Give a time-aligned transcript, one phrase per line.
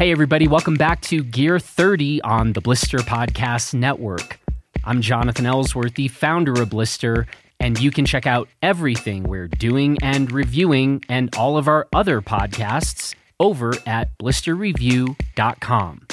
[0.00, 4.40] Hey, everybody, welcome back to Gear 30 on the Blister Podcast Network.
[4.82, 7.26] I'm Jonathan Ellsworth, the founder of Blister,
[7.60, 12.22] and you can check out everything we're doing and reviewing and all of our other
[12.22, 16.06] podcasts over at blisterreview.com.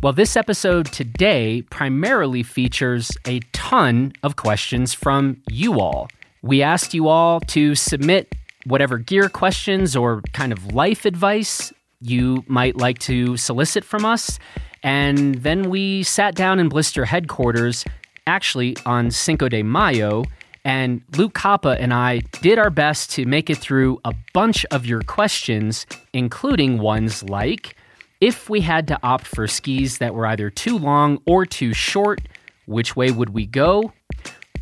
[0.00, 6.08] Well, this episode today primarily features a ton of questions from you all.
[6.42, 8.32] We asked you all to submit
[8.68, 14.38] whatever gear questions or kind of life advice you might like to solicit from us.
[14.82, 17.84] And then we sat down in Blister headquarters,
[18.26, 20.24] actually on Cinco de Mayo,
[20.64, 24.86] and Luke Koppa and I did our best to make it through a bunch of
[24.86, 27.74] your questions, including ones like
[28.20, 32.20] if we had to opt for skis that were either too long or too short,
[32.66, 33.92] which way would we go?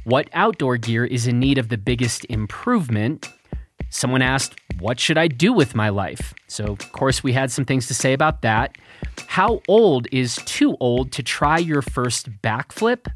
[0.05, 3.29] What outdoor gear is in need of the biggest improvement?
[3.91, 6.35] Someone asked, What should I do with my life?
[6.49, 8.77] So, of course, we had some things to say about that.
[9.27, 13.07] How old is too old to try your first backflip?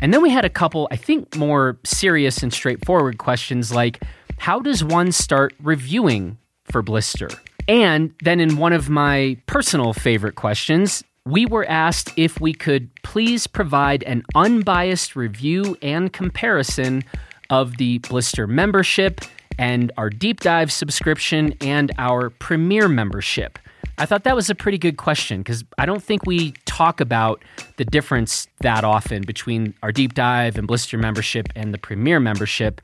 [0.00, 4.02] And then we had a couple, I think, more serious and straightforward questions like
[4.38, 7.28] How does one start reviewing for Blister?
[7.66, 12.90] And then, in one of my personal favorite questions, we were asked if we could
[13.02, 17.02] please provide an unbiased review and comparison
[17.48, 19.22] of the Blister membership
[19.58, 23.58] and our deep dive subscription and our premier membership.
[23.96, 27.42] I thought that was a pretty good question because I don't think we talk about
[27.76, 32.80] the difference that often between our deep dive and blister membership and the premier membership.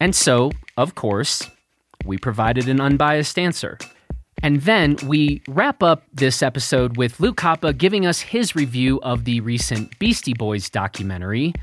[0.00, 1.50] And so, of course,
[2.04, 3.78] we provided an unbiased answer.
[4.42, 9.24] And then we wrap up this episode with Luke Koppa giving us his review of
[9.24, 11.54] the recent Beastie Boys documentary.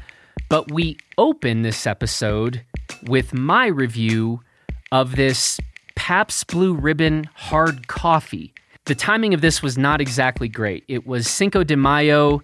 [0.50, 2.64] But we open this episode
[3.04, 4.42] with my review
[4.92, 5.59] of this
[5.95, 8.54] Pabst Blue Ribbon hard coffee.
[8.86, 10.83] The timing of this was not exactly great.
[10.88, 12.42] It was Cinco de Mayo,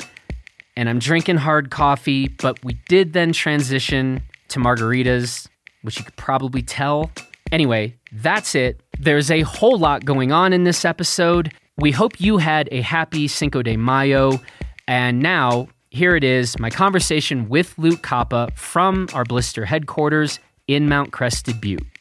[0.77, 5.47] and I'm drinking hard coffee, but we did then transition to margaritas,
[5.81, 7.11] which you could probably tell.
[7.51, 8.81] Anyway, that's it.
[8.99, 11.53] There's a whole lot going on in this episode.
[11.77, 14.39] We hope you had a happy Cinco de Mayo.
[14.87, 20.89] And now, here it is my conversation with Luke Koppa from our Blister headquarters in
[20.89, 21.94] Mount Crested Butte.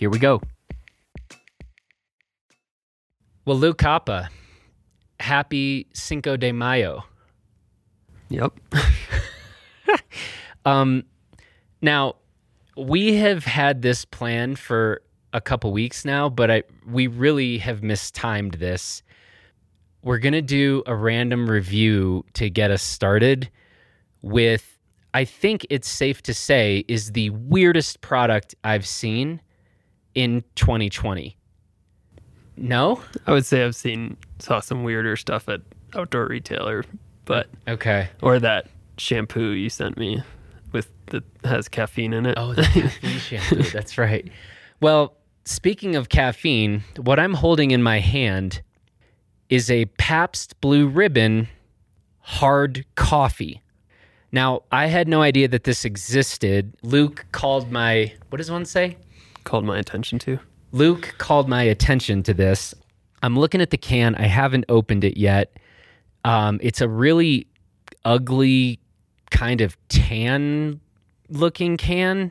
[0.00, 0.40] Here we go.
[3.44, 4.28] Well, Luke Koppa,
[5.20, 7.04] happy Cinco de Mayo.
[8.30, 8.58] Yep.
[10.66, 11.04] Um,
[11.80, 12.16] now,
[12.76, 15.00] we have had this plan for
[15.32, 19.02] a couple weeks now, but I we really have mistimed this.
[20.02, 23.50] We're gonna do a random review to get us started
[24.20, 24.78] with.
[25.14, 29.40] I think it's safe to say is the weirdest product I've seen
[30.14, 31.36] in 2020.
[32.56, 33.02] No?
[33.26, 35.60] I would say I've seen saw some weirder stuff at
[35.94, 36.84] outdoor retailer,
[37.24, 38.08] but Okay.
[38.22, 40.22] or that shampoo you sent me
[40.72, 42.34] with that has caffeine in it.
[42.36, 43.62] Oh, the caffeine shampoo.
[43.62, 44.30] That's right.
[44.80, 48.62] Well, speaking of caffeine, what I'm holding in my hand
[49.48, 51.48] is a Pabst Blue Ribbon
[52.20, 53.62] hard coffee.
[54.32, 56.74] Now, I had no idea that this existed.
[56.82, 58.96] Luke called my, what does one say?
[59.50, 60.38] Called my attention to.
[60.70, 62.72] Luke called my attention to this.
[63.20, 64.14] I'm looking at the can.
[64.14, 65.56] I haven't opened it yet.
[66.24, 67.48] Um, it's a really
[68.04, 68.78] ugly,
[69.32, 70.80] kind of tan
[71.28, 72.30] looking can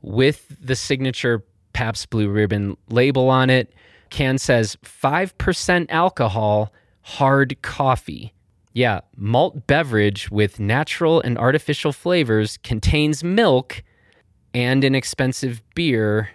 [0.00, 3.70] with the signature Pabst Blue Ribbon label on it.
[4.08, 6.72] Can says 5% alcohol,
[7.02, 8.32] hard coffee.
[8.72, 13.82] Yeah, malt beverage with natural and artificial flavors contains milk
[14.54, 16.30] and an expensive beer.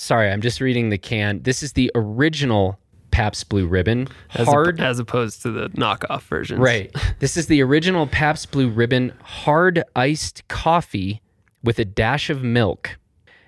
[0.00, 1.42] Sorry, I'm just reading the can.
[1.42, 2.78] This is the original
[3.10, 4.06] Pabst Blue Ribbon.
[4.32, 6.60] As, hard, op- as opposed to the knockoff versions.
[6.60, 6.94] right.
[7.18, 11.20] This is the original Pabst Blue Ribbon hard iced coffee
[11.64, 12.96] with a dash of milk.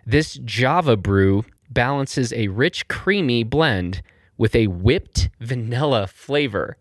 [0.05, 4.03] This Java brew balances a rich, creamy blend
[4.37, 6.77] with a whipped vanilla flavor.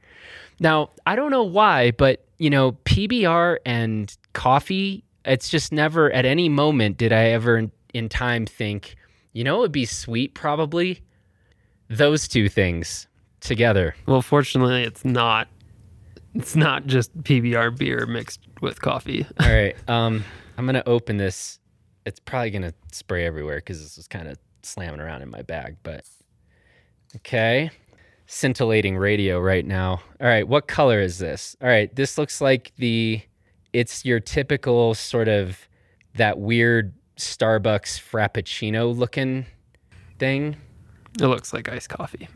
[0.60, 6.26] Now, I don't know why, but you know, PBR and coffee, it's just never at
[6.26, 8.96] any moment did I ever in, in time think,
[9.34, 11.02] you know, it would be sweet probably
[11.90, 13.08] those two things
[13.40, 13.96] together.
[14.06, 15.48] Well, fortunately, it's not.
[16.36, 19.26] It's not just PBR beer mixed with coffee.
[19.40, 19.76] All right.
[19.90, 20.24] Um,
[20.58, 21.60] I'm gonna open this.
[22.06, 25.78] It's probably gonna spray everywhere because this was kind of slamming around in my bag.
[25.84, 26.06] But
[27.18, 27.72] okay,
[28.28, 30.02] scintillating radio right now.
[30.22, 31.56] All right, what color is this?
[31.62, 33.22] All right, this looks like the.
[33.72, 35.68] It's your typical sort of
[36.16, 39.46] that weird Starbucks Frappuccino looking
[40.18, 40.56] thing.
[41.20, 42.28] It looks like iced coffee.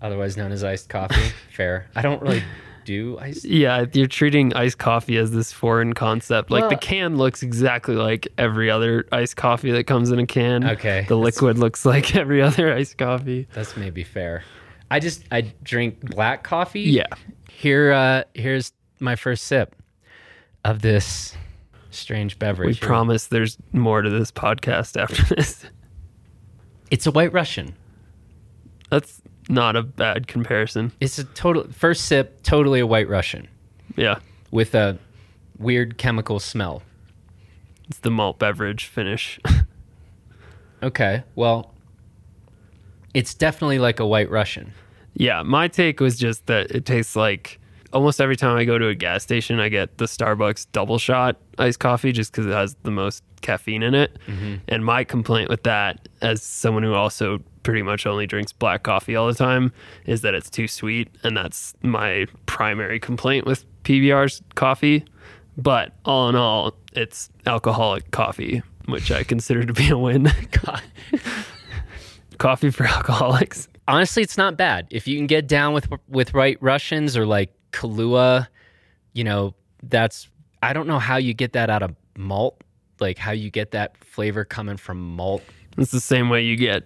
[0.00, 1.32] otherwise known as iced coffee.
[1.52, 1.88] Fair.
[1.94, 2.42] I don't really
[2.84, 3.44] do iced.
[3.44, 6.50] Yeah, you're treating iced coffee as this foreign concept.
[6.50, 10.64] Like the can looks exactly like every other iced coffee that comes in a can.
[10.70, 13.48] Okay, The liquid looks like every other iced coffee.
[13.52, 14.42] That's maybe fair.
[14.90, 16.82] I just I drink black coffee.
[16.82, 17.06] Yeah.
[17.50, 19.74] Here, uh, here's my first sip
[20.64, 21.36] of this
[21.94, 22.78] strange We beverage.
[22.80, 22.86] Here.
[22.86, 25.64] promise there's more to this podcast after this.
[26.90, 27.74] It's a White Russian.
[28.90, 30.92] That's not a bad comparison.
[31.00, 32.42] It's a total first sip.
[32.42, 33.48] Totally a White Russian
[33.96, 34.18] Yeah.
[34.50, 34.98] with a
[35.58, 36.82] weird chemical smell.
[37.88, 39.38] It's the malt beverage finish.
[40.82, 41.72] Okay, well,
[43.14, 44.72] it's definitely like a White Russian.
[45.14, 47.58] yeah, my take was just that it tastes like
[47.94, 51.36] almost every time I go to a gas station, I get the Starbucks double shot
[51.58, 54.18] iced coffee just because it has the most caffeine in it.
[54.26, 54.56] Mm-hmm.
[54.68, 59.16] And my complaint with that, as someone who also pretty much only drinks black coffee
[59.16, 59.72] all the time,
[60.04, 61.08] is that it's too sweet.
[61.22, 65.04] And that's my primary complaint with PBR's coffee.
[65.56, 70.30] But all in all, it's alcoholic coffee, which I consider to be a win.
[72.38, 73.68] Coffee for alcoholics.
[73.86, 77.54] honestly, it's not bad if you can get down with with White Russians or like
[77.74, 78.46] Kahlua.
[79.12, 80.28] You know, that's
[80.62, 82.62] I don't know how you get that out of malt,
[83.00, 85.42] like how you get that flavor coming from malt.
[85.76, 86.84] It's the same way you get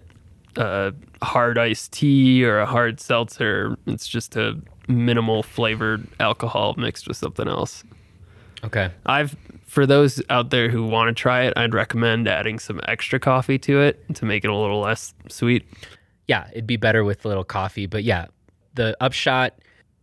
[0.55, 3.77] a hard iced tea or a hard seltzer.
[3.85, 7.83] It's just a minimal flavored alcohol mixed with something else.
[8.63, 9.35] Okay, I've
[9.65, 13.59] for those out there who want to try it, I'd recommend adding some extra coffee
[13.59, 15.63] to it to make it a little less sweet.
[16.27, 18.25] yeah, it'd be better with a little coffee, but yeah,
[18.73, 19.53] the upshot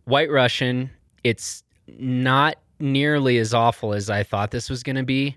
[0.07, 0.89] White Russian.
[1.23, 5.35] It's not nearly as awful as I thought this was going to be.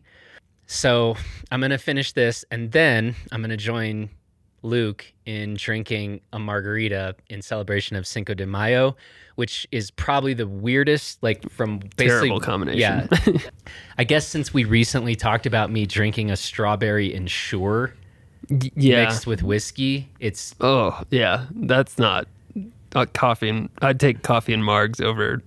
[0.66, 1.16] So
[1.50, 4.08] I'm going to finish this and then I'm going to join
[4.62, 8.94] Luke in drinking a margarita in celebration of Cinco de Mayo,
[9.36, 12.06] which is probably the weirdest, like from basically.
[12.28, 12.78] Terrible combination.
[12.78, 13.32] Yeah.
[13.98, 17.94] I guess since we recently talked about me drinking a strawberry Ensure
[18.48, 19.04] Y- yeah.
[19.04, 21.46] mixed with whiskey, it's Oh, yeah.
[21.52, 22.28] That's not
[22.94, 23.48] uh, coffee.
[23.48, 25.42] And I'd take coffee and margs over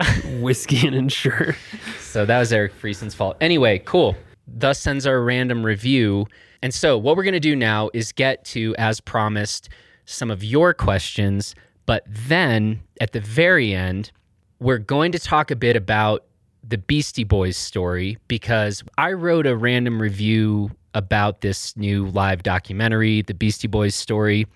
[0.40, 1.56] whiskey and Ensure.
[2.00, 3.36] So that was Eric Friesen's fault.
[3.40, 4.16] Anyway, cool.
[4.46, 6.26] Thus sends our random review.
[6.62, 9.68] And so what we're going to do now is get to, as promised,
[10.04, 11.54] some of your questions.
[11.84, 14.10] But then at the very end,
[14.58, 16.24] we're going to talk a bit about
[16.66, 23.22] the Beastie Boys story because I wrote a random review about this new live documentary,
[23.22, 24.46] The Beastie Boys Story.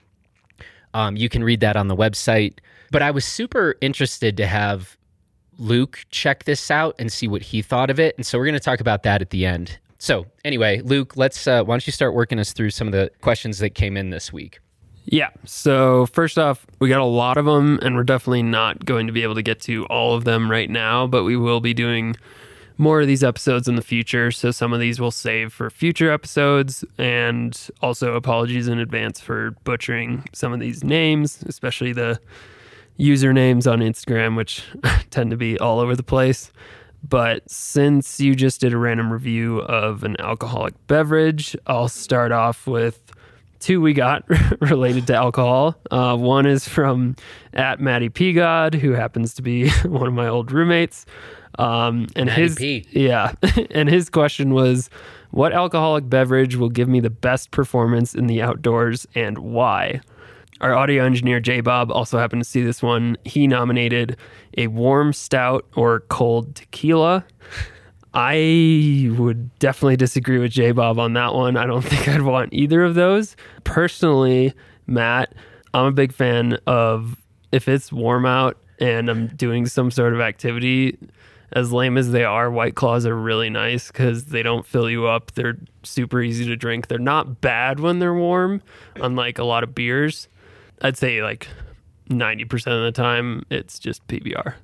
[0.95, 2.59] Um, you can read that on the website.
[2.91, 4.97] But I was super interested to have
[5.59, 8.17] Luke check this out and see what he thought of it.
[8.17, 9.79] And so we're going to talk about that at the end.
[9.99, 13.11] So anyway, Luke, let's uh, why don't you start working us through some of the
[13.21, 14.59] questions that came in this week?
[15.05, 15.29] Yeah.
[15.45, 19.13] So first off, we got a lot of them, and we're definitely not going to
[19.13, 22.17] be able to get to all of them right now, but we will be doing
[22.81, 24.31] more of these episodes in the future.
[24.31, 26.85] So some of these we'll save for future episodes.
[26.99, 32.19] And also apologies in advance for butchering some of these names, especially the
[32.99, 34.65] usernames on Instagram, which
[35.11, 36.51] tend to be all over the place.
[37.07, 42.67] But since you just did a random review of an alcoholic beverage, I'll start off
[42.67, 43.13] with
[43.61, 44.25] two we got
[44.61, 45.77] related to alcohol.
[45.91, 47.17] Uh, one is from
[47.53, 51.07] at Maddie Peagod, who happens to be one of my old roommates.
[51.59, 52.87] Um, and his P.
[52.91, 53.33] yeah,
[53.71, 54.89] and his question was,
[55.31, 60.01] "What alcoholic beverage will give me the best performance in the outdoors, and why?"
[60.61, 63.17] Our audio engineer J Bob also happened to see this one.
[63.25, 64.19] He nominated
[64.59, 67.25] a warm stout or cold tequila.
[68.13, 71.57] I would definitely disagree with J Bob on that one.
[71.57, 73.37] I don't think I'd want either of those.
[73.65, 74.53] Personally,
[74.87, 75.35] Matt,
[75.75, 77.17] I'm a big fan of
[77.53, 80.99] if it's warm out and I'm doing some sort of activity,
[81.53, 85.07] as lame as they are, White Claws are really nice because they don't fill you
[85.07, 85.33] up.
[85.33, 86.89] They're super easy to drink.
[86.89, 88.63] They're not bad when they're warm,
[88.97, 90.29] unlike a lot of beers.
[90.81, 91.49] I'd say like
[92.09, 94.55] 90% of the time, it's just PBR.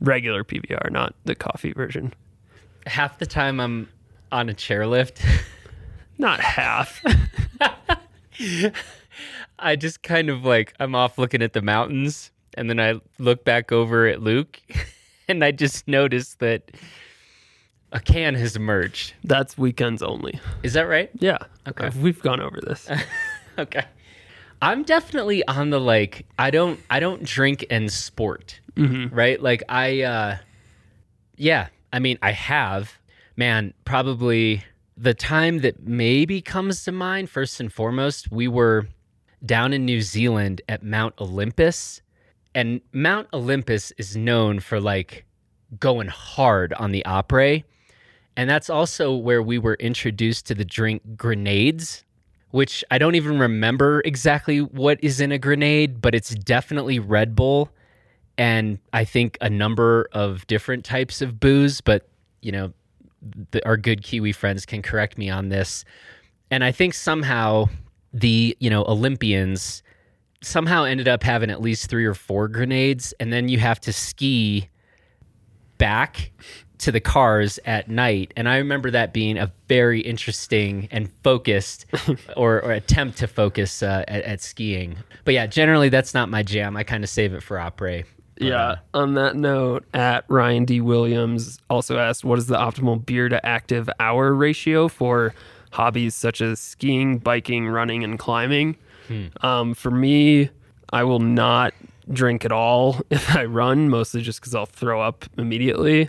[0.00, 2.12] Regular PBR, not the coffee version.
[2.86, 3.88] Half the time I'm
[4.30, 5.24] on a chairlift.
[6.18, 7.02] Not half.
[9.58, 13.44] I just kind of like I'm off looking at the mountains and then I look
[13.44, 14.60] back over at Luke
[15.28, 16.70] and I just noticed that
[17.92, 19.14] a can has emerged.
[19.22, 20.40] That's weekends only.
[20.62, 21.10] Is that right?
[21.18, 21.38] Yeah.
[21.68, 21.90] Okay.
[22.00, 22.88] We've gone over this.
[23.58, 23.84] Okay.
[24.62, 28.60] I'm definitely on the like I don't I don't drink and sport.
[29.12, 29.40] Right?
[29.42, 30.36] Like I uh
[31.36, 32.98] yeah, I mean I have
[33.36, 34.64] man, probably
[34.96, 38.86] the time that maybe comes to mind first and foremost, we were
[39.44, 42.02] down in New Zealand at Mount Olympus.
[42.54, 45.24] And Mount Olympus is known for like
[45.80, 47.62] going hard on the opera.
[48.36, 52.04] And that's also where we were introduced to the drink grenades,
[52.50, 57.34] which I don't even remember exactly what is in a grenade, but it's definitely Red
[57.34, 57.70] Bull
[58.38, 62.08] and I think a number of different types of booze, but
[62.40, 62.72] you know,
[63.52, 65.84] the, our good Kiwi friends can correct me on this.
[66.50, 67.68] And I think somehow
[68.12, 69.82] the, you know, Olympians
[70.42, 73.92] somehow ended up having at least three or four grenades, and then you have to
[73.92, 74.68] ski
[75.78, 76.32] back
[76.78, 78.32] to the cars at night.
[78.36, 81.86] And I remember that being a very interesting and focused
[82.36, 84.96] or, or attempt to focus uh, at, at, skiing.
[85.24, 86.76] But yeah, generally that's not my jam.
[86.76, 88.04] I kind of save it for après.
[88.38, 88.76] Yeah.
[88.94, 90.80] On that note, at Ryan D.
[90.80, 95.34] Williams also asked, what is the optimal beer to active hour ratio for
[95.72, 98.76] hobbies such as skiing, biking, running, and climbing?
[99.08, 99.26] Hmm.
[99.42, 100.50] Um, for me,
[100.92, 101.74] I will not
[102.10, 106.08] drink at all if I run, mostly just because I'll throw up immediately.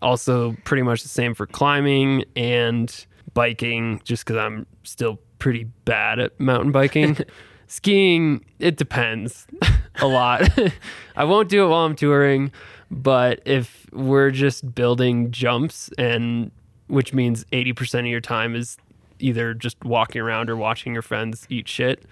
[0.00, 6.18] Also, pretty much the same for climbing and biking, just because I'm still pretty bad
[6.18, 7.18] at mountain biking.
[7.66, 9.46] Skiing, it depends
[10.00, 10.48] a lot.
[11.16, 12.52] I won't do it while I'm touring,
[12.90, 16.50] but if we're just building jumps and
[16.88, 18.76] which means 80% of your time is
[19.18, 22.04] either just walking around or watching your friends eat shit,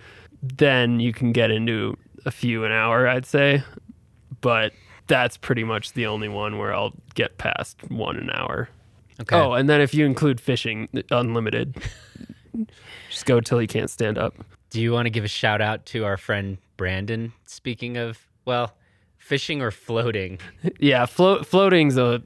[0.42, 3.62] then you can get into a few an hour, I'd say.
[4.40, 4.72] But
[5.06, 8.70] that's pretty much the only one where I'll get past one an hour.
[9.20, 9.36] Okay.
[9.36, 11.76] Oh, and then if you include fishing, unlimited.
[13.10, 14.34] just go till you can't stand up.
[14.70, 17.32] Do you want to give a shout out to our friend Brandon?
[17.44, 18.76] Speaking of, well,
[19.18, 20.38] fishing or floating?
[20.78, 22.22] yeah, float floating's a.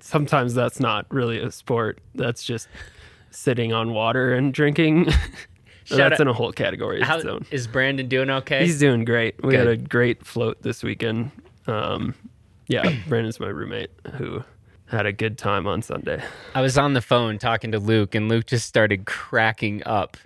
[0.00, 2.00] Sometimes that's not really a sport.
[2.14, 2.68] That's just
[3.30, 5.10] sitting on water and drinking.
[5.84, 7.02] so that's out, in a whole category.
[7.50, 8.64] Is Brandon doing okay?
[8.64, 9.42] He's doing great.
[9.42, 9.58] We Good.
[9.60, 11.30] had a great float this weekend.
[11.66, 12.14] Um,
[12.68, 14.42] yeah, Brandon's my roommate who
[14.86, 16.22] had a good time on Sunday.
[16.54, 20.16] I was on the phone talking to Luke, and Luke just started cracking up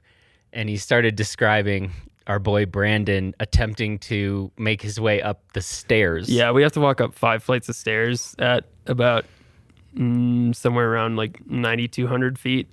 [0.53, 1.93] and he started describing
[2.27, 6.29] our boy Brandon attempting to make his way up the stairs.
[6.29, 9.25] Yeah, we have to walk up five flights of stairs at about
[9.97, 12.69] mm, somewhere around like 9,200 feet.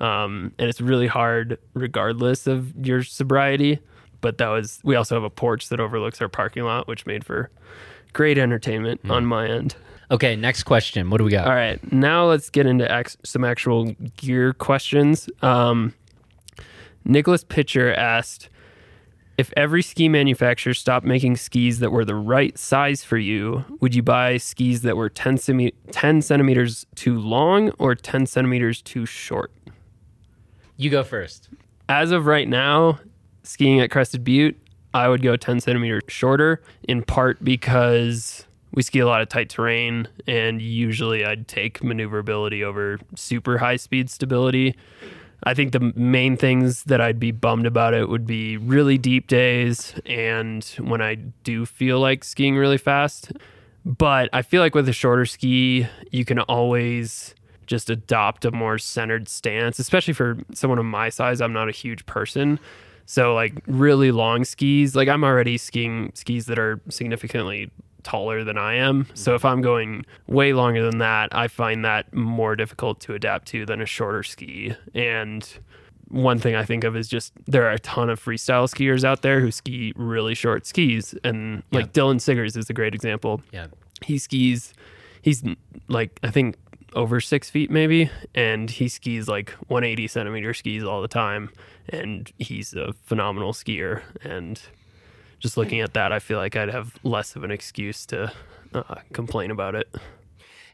[0.00, 3.78] Um, and it's really hard regardless of your sobriety.
[4.20, 7.24] But that was, we also have a porch that overlooks our parking lot, which made
[7.24, 7.50] for
[8.12, 9.10] great entertainment mm.
[9.10, 9.76] on my end.
[10.10, 11.10] Okay, next question.
[11.10, 11.46] What do we got?
[11.46, 15.28] All right, now let's get into ex- some actual gear questions.
[15.42, 15.94] Um,
[17.06, 18.48] Nicholas Pitcher asked
[19.38, 23.94] if every ski manufacturer stopped making skis that were the right size for you, would
[23.94, 29.52] you buy skis that were 10, 10 centimeters too long or 10 centimeters too short?
[30.76, 31.48] You go first.
[31.88, 32.98] As of right now,
[33.42, 34.56] skiing at Crested Butte,
[34.94, 39.50] I would go 10 centimeters shorter, in part because we ski a lot of tight
[39.50, 44.74] terrain, and usually I'd take maneuverability over super high speed stability.
[45.44, 49.28] I think the main things that I'd be bummed about it would be really deep
[49.28, 53.32] days and when I do feel like skiing really fast.
[53.84, 57.34] But I feel like with a shorter ski, you can always
[57.66, 61.40] just adopt a more centered stance, especially for someone of my size.
[61.40, 62.58] I'm not a huge person.
[63.04, 67.70] So like really long skis, like I'm already skiing skis that are significantly
[68.06, 69.08] taller than I am.
[69.14, 73.48] So if I'm going way longer than that, I find that more difficult to adapt
[73.48, 74.76] to than a shorter ski.
[74.94, 75.46] And
[76.08, 79.22] one thing I think of is just there are a ton of freestyle skiers out
[79.22, 81.16] there who ski really short skis.
[81.24, 82.02] And like yeah.
[82.02, 83.42] Dylan Siggers is a great example.
[83.50, 83.66] Yeah.
[84.02, 84.72] He skis,
[85.22, 85.42] he's
[85.88, 86.54] like, I think
[86.94, 88.08] over six feet maybe.
[88.36, 91.50] And he skis like 180 centimeter skis all the time.
[91.88, 94.02] And he's a phenomenal skier.
[94.22, 94.60] And
[95.46, 98.32] just looking at that, I feel like I'd have less of an excuse to
[98.74, 99.94] uh, complain about it.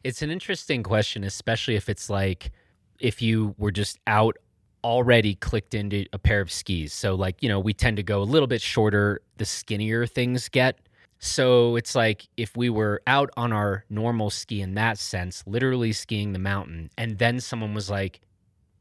[0.02, 2.50] It's an interesting question, especially if it's like
[2.99, 4.38] if you were just out
[4.83, 6.95] already clicked into a pair of skis.
[6.95, 10.49] So, like, you know, we tend to go a little bit shorter the skinnier things
[10.49, 10.79] get.
[11.19, 15.93] So, it's like if we were out on our normal ski in that sense, literally
[15.93, 18.21] skiing the mountain, and then someone was like,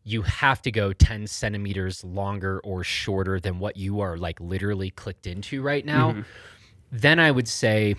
[0.04, 4.90] you have to go 10 centimeters longer or shorter than what you are like literally
[4.90, 6.22] clicked into right now, mm-hmm.
[6.92, 7.96] then I would say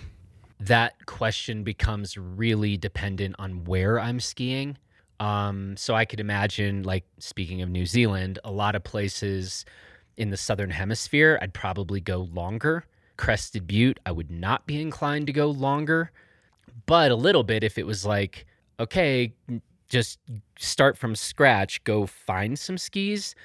[0.59, 4.77] that question becomes really dependent on where I'm skiing.
[5.19, 9.65] Um, so I could imagine, like, speaking of New Zealand, a lot of places
[10.17, 12.85] in the southern hemisphere, I'd probably go longer.
[13.15, 16.11] Crested Butte, I would not be inclined to go longer,
[16.85, 18.45] but a little bit if it was like,
[18.79, 19.33] okay,
[19.93, 20.17] just
[20.57, 23.35] start from scratch, go find some skis,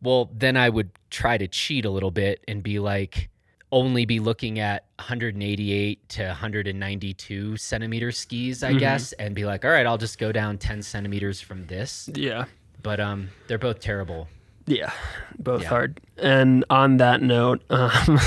[0.00, 3.28] Well, then I would try to cheat a little bit and be like,
[3.72, 8.78] only be looking at 188 to 192 centimeter skis, I Mhm.
[8.78, 12.08] guess, and be like, all right, I'll just go down 10 centimeters from this.
[12.14, 12.44] Yeah.
[12.80, 14.28] But um, they're both terrible.
[14.66, 14.92] Yeah,
[15.38, 15.68] both Yeah.
[15.68, 16.00] hard.
[16.16, 18.20] And on that note, um,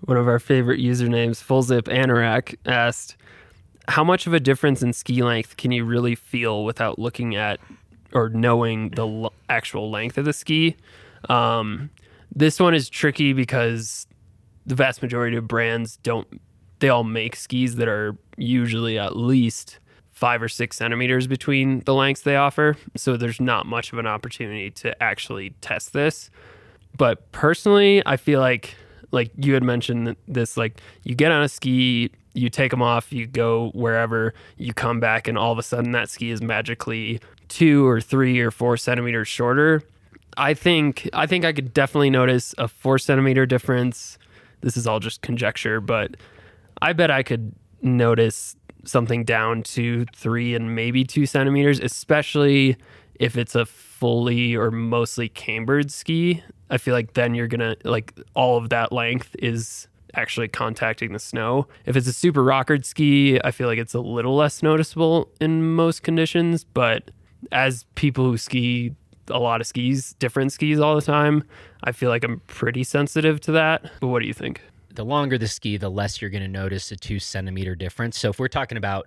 [0.00, 3.16] one of our favorite usernames, FullZip Anorak, asked,
[3.88, 7.60] "How much of a difference in ski length can you really feel without looking at
[8.12, 10.76] or knowing the l- actual length of the ski?"
[11.28, 11.90] Um,
[12.34, 14.06] this one is tricky because
[14.66, 16.40] the vast majority of brands don't.
[16.78, 19.78] They all make skis that are usually at least
[20.16, 22.76] five or six centimeters between the lengths they offer.
[22.96, 26.30] So there's not much of an opportunity to actually test this.
[26.96, 28.74] But personally, I feel like
[29.12, 33.12] like you had mentioned this like you get on a ski, you take them off,
[33.12, 37.20] you go wherever, you come back and all of a sudden that ski is magically
[37.48, 39.82] 2 or 3 or 4 centimeters shorter.
[40.36, 44.18] I think I think I could definitely notice a 4 centimeter difference.
[44.60, 46.16] This is all just conjecture, but
[46.82, 52.76] I bet I could notice something down to three and maybe two centimeters, especially
[53.14, 56.42] if it's a fully or mostly cambered ski.
[56.70, 61.18] I feel like then you're gonna like all of that length is actually contacting the
[61.18, 61.68] snow.
[61.84, 65.74] If it's a super rockered ski, I feel like it's a little less noticeable in
[65.74, 66.64] most conditions.
[66.64, 67.10] But
[67.52, 68.94] as people who ski
[69.28, 71.44] a lot of skis, different skis all the time,
[71.84, 73.90] I feel like I'm pretty sensitive to that.
[74.00, 74.62] But what do you think?
[74.94, 78.18] The longer the ski, the less you're going to notice a two centimeter difference.
[78.18, 79.06] So if we're talking about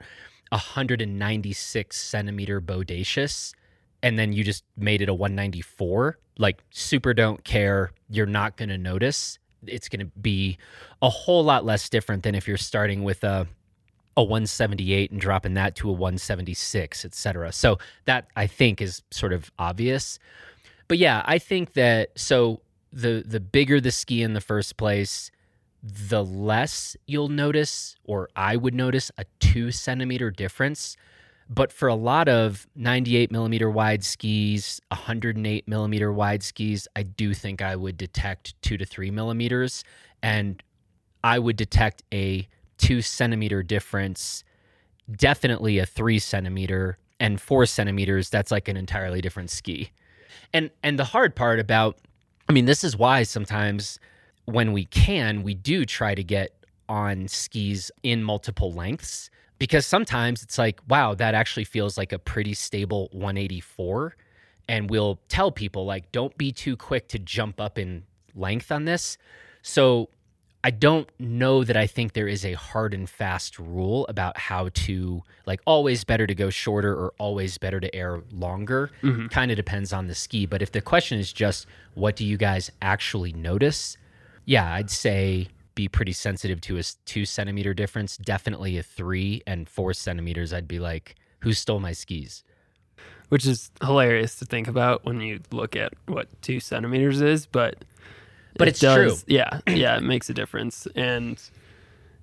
[0.49, 3.53] 196 centimeter bodacious,
[4.01, 8.69] and then you just made it a 194, like super don't care, you're not going
[8.69, 9.39] to notice.
[9.65, 10.57] It's going to be
[11.01, 13.47] a whole lot less different than if you're starting with a
[14.17, 17.53] a 178 and dropping that to a 176, et cetera.
[17.53, 20.19] So that I think is sort of obvious.
[20.89, 22.61] But yeah, I think that so
[22.91, 25.31] the the bigger the ski in the first place,
[25.81, 30.97] the less you'll notice, or I would notice a two centimeter difference.
[31.49, 37.33] But for a lot of 98 millimeter wide skis, 108 millimeter wide skis, I do
[37.33, 39.83] think I would detect two to three millimeters.
[40.21, 40.61] And
[41.23, 44.43] I would detect a two centimeter difference,
[45.11, 48.29] definitely a three centimeter, and four centimeters.
[48.29, 49.89] That's like an entirely different ski.
[50.53, 51.97] And and the hard part about,
[52.47, 53.99] I mean, this is why sometimes
[54.45, 56.53] when we can, we do try to get
[56.87, 62.19] on skis in multiple lengths because sometimes it's like, wow, that actually feels like a
[62.19, 64.15] pretty stable 184.
[64.67, 68.03] And we'll tell people, like, don't be too quick to jump up in
[68.35, 69.17] length on this.
[69.61, 70.09] So
[70.63, 74.69] I don't know that I think there is a hard and fast rule about how
[74.69, 78.91] to, like, always better to go shorter or always better to air longer.
[79.01, 79.27] Mm-hmm.
[79.27, 80.45] Kind of depends on the ski.
[80.45, 83.97] But if the question is just, what do you guys actually notice?
[84.45, 85.47] Yeah, I'd say
[85.79, 88.17] be pretty sensitive to a two centimeter difference.
[88.17, 90.51] Definitely a three and four centimeters.
[90.51, 92.43] I'd be like, who stole my skis?
[93.29, 97.85] which is hilarious to think about when you look at what two centimeters is, but
[98.57, 99.15] But it it's true.
[99.27, 101.39] Yeah, yeah, it makes a difference, and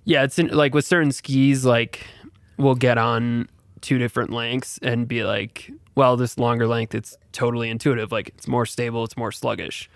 [0.04, 2.06] yeah, it's in, like with certain skis, like
[2.58, 3.48] we'll get on
[3.80, 8.48] two different lengths and be like, well, this longer length, it's totally intuitive, like it's
[8.48, 9.88] more stable, it's more sluggish,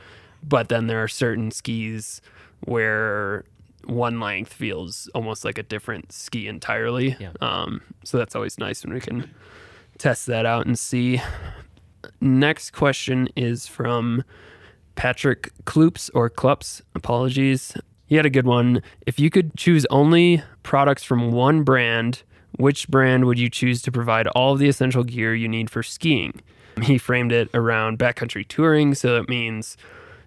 [0.42, 2.22] but then there are certain skis
[2.64, 3.44] where
[3.84, 7.16] one length feels almost like a different ski entirely.
[7.18, 7.32] Yeah.
[7.40, 9.30] Um, so that's always nice when we can
[9.98, 11.20] test that out and see.
[12.20, 14.24] Next question is from
[14.94, 16.82] Patrick Kloops or Klups.
[16.94, 17.76] Apologies.
[18.06, 18.82] He had a good one.
[19.06, 22.22] If you could choose only products from one brand,
[22.58, 25.82] which brand would you choose to provide all of the essential gear you need for
[25.82, 26.42] skiing?
[26.82, 29.76] He framed it around backcountry touring, so that means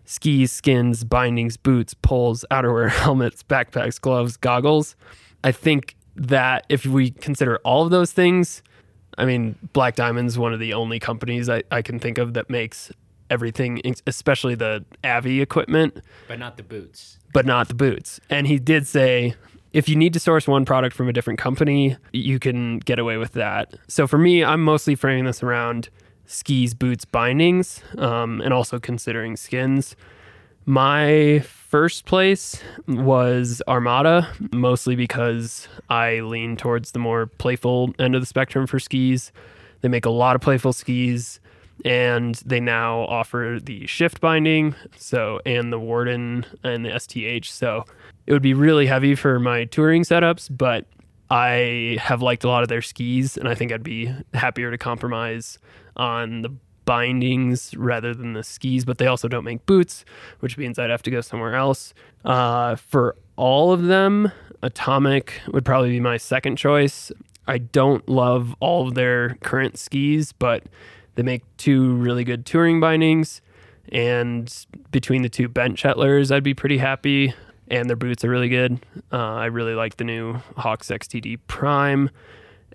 [0.05, 4.95] skis, skins, bindings, boots, poles, outerwear, helmets, backpacks, gloves, goggles.
[5.43, 8.61] I think that if we consider all of those things,
[9.17, 12.49] I mean, Black Diamond's one of the only companies I, I can think of that
[12.49, 12.91] makes
[13.29, 17.17] everything, especially the Avi equipment, But not the boots.
[17.33, 18.19] but not the boots.
[18.29, 19.35] And he did say
[19.71, 23.17] if you need to source one product from a different company, you can get away
[23.17, 23.73] with that.
[23.87, 25.89] So for me, I'm mostly framing this around
[26.33, 29.95] skis, boots, bindings, um, and also considering skins.
[30.65, 38.21] My first place was Armada, mostly because I lean towards the more playful end of
[38.21, 39.31] the spectrum for skis.
[39.81, 41.41] They make a lot of playful skis,
[41.83, 47.51] and they now offer the shift binding, so and the Warden and the STH.
[47.51, 47.85] So
[48.25, 50.85] it would be really heavy for my touring setups, but
[51.29, 54.77] I have liked a lot of their skis, and I think I'd be happier to
[54.77, 55.57] compromise
[55.95, 56.53] on the
[56.85, 60.05] bindings rather than the skis, but they also don't make boots,
[60.39, 61.93] which means I'd have to go somewhere else.
[62.25, 64.31] Uh, for all of them,
[64.61, 67.11] Atomic would probably be my second choice.
[67.47, 70.63] I don't love all of their current skis, but
[71.15, 73.41] they make two really good touring bindings.
[73.91, 74.53] And
[74.91, 77.33] between the two Bent Chetlers, I'd be pretty happy.
[77.69, 78.79] And their boots are really good.
[79.11, 82.09] Uh, I really like the new Hawx XTD Prime.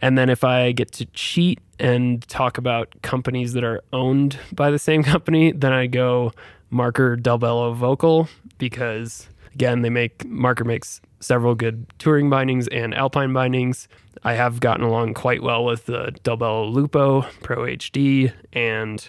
[0.00, 4.70] And then if I get to cheat and talk about companies that are owned by
[4.70, 6.32] the same company, then I go
[6.70, 13.32] Marker Dalbello Völkl because again, they make Marker makes several good touring bindings and alpine
[13.32, 13.88] bindings.
[14.22, 19.08] I have gotten along quite well with the Dalbello Lupo Pro HD and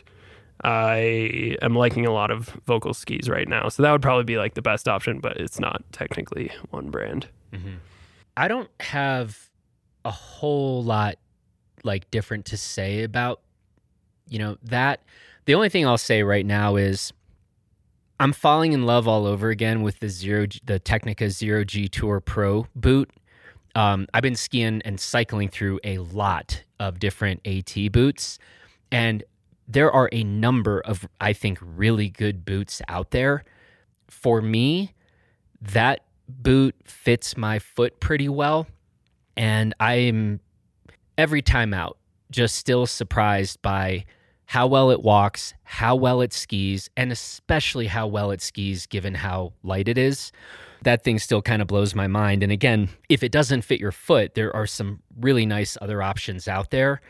[0.63, 3.69] I am liking a lot of Völkl skis right now.
[3.69, 7.27] So that would probably be like the best option, but it's not technically one brand.
[7.53, 7.75] Mm-hmm.
[8.35, 9.49] I don't have
[10.05, 11.15] a whole lot
[11.83, 13.41] like different to say about
[14.27, 15.01] you know that
[15.45, 17.11] the only thing I'll say right now is
[18.19, 22.19] I'm falling in love all over again with the zero the Tecnica Zero G Tour
[22.19, 23.09] Pro boot.
[23.75, 28.39] Um, I've been skiing and cycling through a lot of different AT boots,
[28.91, 29.23] and
[29.69, 33.45] there are a number of I think really good boots out there.
[34.07, 34.95] For me,
[35.61, 38.67] that boot fits my foot pretty well,
[39.37, 40.39] and I'm
[41.17, 41.97] every time out
[42.31, 44.05] just still surprised by
[44.45, 49.13] how well it walks, how well it skis, and especially how well it skis given
[49.13, 50.31] how light it is.
[50.83, 52.41] That thing still kind of blows my mind.
[52.41, 56.47] And again, if it doesn't fit your foot, there are some really nice other options
[56.47, 57.01] out there.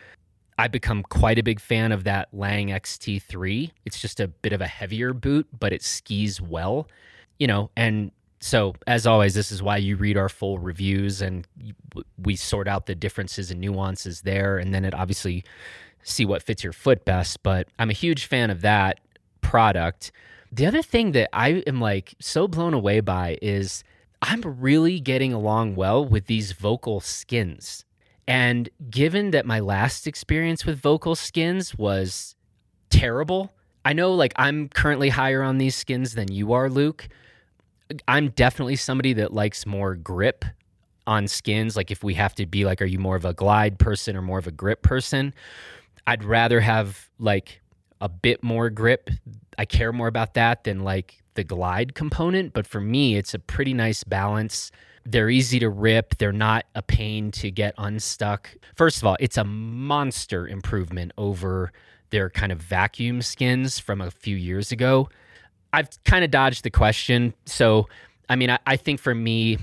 [0.60, 3.72] I've become quite a big fan of that Lange XT3.
[3.86, 6.90] It's just a bit of a heavier boot, but it skis well,
[7.38, 11.48] you know, and so as always this is why you read our full reviews and
[12.22, 15.44] we sort out the differences and nuances there and then it obviously
[16.04, 19.00] see what fits your foot best but i'm a huge fan of that
[19.42, 20.12] product
[20.52, 23.84] the other thing that i am like so blown away by is
[24.22, 27.84] i'm really getting along well with these Völkl skins
[28.30, 32.36] and given that my last experience with Völkl skins was
[32.90, 33.54] terrible
[33.86, 37.08] i know like i'm currently higher on these skins than you are luke
[38.08, 40.46] I'm definitely somebody that likes more grip
[41.08, 41.76] on skins.
[41.76, 44.22] Like if we have to be like, are you more of a glide person or
[44.22, 45.34] more of a grip person?
[46.06, 47.62] I'd rather have like
[48.00, 49.10] a bit more grip.
[49.58, 52.52] I care more about that than like the glide component.
[52.52, 54.74] But for me, it's a pretty nice balance.
[55.06, 56.18] They're easy to rip.
[56.18, 58.50] They're not a pain to get unstuck.
[58.76, 61.72] First of all, it's a monster improvement over
[62.10, 65.08] their kind of vacuum skins from a few years ago.
[65.72, 67.34] I've kind of dodged the question.
[67.46, 67.88] So,
[68.28, 69.60] I mean, I, I, think for me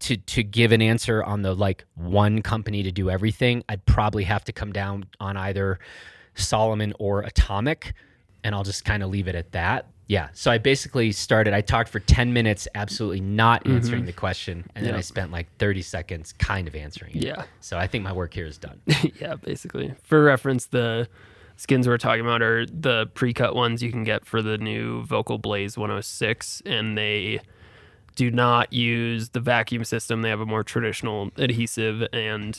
[0.00, 4.24] to to give an answer on the like one company to do everything, I'd probably
[4.24, 5.78] have to come down on either
[6.34, 7.94] Salomon or Atomic,
[8.44, 9.86] and I'll just kind of leave it at that.
[10.08, 10.28] Yeah.
[10.32, 11.52] So I basically started.
[11.52, 13.76] I talked for ten minutes, absolutely not mm-hmm.
[13.76, 14.06] answering mm-hmm.
[14.06, 17.24] the question, and then I spent like thirty seconds kind of answering it.
[17.24, 17.44] Yeah.
[17.60, 18.80] So I think my work here is done.
[19.20, 19.94] yeah, basically.
[20.04, 21.08] For reference, the
[21.56, 25.40] skins we're talking about are the pre-cut ones you can get for the new Völkl
[25.40, 27.40] Blaze 106 and they
[28.14, 30.22] do not use the vacuum system.
[30.22, 32.58] They have a more traditional adhesive and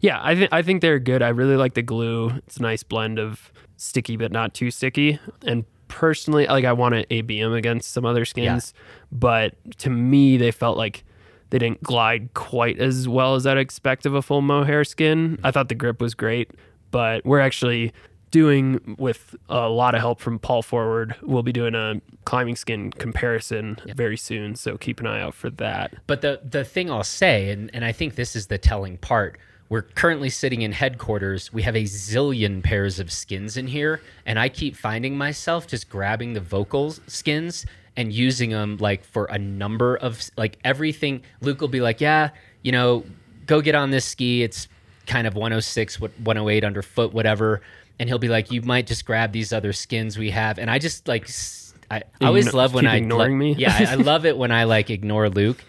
[0.00, 1.22] yeah, I think I think they're good.
[1.22, 2.30] I really like the glue.
[2.46, 5.18] It's a nice blend of sticky but not too sticky.
[5.44, 8.82] And personally, like I want to AB them against some other skins, yeah.
[9.12, 11.04] but to me they felt like
[11.50, 15.38] they didn't glide quite as well as I'd expect of a full mohair skin.
[15.44, 16.50] I thought the grip was great,
[16.90, 17.92] but we're actually
[18.30, 21.14] doing with a lot of help from Paul Forward.
[21.22, 23.96] We'll be doing a climbing skin comparison yep.
[23.96, 25.94] very soon, so keep an eye out for that.
[26.06, 29.38] But the the thing I'll say, and, and I think this is the telling part,
[29.68, 31.52] we're currently sitting in headquarters.
[31.52, 35.88] We have a zillion pairs of skins in here, and I keep finding myself just
[35.88, 41.22] grabbing the Völkl skins and using them like for a number of like everything.
[41.40, 42.30] Luke will be like, "Yeah,
[42.62, 43.04] you know,
[43.46, 44.42] go get on this ski.
[44.42, 44.68] It's
[45.06, 47.62] kind of 106, 108 underfoot, whatever."
[47.98, 50.78] and he'll be like, "You might just grab these other skins we have," and I
[50.78, 51.28] just like,
[51.90, 53.54] I, I always love when I ignoring me.
[53.54, 55.64] yeah, I, I love it when I like ignore Luke,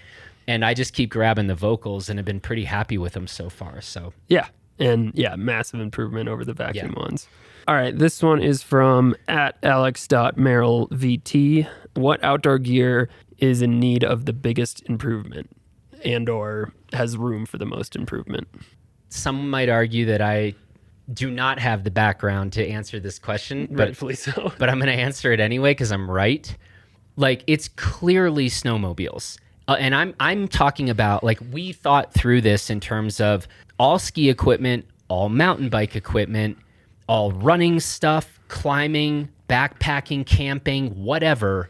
[0.47, 3.49] and I just keep grabbing the Völkls and have been pretty happy with them so
[3.49, 3.81] far.
[3.81, 4.47] So yeah,
[4.79, 7.01] and yeah, massive improvement over the vacuum yeah.
[7.01, 7.27] ones.
[7.67, 11.67] All right, this one is from at alex.merrillvt.
[11.95, 15.49] What outdoor gear is in need of the biggest improvement
[16.05, 18.47] and or has room for the most improvement?
[19.09, 20.53] Some might argue that I
[21.13, 24.51] do not have the background to answer this question, but, rightfully so.
[24.59, 26.55] but I'm going to answer it anyway because I'm right.
[27.15, 29.37] Like it's clearly snowmobiles.
[29.67, 33.47] Uh, and I'm I'm talking about like we thought through this in terms of
[33.79, 36.57] all ski equipment, all mountain bike equipment,
[37.07, 41.69] all running stuff, climbing, backpacking, camping, whatever,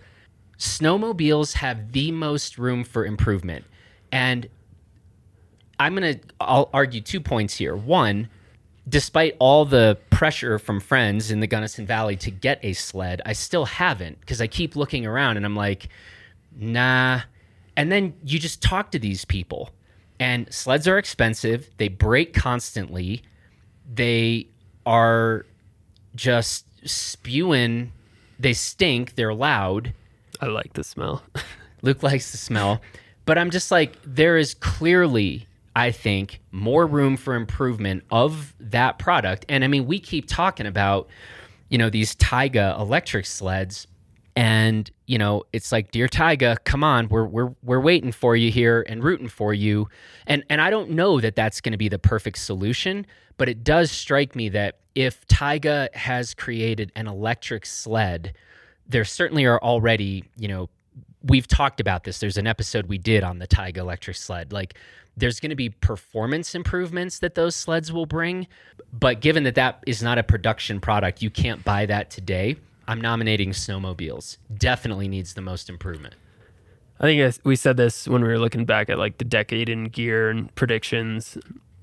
[0.58, 3.66] snowmobiles have the most room for improvement.
[4.12, 4.48] And
[5.80, 7.76] I'm going to I'll argue two points here.
[7.76, 8.30] One,
[8.88, 13.34] despite all the pressure from friends in the Gunnison Valley to get a sled, I
[13.34, 15.90] still haven't because I keep looking around and I'm like,
[16.56, 17.22] nah.
[17.78, 19.70] And then you just talk to these people,
[20.20, 21.70] and sleds are expensive.
[21.78, 23.22] They break constantly.
[23.94, 24.48] They
[24.86, 25.46] are
[26.16, 27.94] just spewing.
[28.40, 29.16] They stink.
[29.16, 29.94] They're loud.
[30.42, 31.22] I like the smell.
[31.84, 32.82] Luke likes the smell.
[33.26, 38.98] But I'm just like, there is clearly, I think, more room for improvement of that
[38.98, 39.46] product.
[39.50, 41.08] And I mean, we keep talking about,
[41.70, 43.86] you know, these Taiga electric sleds.
[44.38, 48.52] And, you know, it's like, dear Taiga, come on, we're we're we're waiting for you
[48.52, 49.90] here and rooting for you.
[50.28, 53.64] And and I don't know that that's going to be the perfect solution, but it
[53.64, 58.36] does strike me that if Taiga has created an electric sled,
[58.88, 60.70] there certainly are already, you know,
[61.24, 62.20] we've talked about this.
[62.20, 64.54] There's an episode we did on the Taiga electric sled.
[64.54, 64.76] Like
[65.18, 68.46] there's going to be performance improvements that those sleds will bring,
[68.94, 72.58] but given that that is not a production product, you can't buy that today.
[72.88, 74.38] I'm nominating snowmobiles.
[74.56, 76.16] Definitely needs the most improvement.
[77.00, 79.86] I think we said this when we were looking back at like the decade in
[79.86, 81.38] gear and predictions.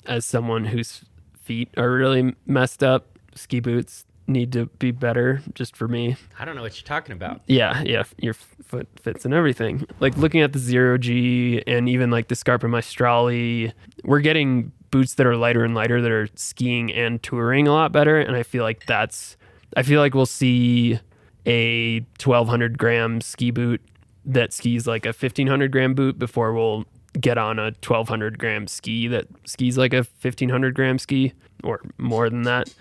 [0.07, 1.05] As someone whose
[1.40, 6.17] feet are really messed up, ski boots need to be better just for me.
[6.38, 7.43] I don't know what you're talking about.
[7.47, 9.87] Yeah, yeah, your foot fits and everything.
[10.01, 15.14] Like looking at the Zero G and even like the Scarpa Maestrali, we're getting boots
[15.14, 18.19] that are lighter and lighter that are skiing and touring a lot better.
[18.19, 19.37] And I feel like that's,
[19.76, 20.98] I feel like we'll see
[21.46, 23.80] a 1200 gram ski boot
[24.24, 26.84] that skis like a 1500 gram boot before we'll
[27.20, 31.32] get on a 1200 gram ski that skis like a 1500 gram ski
[31.62, 32.74] or more than that.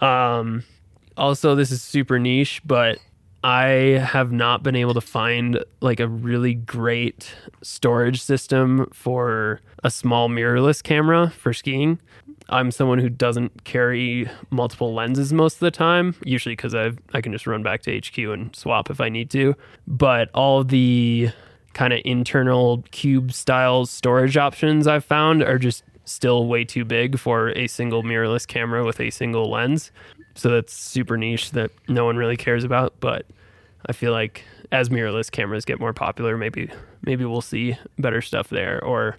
[0.00, 0.64] Um,
[1.16, 2.98] also, this is super niche, but
[3.44, 9.90] I have not been able to find like a really great storage system for a
[9.90, 11.98] small mirrorless camera for skiing.
[12.50, 17.20] I'm someone who doesn't carry multiple lenses most of the time, usually because I I
[17.20, 19.54] can just run back to HQ and swap if I need to.
[19.86, 21.30] But all the
[21.74, 27.18] kind of internal cube style storage options I've found are just still way too big
[27.18, 29.92] for a single mirrorless camera with a single lens.
[30.34, 32.94] So that's super niche that no one really cares about.
[33.00, 33.26] But
[33.86, 36.70] I feel like as mirrorless cameras get more popular, maybe
[37.02, 38.82] maybe we'll see better stuff there.
[38.82, 39.18] Or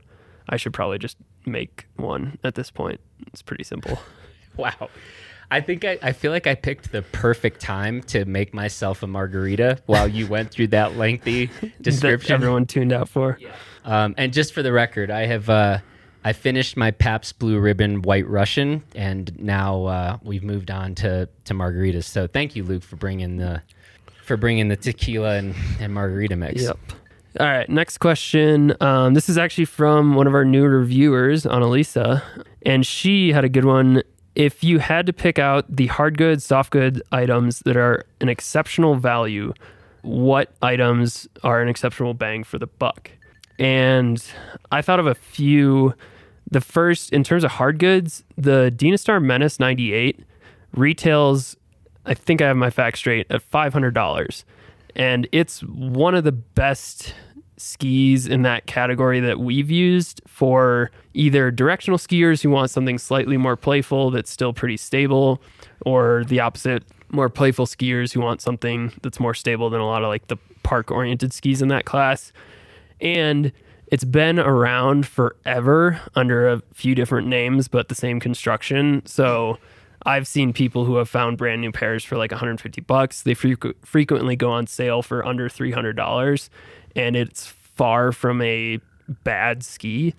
[0.49, 1.17] I should probably just
[1.51, 2.99] make one at this point.
[3.27, 3.99] It's pretty simple.
[4.57, 4.89] Wow.
[5.51, 9.07] I think I, I feel like I picked the perfect time to make myself a
[9.07, 12.33] margarita while you went through that lengthy that description.
[12.33, 13.39] everyone tuned out for.
[13.85, 15.79] Um, and just for the record, I have uh,
[16.23, 21.29] I finished my Pabst Blue Ribbon White Russian, and now uh, we've moved on to
[21.45, 22.03] to margaritas.
[22.03, 23.61] So thank you, Luke, for bringing the
[24.25, 26.61] for bringing the tequila and, and margarita mix.
[26.61, 26.77] Yep.
[27.39, 28.75] All right, next question.
[28.81, 32.21] Um, this is actually from one of our new reviewers, Annalisa,
[32.63, 34.03] and she had a good one.
[34.35, 38.27] If you had to pick out the hard goods, soft goods items that are an
[38.27, 39.53] exceptional value,
[40.01, 43.09] what items are an exceptional bang for the buck?
[43.57, 44.21] And
[44.69, 45.93] I thought of a few.
[46.51, 50.25] The first, in terms of hard goods, the Dynastar Menace 98
[50.73, 51.55] retails,
[52.05, 54.43] I think I have my facts straight, at $500
[54.95, 57.13] and it's one of the best
[57.59, 63.37] skis in that category that we've used for either directional skiers who want something slightly
[63.37, 65.41] more playful that's still pretty stable
[65.85, 70.03] or the opposite more playful skiers who want something that's more stable than a lot
[70.03, 72.31] of like the park oriented skis in that class.
[73.01, 73.51] And
[73.87, 79.01] it's been around forever under a few different names but the same construction.
[79.05, 79.57] So
[80.05, 83.23] I've seen people who have found brand new pairs for like 150 bucks.
[83.23, 86.49] They frequ- frequently go on sale for under $300,
[86.95, 88.79] and it's far from a
[89.23, 90.13] bad ski.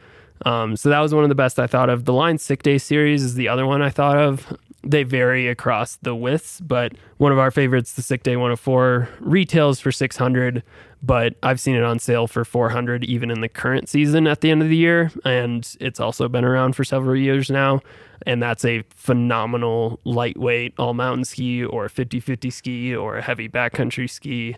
[0.46, 2.06] Um, so that was one of the best I thought of.
[2.06, 4.56] The Line Sick Day series is the other one I thought of.
[4.82, 9.78] They vary across the widths, but one of our favorites, the Sick Day 104, retails
[9.78, 10.62] for 600,
[11.02, 14.50] but I've seen it on sale for 400 even in the current season at the
[14.50, 17.82] end of the year, and it's also been around for several years now
[18.26, 24.08] and that's a phenomenal lightweight all mountain ski or 50-50 ski or a heavy backcountry
[24.08, 24.56] ski.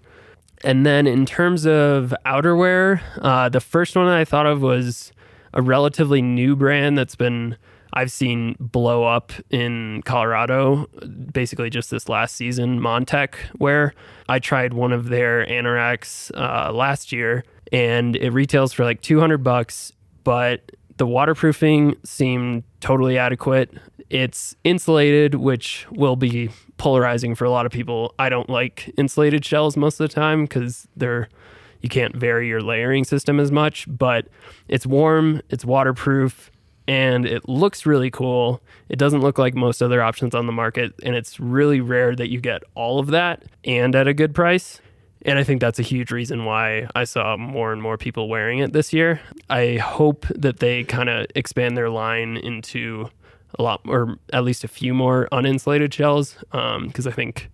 [0.64, 5.12] And then in terms of outerwear, uh, the first one I thought of was
[5.52, 7.56] a relatively new brand that's been
[7.94, 10.86] I've seen blow up in Colorado
[11.32, 13.92] basically just this last season, Montec, where
[14.30, 19.38] I tried one of their anoraks uh, last year and it retails for like 200
[19.38, 19.92] bucks,
[20.24, 23.70] but The waterproofing seemed totally adequate.
[24.10, 26.50] It's insulated, which will be
[26.82, 28.12] polarizing for a lot of people.
[28.18, 31.28] I don't like insulated shells most of the time because they're
[31.80, 34.26] you can't vary your layering system as much, but
[34.66, 36.50] it's warm, it's waterproof,
[36.88, 38.60] and it looks really cool.
[38.88, 42.30] It doesn't look like most other options on the market, and it's really rare that
[42.30, 44.80] you get all of that and at a good price.
[45.24, 48.58] And I think that's a huge reason why I saw more and more people wearing
[48.58, 49.20] it this year.
[49.48, 53.08] I hope that they kind of expand their line into
[53.58, 57.50] a lot, or at least a few more uninsulated shells, because um, I think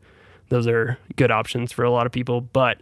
[0.49, 2.41] those are good options for a lot of people.
[2.41, 2.81] But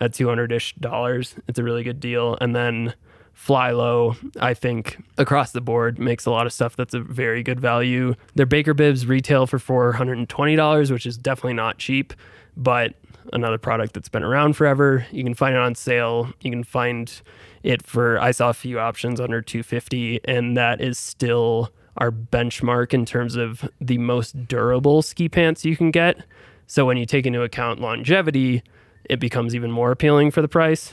[0.00, 2.36] at 200 ish dollars, it's a really good deal.
[2.40, 2.94] And then
[3.36, 7.60] Flylow, I think across the board makes a lot of stuff that's a very good
[7.60, 8.14] value.
[8.34, 12.14] Their Baker Bibs retail for $420, which is definitely not cheap,
[12.56, 12.94] but
[13.32, 15.06] another product that's been around forever.
[15.10, 16.32] You can find it on sale.
[16.40, 17.20] You can find
[17.62, 22.92] it for I saw a few options under 250 and that is still our benchmark
[22.92, 26.24] in terms of the most durable ski pants you can get.
[26.66, 28.62] So when you take into account longevity,
[29.04, 30.92] it becomes even more appealing for the price.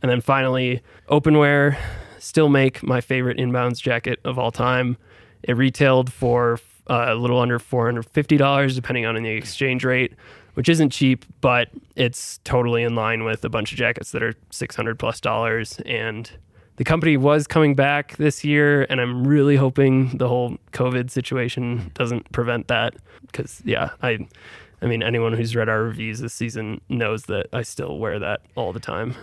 [0.00, 1.76] And then finally, Openwear
[2.18, 4.96] still make my favorite inbounds jacket of all time.
[5.42, 10.14] It retailed for uh, a little under $450 depending on the exchange rate
[10.54, 14.34] which isn't cheap, but it's totally in line with a bunch of jackets that are
[14.50, 15.80] 600 plus dollars.
[15.86, 16.30] And
[16.76, 21.90] the company was coming back this year, and I'm really hoping the whole COVID situation
[21.94, 22.94] doesn't prevent that.
[23.22, 24.26] Because, yeah, I.
[24.80, 28.40] I mean, anyone who's read our reviews this season knows that I still wear that
[28.56, 29.14] all the time.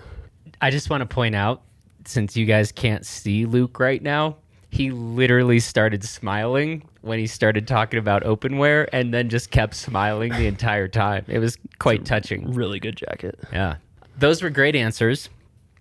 [0.62, 1.64] I just want to point out,
[2.06, 4.38] since you guys can't see Luke right now,
[4.70, 10.32] he literally started smiling when he started talking about openware, and then just kept smiling
[10.32, 11.26] the entire time.
[11.28, 12.54] It was quite touching.
[12.54, 13.38] Really good jacket.
[13.52, 13.76] Yeah.
[14.18, 15.30] Those were great answers.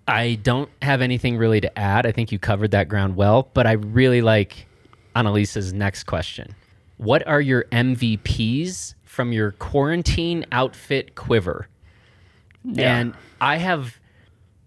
[0.09, 2.07] I don't have anything really to add.
[2.07, 4.66] I think you covered that ground well, but I really like
[5.14, 6.55] Annalisa's next question.
[6.97, 11.68] What are your MVPs from your quarantine outfit quiver?
[12.64, 12.99] Yeah.
[12.99, 13.99] And I have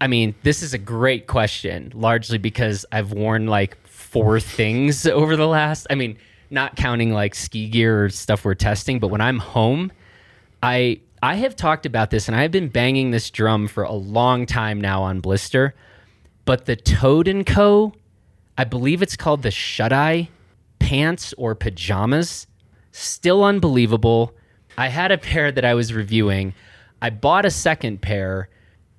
[0.02, 5.36] I mean, this is a great question, largely because I've worn like four things over
[5.36, 5.86] the last.
[5.92, 6.18] I mean,
[6.50, 9.92] not counting like ski gear or stuff we're testing, but when I'm home,
[10.64, 14.46] I I have talked about this and I've been banging this drum for a long
[14.46, 15.76] time now on Blister.
[16.46, 17.94] But the Toad and Co,
[18.58, 20.30] I believe it's called the Shut Eye
[20.80, 22.48] pants or pajamas,
[22.92, 24.34] still unbelievable.
[24.78, 26.54] I had a pair that I was reviewing.
[27.02, 28.50] I bought a second pair.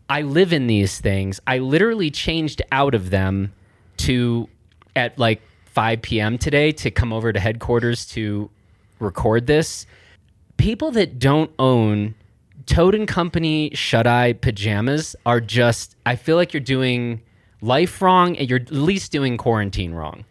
[0.09, 1.41] I live in these things.
[1.47, 3.53] I literally changed out of them
[3.99, 4.49] to
[4.95, 6.39] at like 5 p.m.
[6.39, 8.49] today to come over to headquarters to
[9.01, 9.87] record this.
[10.63, 12.15] People that don't own
[12.67, 17.21] Toad and Company Shut Eye pajamas are just, I feel like you're doing
[17.61, 20.25] life wrong and you're at least doing quarantine wrong.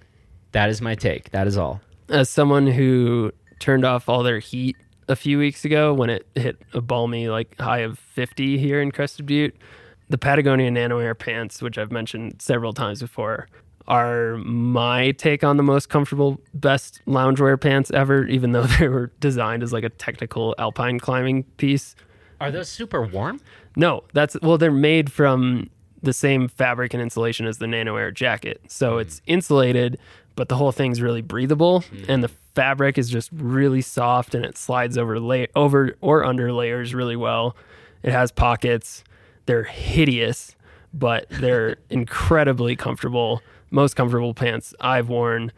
[0.53, 1.31] That is my take.
[1.31, 1.81] That is all.
[2.07, 4.77] As someone who turned off all their heat
[5.09, 8.93] a few weeks ago when it hit a balmy like high of 50 here in
[8.93, 9.57] Crested Butte,
[10.07, 13.49] the Patagonia Nano Air pants, which I've mentioned several times before,
[13.87, 19.11] are my take on the most comfortable, best loungewear pants ever, even though they were
[19.19, 21.95] designed as like a technical alpine climbing piece.
[22.39, 23.39] Are those super warm?
[23.75, 25.69] No, that's well, they're made from
[26.01, 28.61] the same fabric and insulation as the Nano Air jacket.
[28.67, 29.01] So mm.
[29.01, 29.99] it's insulated,
[30.35, 32.09] but the whole thing's really breathable mm.
[32.09, 36.51] and the fabric is just really soft and it slides over lay- over or under
[36.51, 37.55] layers really well.
[38.03, 39.03] It has pockets.
[39.45, 40.55] They're hideous,
[40.93, 43.41] but they're incredibly comfortable
[43.71, 45.51] most comfortable pants I've worn.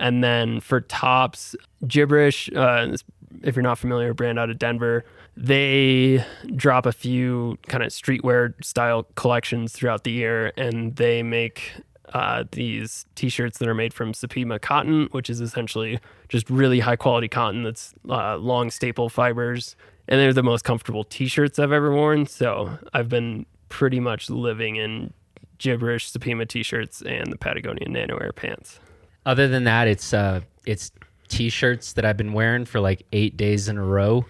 [0.00, 2.96] And then for tops, Gibberish, uh,
[3.42, 5.04] if you're not familiar, brand out of Denver,
[5.36, 6.24] they
[6.56, 11.72] drop a few kind of streetwear style collections throughout the year, and they make
[12.12, 16.96] uh, these t-shirts that are made from Supima cotton, which is essentially just really high
[16.96, 19.76] quality cotton that's uh, long staple fibers,
[20.08, 22.26] and they're the most comfortable t-shirts I've ever worn.
[22.26, 25.12] So I've been pretty much living in
[25.58, 28.80] gibberish Supima t-shirts and the Patagonia Nano Air pants.
[29.26, 30.90] Other than that, it's uh, it's
[31.28, 34.24] t-shirts that I've been wearing for like eight days in a row,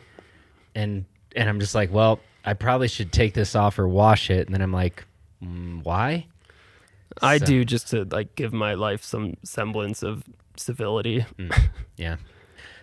[0.75, 1.05] and
[1.37, 4.55] and I'm just like, well, I probably should take this off or wash it, and
[4.55, 5.05] then I'm like,
[5.43, 6.27] mm, why?
[7.23, 7.47] I so.
[7.47, 10.25] do just to like give my life some semblance of
[10.57, 11.25] civility.
[11.39, 12.17] Mm, yeah,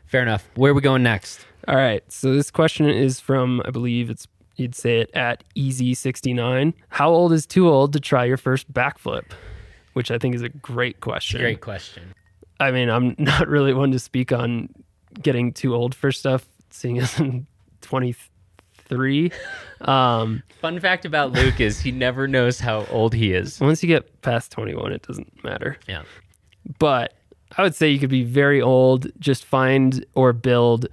[0.05, 0.47] fair enough.
[0.55, 1.45] Where are we going next?
[1.67, 2.03] All right.
[2.11, 6.73] So this question is from I believe it's you'd say it at Easy69.
[6.89, 9.31] How old is too old to try your first backflip?
[9.93, 11.41] Which I think is a great question.
[11.41, 12.13] Great question.
[12.59, 14.69] I mean, I'm not really one to speak on
[15.21, 17.47] getting too old for stuff, seeing as I'm
[17.81, 19.31] 23.
[19.81, 23.59] Um, Fun fact about Luke is he never knows how old he is.
[23.59, 25.77] Once you get past 21, it doesn't matter.
[25.87, 26.03] Yeah.
[26.79, 27.13] But
[27.57, 30.87] I would say you could be very old, just find or build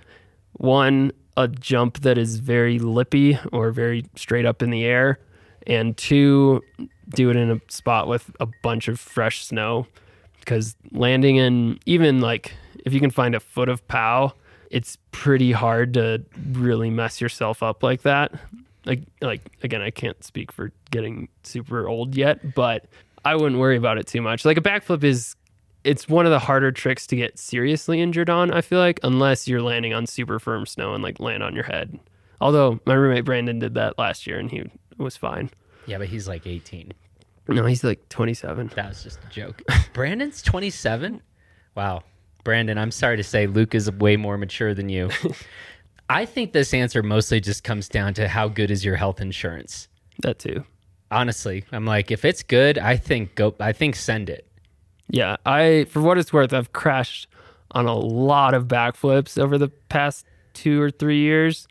[0.55, 5.19] one, a jump that is very lippy or very straight up in the air,
[5.67, 6.63] and two,
[7.11, 9.87] do it in a spot with a bunch of fresh snow.
[10.41, 12.53] Because landing in even like
[12.85, 14.33] if you can find a foot of pow,
[14.71, 18.33] it's pretty hard to really mess yourself up like that.
[18.85, 22.87] Like like again, I can't speak for getting super old yet, but
[23.25, 24.45] I wouldn't worry about it too much.
[24.45, 25.37] Like a backflip is
[25.85, 29.49] it's one of the harder tricks to get seriously injured on, I feel like, unless
[29.49, 31.99] you're landing on super firm snow and like land on your head.
[32.41, 34.65] Although my roommate Brandon did that last year and he
[34.97, 35.51] was fine.
[35.87, 36.93] Yeah, but he's like 18.
[37.49, 38.71] No, he's like 27.
[38.77, 39.63] That was just a joke.
[39.93, 41.21] Brandon's 27?
[41.75, 42.03] Wow.
[42.45, 45.11] Brandon, I'm sorry to say Luke is way more mature than you.
[46.11, 49.89] I think this answer mostly just comes down to how good is your health insurance.
[50.23, 50.65] That too.
[51.11, 54.47] Honestly, I'm like if it's good, I think go I think send it.
[55.13, 57.29] Yeah, I for what it's worth, I've crashed
[57.73, 61.69] on a lot of backflips over the past 2 or 3 years,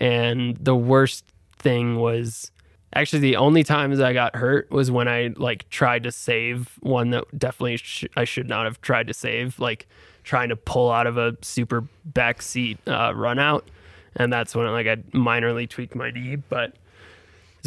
[0.00, 1.26] and the worst
[1.58, 2.50] thing was
[2.94, 7.10] actually the only times I got hurt was when I like tried to save one
[7.10, 9.86] that definitely sh- I should not have tried to save, like
[10.24, 13.68] trying to pull out of a super backseat uh, run out,
[14.16, 16.72] and that's when like I minorly tweaked my knee, but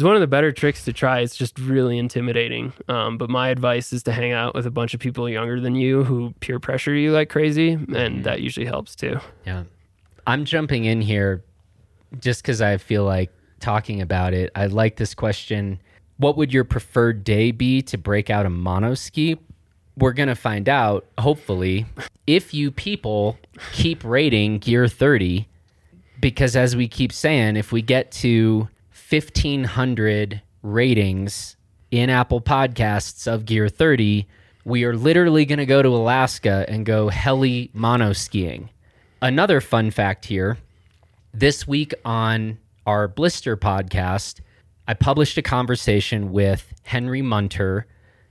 [0.02, 1.20] it's one of the better tricks to try.
[1.20, 2.72] It's just really intimidating.
[2.88, 5.76] Um, but my advice is to hang out with a bunch of people younger than
[5.76, 9.20] you who peer pressure you like crazy, and that usually helps too.
[9.46, 9.62] Yeah.
[10.26, 11.44] I'm jumping in here
[12.18, 13.30] just because I feel like
[13.60, 14.50] talking about it.
[14.56, 15.78] I like this question.
[16.16, 19.38] What would your preferred day be to break out a mono ski?
[19.96, 21.86] We're going to find out, hopefully,
[22.26, 23.38] if you people
[23.70, 25.46] keep rating Gear 30.
[26.20, 28.68] Because as we keep saying, if we get to
[29.12, 31.56] 1,500 ratings
[31.90, 34.26] in Apple Podcasts of Gear 30,
[34.64, 38.70] we are literally going to go to Alaska and go heli mono skiing.
[39.20, 40.56] Another fun fact here
[41.34, 42.56] this week on
[42.86, 44.40] our Blister podcast,
[44.88, 47.86] I published a conversation with Henry Munter,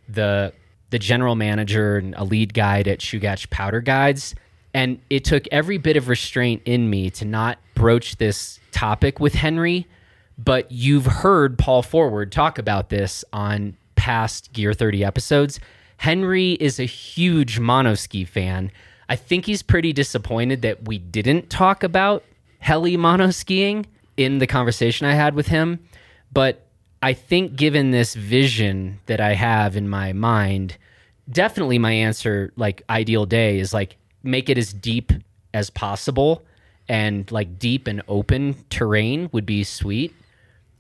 [0.10, 0.52] the
[0.90, 4.36] the general manager and a lead guide at Chugach Powder Guides.
[4.74, 9.36] And it took every bit of restraint in me to not broach this topic with
[9.36, 9.88] Henry.
[10.38, 15.60] But you've heard Paul Forward talk about this on past Gear 30 episodes.
[15.98, 18.72] Henry is a huge monoski fan.
[19.08, 22.24] I think he's pretty disappointed that we didn't talk about
[22.60, 23.86] heli monoskiing
[24.18, 25.80] in the conversation I had with him.
[26.34, 26.66] But
[27.04, 30.78] I think, given this vision that I have in my mind,
[31.30, 35.12] definitely my answer, like ideal day, is like make it as deep
[35.54, 36.44] as possible.
[36.88, 40.14] And like deep and open terrain would be sweet.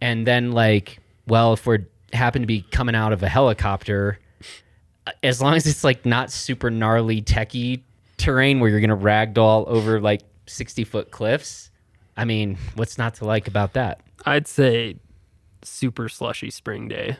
[0.01, 4.19] And then, like, well, if we're happen to be coming out of a helicopter,
[5.07, 7.81] uh, as long as it's like not super gnarly, techie
[8.17, 11.69] terrain where you're to ragdoll over like 60 foot cliffs,
[12.17, 14.01] I mean, what's not to like about that?
[14.25, 14.97] I'd say
[15.63, 17.17] super slushy spring day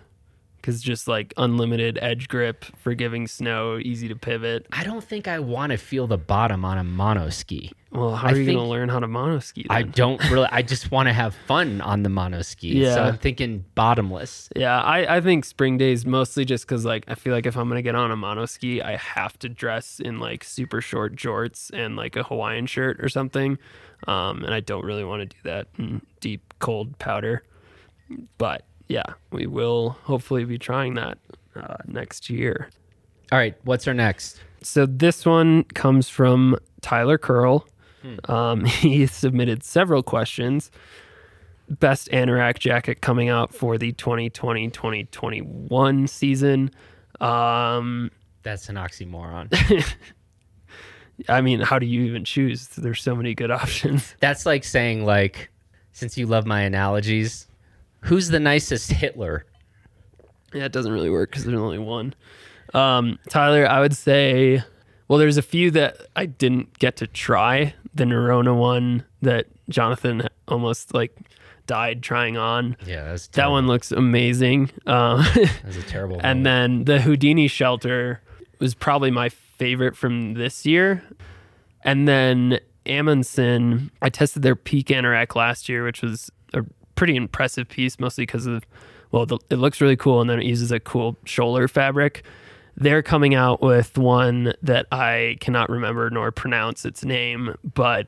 [0.62, 4.68] because just like unlimited edge grip, forgiving snow, easy to pivot.
[4.72, 7.72] I don't think I want to feel the bottom on a mono ski.
[7.92, 9.66] Well, how I are you going to learn how to mono ski?
[9.70, 10.48] I don't really.
[10.50, 12.80] I just want to have fun on the mono ski.
[12.80, 12.96] Yeah.
[12.96, 14.50] So I'm thinking bottomless.
[14.56, 17.68] Yeah, I, I think spring days mostly just because like I feel like if I'm
[17.68, 21.70] gonna get on a mono ski, I have to dress in like super short jorts
[21.74, 23.58] and like a Hawaiian shirt or something,
[24.08, 27.44] um, and I don't really want to do that in deep cold powder.
[28.38, 31.18] But yeah, we will hopefully be trying that
[31.56, 32.70] uh, next year.
[33.32, 33.56] All right.
[33.64, 34.42] What's our next?
[34.62, 37.66] So this one comes from Tyler Curl.
[38.26, 40.70] Um, he submitted several questions.
[41.70, 46.72] Best Anorak jacket coming out for the 2020-2021 season.
[47.22, 48.12] Um,
[48.44, 49.58] That's an oxymoron.
[51.30, 52.68] I mean, how do you even choose?
[52.68, 54.14] There's so many good options.
[54.20, 55.50] That's like saying like,
[55.94, 57.48] since you love my analogies,
[58.02, 59.46] who's the nicest Hitler?
[60.54, 62.14] Yeah, it doesn't really work because there's only one.
[62.74, 64.62] Um, Tyler, I would say,
[65.08, 67.74] well, there's a few that I didn't get to try.
[67.94, 71.16] The Norrøna one that Jonathan almost like
[71.68, 72.76] died trying on.
[72.86, 74.72] Yeah, that's That one looks amazing.
[74.86, 76.20] Um, That's a terrible.
[76.22, 78.22] and then the Houdini shelter
[78.60, 81.04] was probably my favorite from this year.
[81.84, 86.64] And then Amundsen, I tested their peak anorak last year, which was a
[87.02, 88.64] pretty impressive piece, mostly because of,
[89.12, 92.24] well, the, it looks really cool, and then it uses a cool shoulder fabric.
[92.78, 98.06] They're coming out with one that I cannot remember nor pronounce its name, but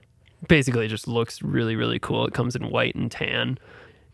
[0.47, 2.27] basically it just looks really, really cool.
[2.27, 3.57] It comes in white and tan.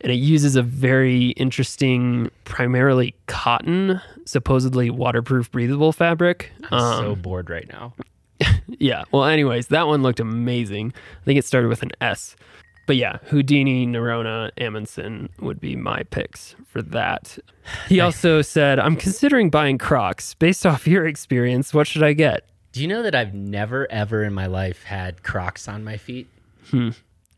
[0.02, 6.52] and it uses a very interesting, primarily cotton, supposedly waterproof, breathable fabric.
[6.72, 7.94] I'm Um, so bored right now.
[8.68, 9.04] yeah.
[9.12, 10.94] Well, anyways, that one looked amazing.
[11.22, 12.38] I think it started with an S.
[12.90, 17.38] But yeah, Houdini, Norrøna, Amundsen would be my picks for that.
[17.88, 20.34] He also said, I'm considering buying Crocs.
[20.34, 22.50] Based off your experience, what should I get?
[22.72, 26.30] Do you know that I've never ever in my life had Crocs on my feet?
[26.72, 26.90] Hmm.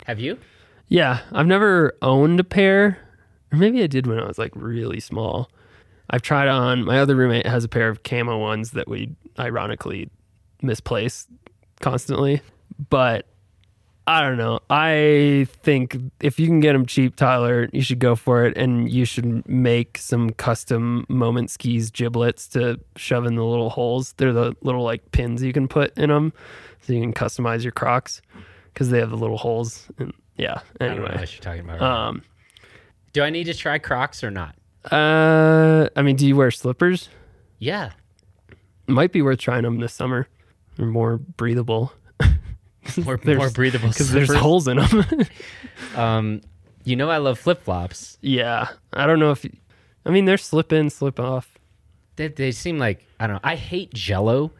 [0.06, 0.39] Have you?
[0.88, 2.99] Yeah, I've never owned a pair.
[3.52, 5.52] Or maybe I did when I was like really small.
[6.10, 10.10] I've tried on, my other roommate has a pair of camo ones that we ironically
[10.62, 11.28] misplace
[11.82, 12.39] constantly.
[12.89, 13.28] But
[14.08, 14.60] I don't know.
[14.70, 18.58] I think if you can get them cheap, Tyler, you should go for it.
[18.58, 24.14] And you should make some custom moment skis giblets to shove in the little holes.
[24.18, 26.34] They're the little like pins you can put in them
[26.82, 28.22] so you can customize your Crocs
[28.74, 29.88] because they have the little holes.
[29.99, 31.20] And yeah, I don't know anyway.
[31.22, 31.82] what you're talking about.
[31.82, 32.24] Um,
[33.14, 34.56] Do I need to try Crocs or not?
[34.91, 37.08] uh, I mean, do you wear slippers?
[37.60, 37.91] Yeah.
[38.88, 40.28] Might be worth trying them this summer.
[40.76, 41.93] They're more breathable
[43.06, 45.06] More, more breathable because there's holes in them.
[45.96, 46.42] Um,
[46.84, 48.18] you know I love flip flops.
[48.22, 49.46] yeah, I don't know if.
[50.06, 51.58] I mean, they're slip in, slip off.
[52.16, 53.42] They, they seem like I don't know.
[53.44, 54.52] I hate Jello,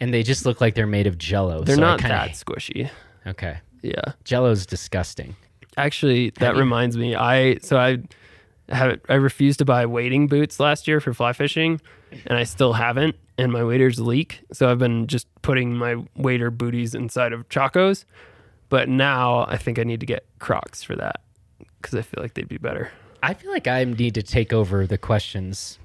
[0.00, 1.62] and they just look like they're made of Jello.
[1.62, 2.90] They're so not that ha- squishy.
[3.26, 3.58] okay.
[3.82, 5.36] Yeah, Jello's disgusting.
[5.76, 7.14] actually, that reminds me.
[7.14, 7.98] I so I
[8.70, 11.80] have I refused to buy wading boots last year for fly fishing,
[12.26, 13.16] and I still haven't.
[13.36, 18.04] And my waders leak, so I've been just putting my wader booties inside of Chacos.
[18.68, 21.20] But now I think I need to get Crocs for that
[21.80, 22.90] because I feel like they'd be better.
[23.22, 25.78] I feel like I need to take over the questions.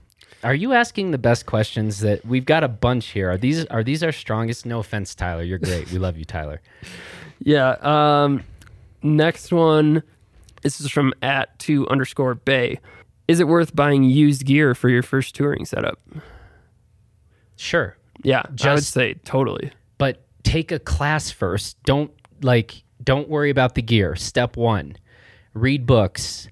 [0.44, 3.32] Are you asking the best questions that we've got a bunch here?
[3.32, 4.66] Are these are these our strongest?
[4.66, 5.44] No offense, Tyler.
[5.44, 5.92] You're great.
[5.92, 6.62] We love you, Tyler.
[7.46, 7.72] Yeah.
[7.82, 8.44] Um,
[9.02, 10.02] next one.
[10.62, 12.80] This is from at two underscore bay.
[13.28, 16.00] Is it worth buying used gear for your first touring setup?
[17.56, 17.98] Sure.
[18.24, 19.72] Yeah, I would Just- say totally.
[19.98, 21.82] but take a class first.
[21.84, 22.12] Don't
[22.42, 24.16] like don't worry about the gear.
[24.16, 24.96] Step 1.
[25.54, 26.48] Read books,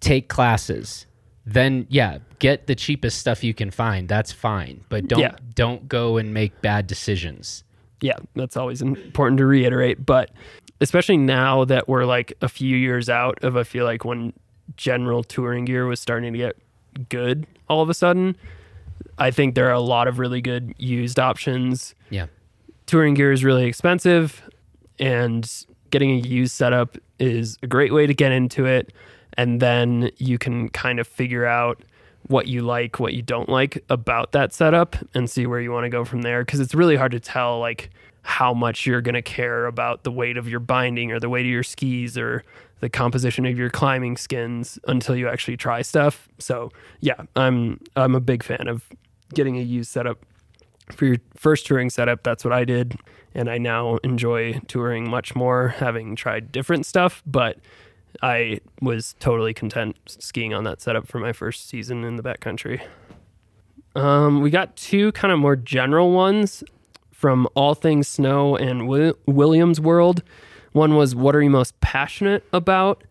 [0.00, 1.06] take classes.
[1.46, 4.08] Then yeah, get the cheapest stuff you can find.
[4.08, 4.84] That's fine.
[4.88, 5.36] But don't Yeah.
[5.54, 7.64] don't go and make bad decisions.
[8.00, 10.04] Yeah, that's always important to reiterate.
[10.04, 10.30] But
[10.80, 14.32] especially now that we're like a few years out of, I feel like when
[14.76, 16.56] general touring gear was starting to get
[17.08, 18.36] good all of a sudden,
[19.18, 21.94] I think there are a lot of really good used options.
[22.10, 22.26] Yeah.
[22.86, 24.42] touring gear is really expensive
[24.98, 25.50] and
[25.90, 28.92] getting a used setup is a great way to get into it
[29.36, 31.82] and then you can kind of figure out
[32.26, 35.84] what you like what you don't like about that setup and see where you want
[35.84, 37.90] to go from there because it's really hard to tell like
[38.24, 41.46] how much you're going to care about the weight of your binding or the weight
[41.46, 42.42] of your skis or
[42.80, 46.70] the composition of your climbing skins until you actually try stuff so
[47.00, 48.88] yeah i'm i'm a big fan of
[49.32, 50.24] getting a used setup
[50.92, 52.98] for your first touring setup, that's what I did.
[53.34, 57.22] And I now enjoy touring much more, having tried different stuff.
[57.26, 57.58] But
[58.22, 62.82] I was totally content skiing on that setup for my first season in the backcountry.
[63.96, 66.64] Um, we got two kind of more general ones
[67.24, 70.22] from All Things Snow and Wi- Williams World.
[70.72, 73.02] One was, What are you most passionate about?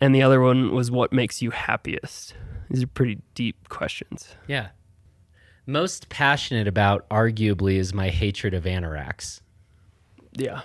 [0.00, 2.32] And the other one was, What makes you happiest?
[2.70, 4.34] These are pretty deep questions.
[4.46, 4.68] Yeah.
[5.66, 9.42] Most passionate about arguably is my hatred of anoraks.
[10.32, 10.62] Yeah.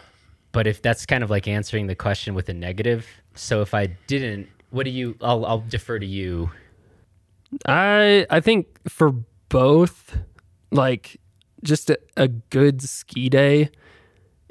[0.54, 3.88] But if that's kind of like answering the question with a negative, so if I
[4.08, 5.18] didn't, what do you?
[5.20, 6.50] I'll I'll defer to you.
[7.68, 9.12] I I think for
[9.50, 10.18] both,
[10.72, 11.20] like
[11.66, 13.70] just a, a good ski day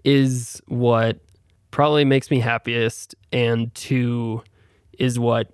[0.04, 1.18] is what
[1.70, 4.42] probably makes me happiest, and two
[4.98, 5.50] is what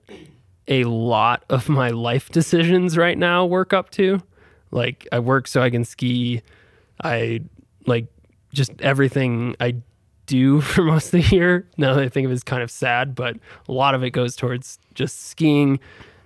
[0.68, 4.20] a lot of my life decisions right now work up to.
[4.70, 6.42] Like I work so I can ski.
[7.02, 7.40] I
[7.86, 8.06] like
[8.52, 9.76] just everything I
[10.26, 11.68] do for most of the year.
[11.76, 13.36] Now that I think of it is kind of sad, but
[13.68, 15.80] a lot of it goes towards just skiing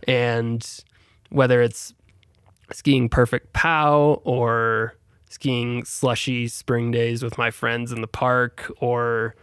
[0.07, 0.67] and
[1.31, 1.95] whether it's
[2.73, 4.95] skiing perfect pow or
[5.35, 9.35] skiing slushy spring days with my friends in the park or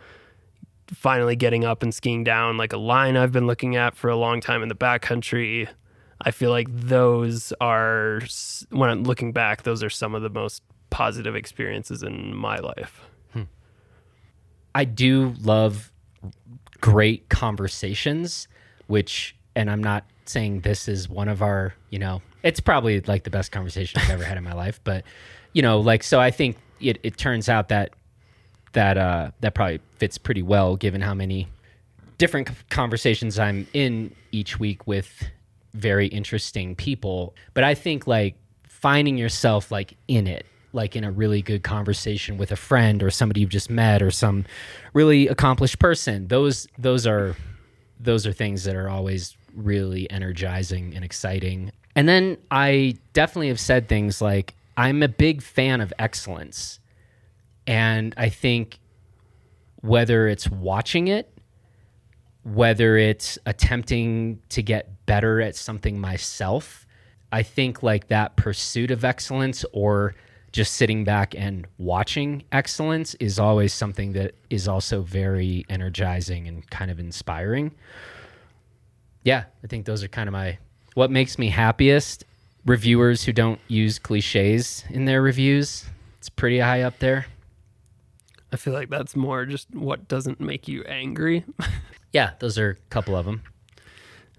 [0.88, 4.16] finally getting up and skiing down like a line I've been looking at for a
[4.16, 5.68] long time in the backcountry.
[6.22, 8.22] I feel like those are
[8.70, 13.02] when I'm looking back, those are some of the most positive experiences in my life.
[13.34, 13.44] Hmm.
[14.74, 15.92] I do love
[16.80, 18.48] great conversations,
[18.88, 23.24] which, and I'm not saying this is one of our, you know, it's probably like
[23.24, 25.04] the best conversation I've ever had in my life, but,
[25.54, 27.92] you know, like, so I think it, it turns out that,
[28.74, 31.48] that, uh, that probably fits pretty well given how many
[32.18, 35.30] different conversations I'm in each week with
[35.74, 37.34] very interesting people.
[37.54, 38.36] But I think like
[38.68, 43.10] finding yourself like in it, like in a really good conversation with a friend or
[43.10, 44.46] somebody you've just met or some
[44.94, 46.28] really accomplished person.
[46.28, 47.36] Those those are
[48.00, 51.72] those are things that are always really energizing and exciting.
[51.96, 56.80] And then I definitely have said things like I'm a big fan of excellence.
[57.68, 58.80] And I think
[59.82, 61.38] whether it's watching it,
[62.42, 66.88] whether it's attempting to get better at something myself,
[67.32, 70.16] I think like that pursuit of excellence or
[70.52, 76.68] just sitting back and watching excellence is always something that is also very energizing and
[76.72, 77.72] kind of inspiring.
[79.24, 80.58] Yeah, I think those are kind of my
[80.96, 82.26] what makes me happiest.
[82.66, 85.86] Reviewers who don't use cliches in their reviews,
[86.20, 87.26] it's pretty high up there.
[88.54, 91.44] I feel like that's more just what doesn't make you angry.
[92.12, 93.42] yeah, those are a couple of them.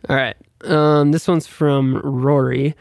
[0.09, 0.37] All right.
[0.65, 2.75] Um, this one's from Rory.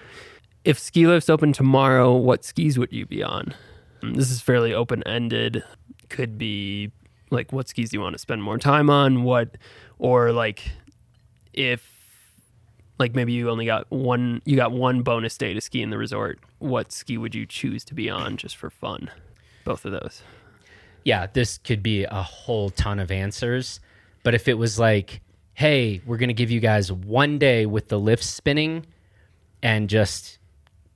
[0.64, 3.56] If ski lifts open tomorrow, what skis would you be on?
[4.04, 5.64] Um, this is fairly open ended.
[6.10, 6.92] Could be
[7.30, 9.24] like what skis do you want to spend more time on?
[9.24, 9.58] What,
[9.98, 10.70] or like
[11.54, 11.91] if
[13.00, 15.98] like maybe you only got one you got one bonus day to ski in the
[15.98, 16.39] resort.
[16.60, 19.10] What ski would you choose to be on just for fun?
[19.66, 20.24] Both of those.
[21.04, 23.80] Yeah this could be a whole ton of answers
[24.24, 25.22] but if it was like
[25.54, 28.86] hey we're going to give you guys one day with the lift spinning
[29.64, 30.38] and just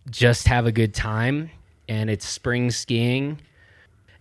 [0.10, 1.50] just have a good time
[1.90, 3.40] and it's spring skiing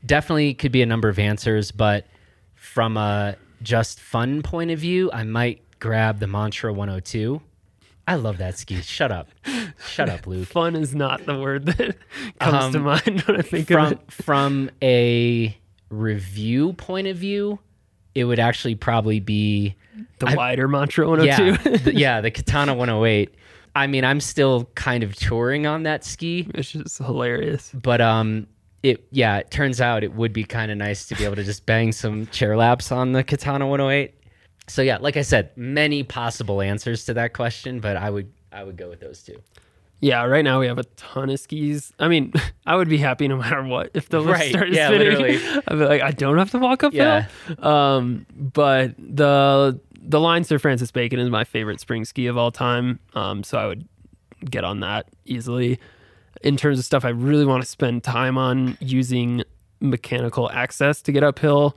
[0.04, 2.06] definitely could be a number of answers but
[2.54, 7.40] from a just fun point of view i might grab the mantra 102
[8.06, 8.80] I love that ski.
[8.82, 9.28] Shut up.
[9.86, 10.48] Shut up, Luke.
[10.48, 11.96] Fun is not the word that
[12.40, 14.12] comes um, to mind when I think from, of it.
[14.12, 15.56] From a
[15.88, 17.58] review point of view,
[18.14, 19.74] it would actually probably be
[20.18, 21.44] the I, wider Mantra 102.
[21.44, 23.34] Yeah, the, yeah, the Katana 108.
[23.76, 26.48] I mean, I'm still kind of touring on that ski.
[26.54, 27.72] It's just hilarious.
[27.74, 28.46] But um
[28.82, 31.44] it yeah, it turns out it would be kind of nice to be able to
[31.44, 34.14] just bang some chair laps on the Katana 108
[34.66, 38.64] so yeah, like I said, many possible answers to that question, but I would I
[38.64, 39.36] would go with those two.
[40.00, 41.92] Yeah, right now we have a ton of skis.
[41.98, 42.32] I mean,
[42.66, 44.50] I would be happy no matter what if the lift right.
[44.50, 45.08] started yeah, spinning.
[45.08, 45.36] Literally.
[45.68, 47.00] I'd be like, I don't have to walk uphill.
[47.02, 47.26] Yeah.
[47.58, 52.50] Um, but the the line Sir Francis Bacon is my favorite spring ski of all
[52.50, 53.00] time.
[53.14, 53.88] Um, so I would
[54.50, 55.78] get on that easily.
[56.42, 59.44] In terms of stuff I really want to spend time on using
[59.80, 61.76] mechanical access to get uphill,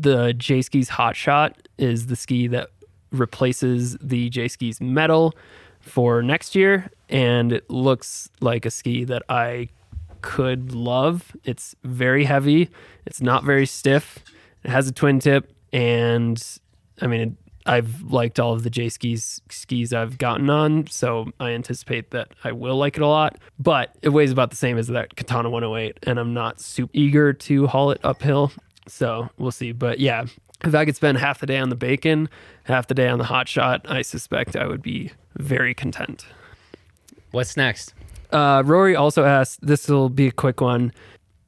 [0.00, 2.70] the J Skis Hot Shot is the ski that
[3.10, 5.34] replaces the J Skis metal
[5.80, 9.68] for next year, and it looks like a ski that I
[10.22, 11.36] could love.
[11.44, 12.70] It's very heavy.
[13.04, 14.20] It's not very stiff.
[14.64, 16.42] It has a twin tip, and
[17.00, 17.32] I mean, it,
[17.66, 22.28] I've liked all of the J skis skis I've gotten on, so I anticipate that
[22.44, 23.38] I will like it a lot.
[23.58, 27.32] But it weighs about the same as that Katana 108, and I'm not super eager
[27.32, 28.52] to haul it uphill.
[28.86, 29.72] So we'll see.
[29.72, 30.26] But yeah,
[30.64, 32.28] if I could spend half the day on the bacon,
[32.64, 36.26] half the day on the hot shot, I suspect I would be very content.
[37.30, 37.94] What's next?
[38.30, 40.92] Uh, Rory also asked, this will be a quick one.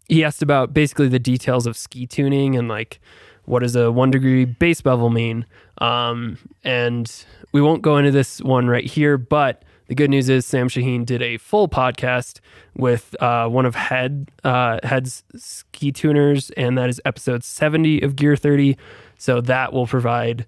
[0.09, 3.01] He asked about basically the details of ski tuning and like
[3.47, 5.47] what does a one degree base bevel mean?
[5.78, 7.11] Um, and
[7.53, 11.05] we won't go into this one right here, but the good news is Sam Shaheen
[11.05, 12.41] did a full podcast
[12.76, 18.16] with uh, one of Head uh, Head's ski tuners, and that is episode 70 of
[18.16, 18.76] Gear 30.
[19.18, 20.47] So that will provide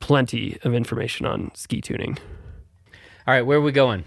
[0.00, 2.18] plenty of information on ski tuning.
[3.26, 4.04] All right, where are we going?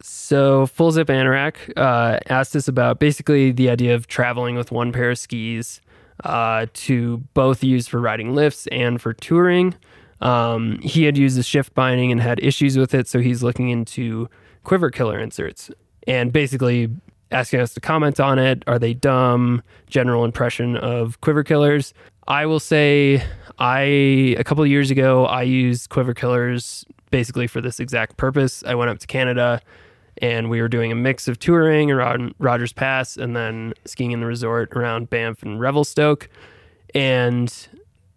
[0.00, 4.92] So Full Zip Anorak uh, asked us about basically the idea of traveling with one
[4.92, 5.80] pair of skis
[6.24, 9.74] uh, to both use for riding lifts and for touring.
[10.22, 13.68] Um, he had used the shift binding and had issues with it, so he's looking
[13.68, 14.28] into
[14.62, 15.70] quiver killer inserts
[16.06, 16.88] and basically
[17.32, 18.62] asking us to comment on it.
[18.66, 19.62] Are they dumb?
[19.88, 21.92] General impression of quiver killers.
[22.28, 23.22] I will say,
[23.58, 23.80] I
[24.38, 28.62] a couple years ago I used quiver killers basically for this exact purpose.
[28.64, 29.60] I went up to Canada
[30.18, 34.20] and we were doing a mix of touring around Rogers Pass and then skiing in
[34.20, 36.28] the resort around Banff and Revelstoke.
[36.94, 37.52] And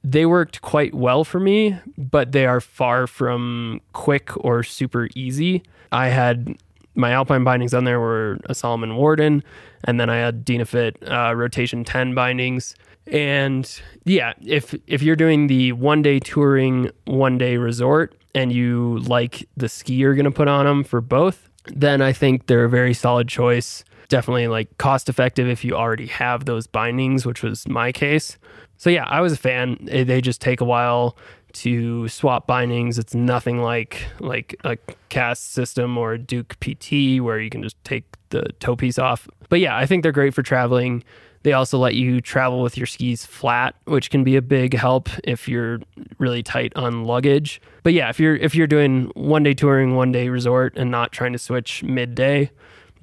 [0.06, 5.64] they worked quite well for me, but they are far from quick or super easy.
[5.92, 6.56] I had
[6.94, 9.44] my Alpine bindings on there were a Salomon Warden,
[9.84, 12.76] and then I had Dynafit uh, Rotation 10 bindings.
[13.08, 19.00] And yeah, if if you're doing the one day touring, one day resort, and you
[19.00, 22.66] like the ski you're going to put on them for both, then I think they're
[22.66, 23.84] a very solid choice.
[24.10, 28.38] Definitely like cost effective if you already have those bindings, which was my case.
[28.78, 29.78] So yeah, I was a fan.
[29.82, 31.18] They just take a while
[31.54, 33.00] to swap bindings.
[33.00, 34.78] It's nothing like like a
[35.10, 39.28] cast system or Duke PT where you can just take the toe piece off.
[39.50, 41.04] But yeah, I think they're great for traveling.
[41.44, 45.10] They also let you travel with your skis flat, which can be a big help
[45.24, 45.80] if you're
[46.18, 47.62] really tight on luggage.
[47.84, 51.12] But yeah, if you're if you're doing one day touring, one day resort and not
[51.12, 52.50] trying to switch midday,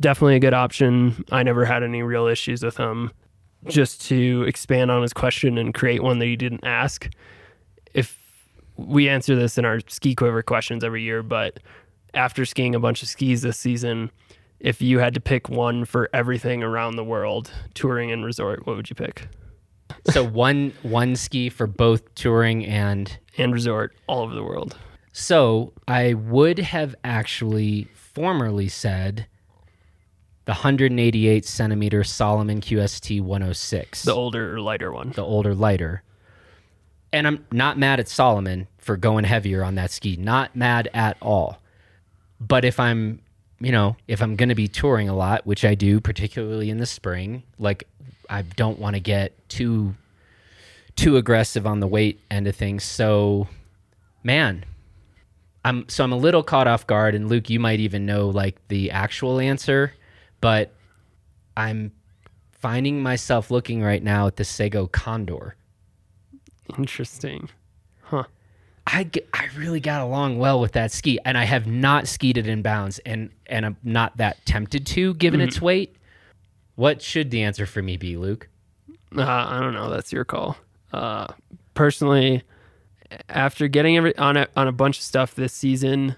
[0.02, 1.24] definitely a good option.
[1.32, 3.10] I never had any real issues with them.
[3.68, 7.08] Just to expand on his question and create one that he didn't ask.
[7.94, 8.18] If
[8.76, 11.60] we answer this in our ski quiver questions every year, but
[12.12, 14.10] after skiing a bunch of skis this season,
[14.58, 18.76] if you had to pick one for everything around the world, touring and resort, what
[18.76, 19.28] would you pick?
[20.10, 24.76] so one one ski for both touring and And resort all over the world.
[25.12, 29.26] so I would have actually formerly said
[30.44, 34.02] the 188 centimeter Salomon QST 106.
[34.02, 35.10] The older or lighter one.
[35.10, 36.02] the older, lighter.
[37.12, 40.16] And I'm not mad at Salomon for going heavier on that ski.
[40.16, 41.58] Not mad at all.
[42.40, 43.20] But if I'm,
[43.60, 46.78] you know, if I'm going to be touring a lot, which I do, particularly in
[46.78, 47.86] the spring, like
[48.28, 49.94] I don't want to get too
[50.96, 52.84] too aggressive on the weight end of things.
[52.84, 53.48] So,
[54.22, 54.64] man,
[55.64, 57.14] I'm so I'm a little caught off guard.
[57.14, 59.94] And Luke, you might even know like the actual answer,
[60.42, 60.74] but
[61.56, 61.92] I'm
[62.50, 65.56] finding myself looking right now at the Sego Condor.
[66.76, 67.48] Interesting.
[68.02, 68.24] Huh.
[68.86, 72.46] I I really got along well with that ski, and I have not skied it
[72.46, 75.96] in bounds, and and I'm not that tempted to, given its weight.
[76.74, 78.48] What should the answer for me be, Luke?
[79.16, 79.88] Uh, I don't know.
[79.88, 80.56] That's your call.
[80.92, 81.28] Uh,
[81.74, 82.42] personally,
[83.28, 86.16] after getting every on a, on a bunch of stuff this season,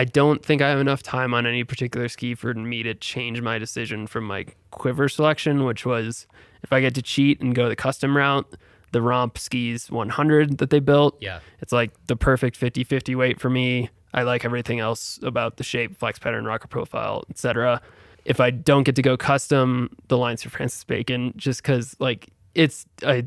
[0.00, 3.42] I don't think I have enough time on any particular ski for me to change
[3.42, 6.26] my decision from my quiver selection, which was
[6.62, 8.50] if I get to cheat and go the custom route,
[8.92, 11.18] the Romp skis 100 that they built.
[11.20, 11.40] Yeah.
[11.60, 13.90] It's like the perfect 50 50 weight for me.
[14.14, 17.82] I like everything else about the shape, flex pattern, rocker profile, etc.
[18.24, 22.30] If I don't get to go custom, the Line Sir Francis Bacon, just because like
[22.54, 23.24] it's a,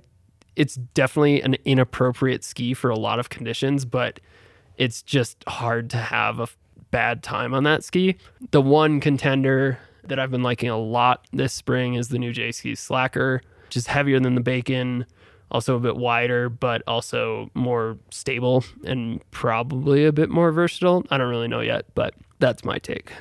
[0.56, 4.20] it's definitely an inappropriate ski for a lot of conditions, but
[4.76, 6.48] it's just hard to have a
[6.94, 8.16] bad time on that ski.
[8.52, 12.52] The one contender that I've been liking a lot this spring is the new J
[12.52, 15.08] Ski Slacker, which is heavier than the Bacon,
[15.50, 21.04] also a bit wider, but also more stable and probably a bit more versatile.
[21.10, 23.12] I don't really know yet, but that's my take.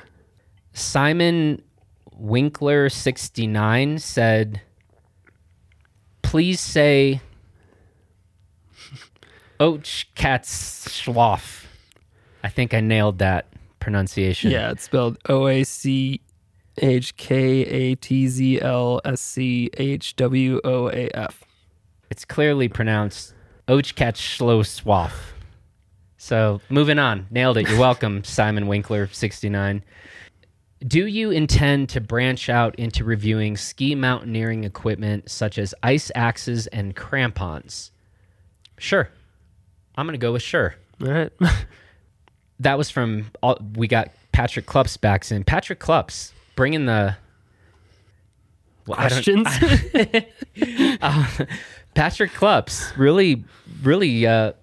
[0.73, 1.59] Simon
[2.15, 4.61] Winkler 69 said,
[6.21, 7.21] please say
[9.59, 11.65] Ochkatzschwaf.
[12.43, 13.47] I think I nailed that
[13.83, 14.49] pronunciation.
[14.49, 16.21] Yeah, it's spelled O A C
[16.77, 21.43] H K A T Z L S C H W O A F.
[22.09, 23.33] It's clearly pronounced
[23.67, 25.11] Ochkatzschloswaf.
[26.17, 27.27] So moving on.
[27.29, 27.69] Nailed it.
[27.69, 29.83] You're welcome, Simon Winkler 69.
[30.85, 36.67] Do you intend to branch out into reviewing ski mountaineering equipment such as ice axes
[36.67, 37.91] and crampons?
[38.77, 39.09] Sure.
[39.95, 40.75] I'm going to go with sure.
[41.01, 41.31] All right.
[42.63, 45.43] That was from, all, we got Patrick Klups back in.
[45.43, 47.15] Patrick Klups, bringing the.
[48.87, 50.97] Well, I don't- Questions?
[51.01, 51.27] uh,
[51.93, 53.43] Patrick Klups really,
[53.81, 54.53] really uh,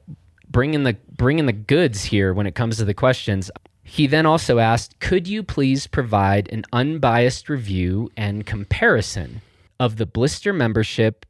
[0.50, 3.50] bringing the bringing the goods here when it comes to the questions.
[3.82, 9.40] He then also asked, "Could you please provide an unbiased review and comparison
[9.78, 11.24] of the Blister membership,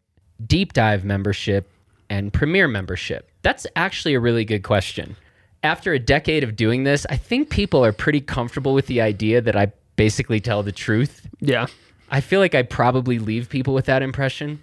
[0.44, 1.70] Deep Dive membership,
[2.08, 5.16] and Premier membership?" That's actually a really good question.
[5.62, 9.40] After a decade of doing this, I think people are pretty comfortable with the idea
[9.40, 11.26] that I basically tell the truth.
[11.40, 11.66] yeah.
[12.12, 14.60] I feel like I probably leave people with that impression.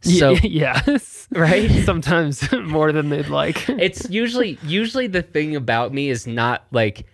[0.00, 1.28] So yes.
[1.32, 1.70] right?
[1.84, 3.68] Sometimes more than they'd like.
[3.68, 7.06] it's usually usually the thing about me is not like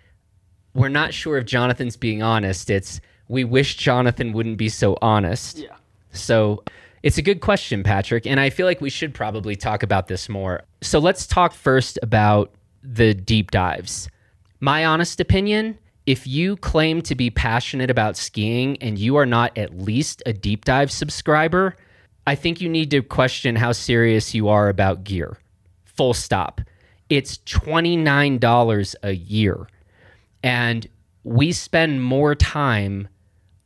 [0.74, 2.70] we're not sure if Jonathan's being honest.
[2.70, 5.58] It's we wish Jonathan wouldn't be so honest.
[5.58, 5.74] Yeah.
[6.12, 6.62] So
[7.02, 10.28] it's a good question, Patrick, and I feel like we should probably talk about this
[10.28, 10.62] more.
[10.82, 12.52] So let's talk first about
[12.86, 14.08] the deep dives.
[14.60, 19.56] My honest opinion, if you claim to be passionate about skiing and you are not
[19.58, 21.76] at least a deep dive subscriber,
[22.26, 25.38] I think you need to question how serious you are about gear.
[25.84, 26.60] Full stop.
[27.08, 29.68] It's $29 a year.
[30.42, 30.86] And
[31.24, 33.08] we spend more time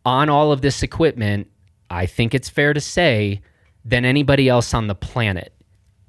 [0.04, 1.50] on all of this equipment,
[1.90, 3.42] I think it's fair to say,
[3.84, 5.52] than anybody else on the planet.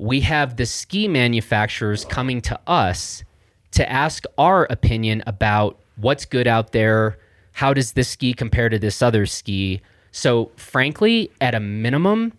[0.01, 3.23] We have the ski manufacturers coming to us
[3.73, 7.19] to ask our opinion about what's good out there.
[7.51, 9.79] How does this ski compare to this other ski?
[10.11, 12.33] So, frankly, at a minimum,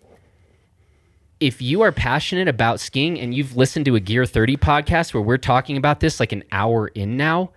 [1.39, 5.23] if you are passionate about skiing and you've listened to a Gear 30 podcast where
[5.23, 7.51] we're talking about this like an hour in now,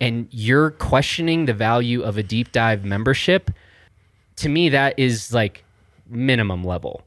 [0.00, 3.52] and you're questioning the value of a deep dive membership,
[4.34, 5.62] to me, that is like
[6.08, 7.04] minimum level.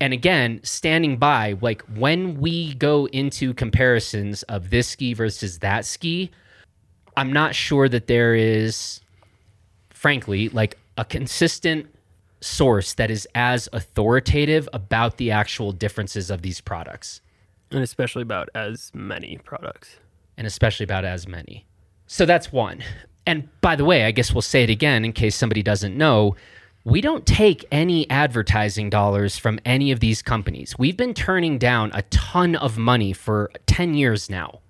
[0.00, 5.84] And again, standing by, like when we go into comparisons of this ski versus that
[5.84, 6.30] ski,
[7.16, 9.00] I'm not sure that there is,
[9.90, 11.92] frankly, like a consistent
[12.40, 17.20] source that is as authoritative about the actual differences of these products.
[17.72, 19.96] And especially about as many products.
[20.36, 21.66] And especially about as many.
[22.06, 22.84] So that's one.
[23.26, 26.36] And by the way, I guess we'll say it again in case somebody doesn't know.
[26.88, 30.74] We don't take any advertising dollars from any of these companies.
[30.78, 34.60] We've been turning down a ton of money for 10 years now.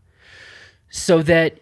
[0.90, 1.60] So that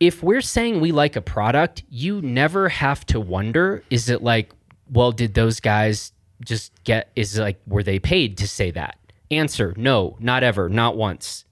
[0.00, 4.50] if we're saying we like a product, you never have to wonder is it like,
[4.90, 6.12] well, did those guys
[6.42, 8.96] just get, is like, were they paid to say that?
[9.30, 11.44] Answer no, not ever, not once.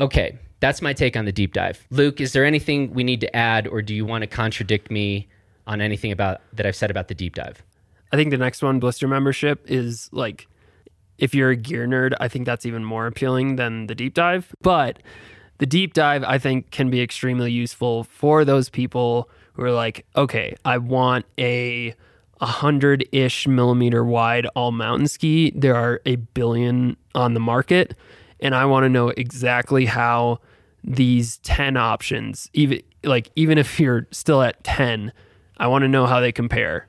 [0.00, 1.86] Okay, that's my take on the deep dive.
[1.90, 5.28] Luke, is there anything we need to add, or do you want to contradict me
[5.64, 7.62] on anything about that I've said about the deep dive?
[8.14, 10.46] I think the next one, blister membership, is like
[11.18, 14.54] if you're a gear nerd, I think that's even more appealing than the deep dive.
[14.62, 15.00] But
[15.58, 20.06] the deep dive, I think, can be extremely useful for those people who are like,
[20.14, 21.92] okay, I want a
[22.40, 25.50] hundred ish millimeter wide all mountain ski.
[25.56, 27.96] There are a billion on the market,
[28.38, 30.38] and I want to know exactly how
[30.84, 35.12] these 10 options, even like even if you're still at 10,
[35.56, 36.86] I want to know how they compare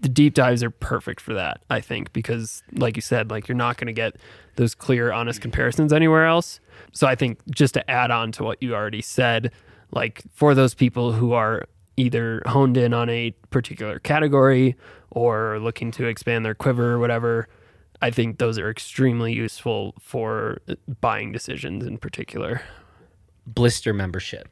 [0.00, 3.56] the deep dives are perfect for that, I think, because like you said, like you're
[3.56, 4.16] not going to get
[4.56, 6.60] those clear, honest comparisons anywhere else.
[6.92, 9.52] So I think just to add on to what you already said,
[9.92, 11.66] like for those people who are
[11.96, 14.76] either honed in on a particular category
[15.10, 17.48] or looking to expand their quiver or whatever,
[18.02, 20.58] I think those are extremely useful for
[21.00, 22.60] buying decisions in particular.
[23.46, 24.48] Blister membership.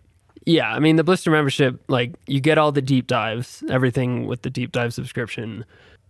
[0.46, 4.42] Yeah, I mean the blister membership, like you get all the deep dives, everything with
[4.42, 5.64] the deep dive subscription.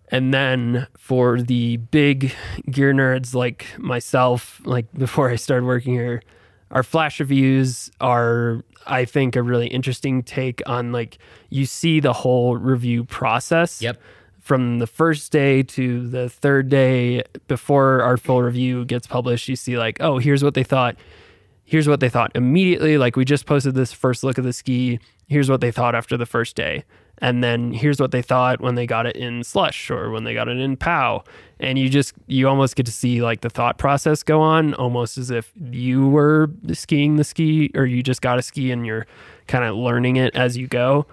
[0.09, 2.35] And then for the big
[2.71, 6.23] gear nerds like myself, like before I started working here,
[6.71, 11.19] our flash reviews are I think a really interesting take on like
[11.51, 13.81] you see the whole review process.
[13.81, 14.01] Yep.
[14.41, 19.57] From the first day to the third day before our full review gets published, you
[19.57, 20.97] see like, oh, here's what they thought
[21.65, 22.99] here's what they thought immediately.
[22.99, 25.01] Like we just posted this first look of the ski.
[25.27, 26.85] Here's what they thought after the first day.
[27.19, 30.35] And then here's what they thought when they got it in slush or when they
[30.35, 31.25] got it in POW.
[31.61, 35.17] And you just, you almost get to see like the thought process go on almost
[35.17, 39.07] as if you were skiing the ski or you just got a ski and you're
[39.47, 41.07] kind of learning it as you go.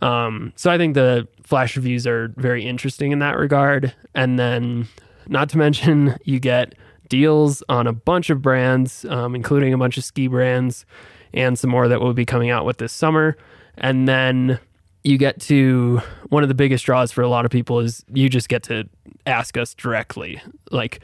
[0.00, 3.94] Um, so I think the flash reviews are very interesting in that regard.
[4.14, 4.88] And then,
[5.28, 6.74] not to mention, you get
[7.12, 10.86] deals on a bunch of brands, um, including a bunch of ski brands
[11.34, 13.36] and some more that will be coming out with this summer.
[13.76, 14.58] And then
[15.04, 16.00] you get to
[16.30, 18.88] one of the biggest draws for a lot of people is you just get to
[19.26, 20.40] ask us directly.
[20.70, 21.00] Like,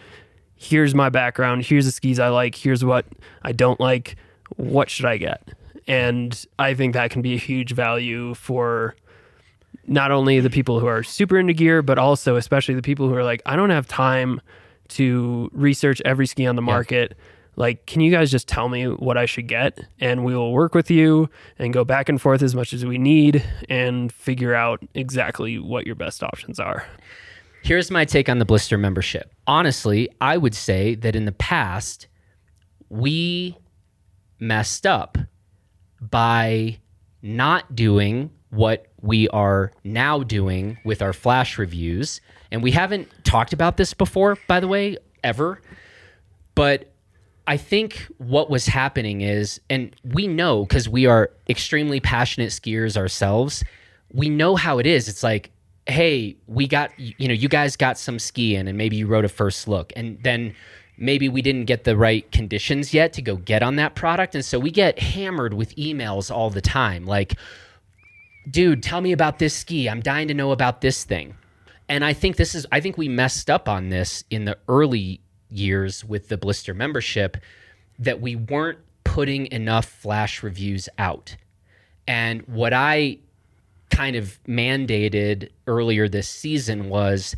[0.56, 3.04] here's my background, here's the skis I like, here's what
[3.42, 4.16] I don't like,
[4.56, 5.50] what should I get?
[5.86, 8.96] And I think that can be a huge value for
[9.86, 13.14] not only the people who are super into gear, but also especially the people who
[13.14, 14.40] are like, I don't have time
[14.88, 17.14] to research every ski on the market.
[17.16, 17.24] Yeah.
[17.56, 19.80] Like, can you guys just tell me what I should get?
[20.00, 21.28] And we will work with you
[21.58, 25.84] and go back and forth as much as we need and figure out exactly what
[25.84, 26.86] your best options are.
[27.62, 29.32] Here's my take on the blister membership.
[29.46, 32.06] Honestly, I would say that in the past,
[32.88, 33.56] we
[34.38, 35.18] messed up
[36.00, 36.78] by
[37.22, 42.20] not doing what we are now doing with our flash reviews.
[42.50, 45.60] And we haven't talked about this before, by the way, ever.
[46.54, 46.90] But
[47.46, 52.96] I think what was happening is, and we know because we are extremely passionate skiers
[52.96, 53.64] ourselves,
[54.12, 55.08] we know how it is.
[55.08, 55.50] It's like,
[55.86, 59.24] hey, we got, you know, you guys got some ski in, and maybe you wrote
[59.24, 59.92] a first look.
[59.96, 60.54] And then
[60.98, 64.34] maybe we didn't get the right conditions yet to go get on that product.
[64.34, 67.06] And so we get hammered with emails all the time.
[67.06, 67.34] Like,
[68.50, 69.88] dude, tell me about this ski.
[69.88, 71.34] I'm dying to know about this thing.
[71.88, 75.20] And I think this is, I think we messed up on this in the early
[75.48, 77.38] years with the blister membership
[77.98, 81.36] that we weren't putting enough flash reviews out.
[82.06, 83.18] And what I
[83.90, 87.34] kind of mandated earlier this season was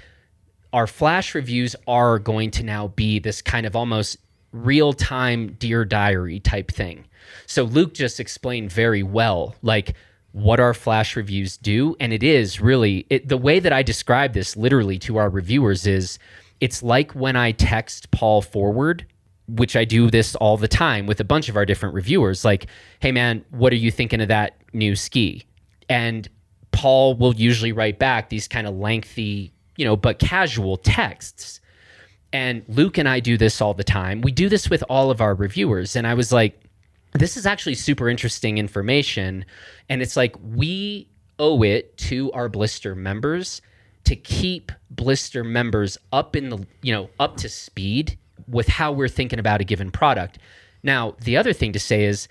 [0.72, 4.16] our flash reviews are going to now be this kind of almost
[4.52, 7.06] real time Dear Diary type thing.
[7.46, 9.94] So Luke just explained very well, like,
[10.32, 14.32] what our flash reviews do and it is really it, the way that i describe
[14.32, 16.18] this literally to our reviewers is
[16.60, 19.06] it's like when I text Paul forward,
[19.48, 22.66] which I do this all the time with a bunch of our different reviewers, like,
[23.00, 25.46] hey man, what are you thinking of that new ski?
[25.88, 26.28] And
[26.70, 31.60] Paul will usually write back these kind of lengthy, you know, but casual texts.
[32.32, 34.20] And Luke and I do this all the time.
[34.20, 35.96] We do this with all of our reviewers.
[35.96, 36.60] And I was like,
[37.12, 39.44] this is actually super interesting information.
[39.88, 41.08] And it's like we
[41.38, 43.62] owe it to our blister members
[44.04, 49.08] to keep blister members up in the, you know, up to speed with how we're
[49.08, 50.38] thinking about a given product.
[50.82, 52.28] Now, the other thing to say is,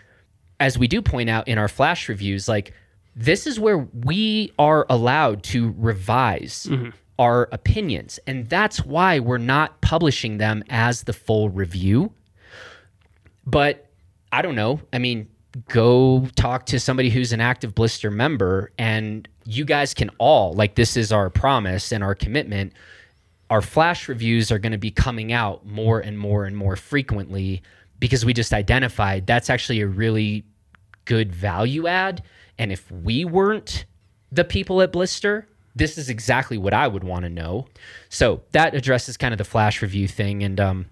[0.59, 2.73] as we do point out in our flash reviews, like
[3.15, 6.89] this is where we are allowed to revise mm-hmm.
[7.17, 8.19] our opinions.
[8.27, 12.11] And that's why we're not publishing them as the full review.
[13.45, 13.88] But
[14.31, 14.81] I don't know.
[14.93, 15.27] I mean,
[15.67, 20.75] go talk to somebody who's an active blister member and you guys can all like
[20.75, 22.73] this is our promise and our commitment.
[23.49, 27.63] Our flash reviews are going to be coming out more and more and more frequently
[27.99, 30.45] because we just identified that's actually a really
[31.05, 32.23] good value add.
[32.59, 33.85] And if we weren't
[34.31, 37.67] the people at blister this is exactly what i would want to know.
[38.09, 40.85] So that addresses kind of the flash review thing and um,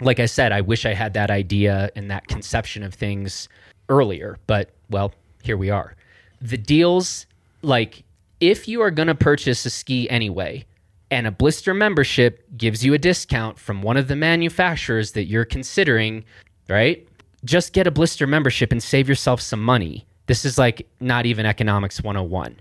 [0.00, 3.48] like I said, I wish I had that idea and that conception of things
[3.88, 5.94] earlier, but well, here we are.
[6.40, 7.26] The deals,
[7.62, 8.04] like
[8.40, 10.64] if you are going to purchase a ski anyway,
[11.10, 15.44] and a blister membership gives you a discount from one of the manufacturers that you're
[15.44, 16.24] considering,
[16.68, 17.06] right?
[17.44, 20.06] Just get a blister membership and save yourself some money.
[20.26, 22.56] This is like not even economics 101.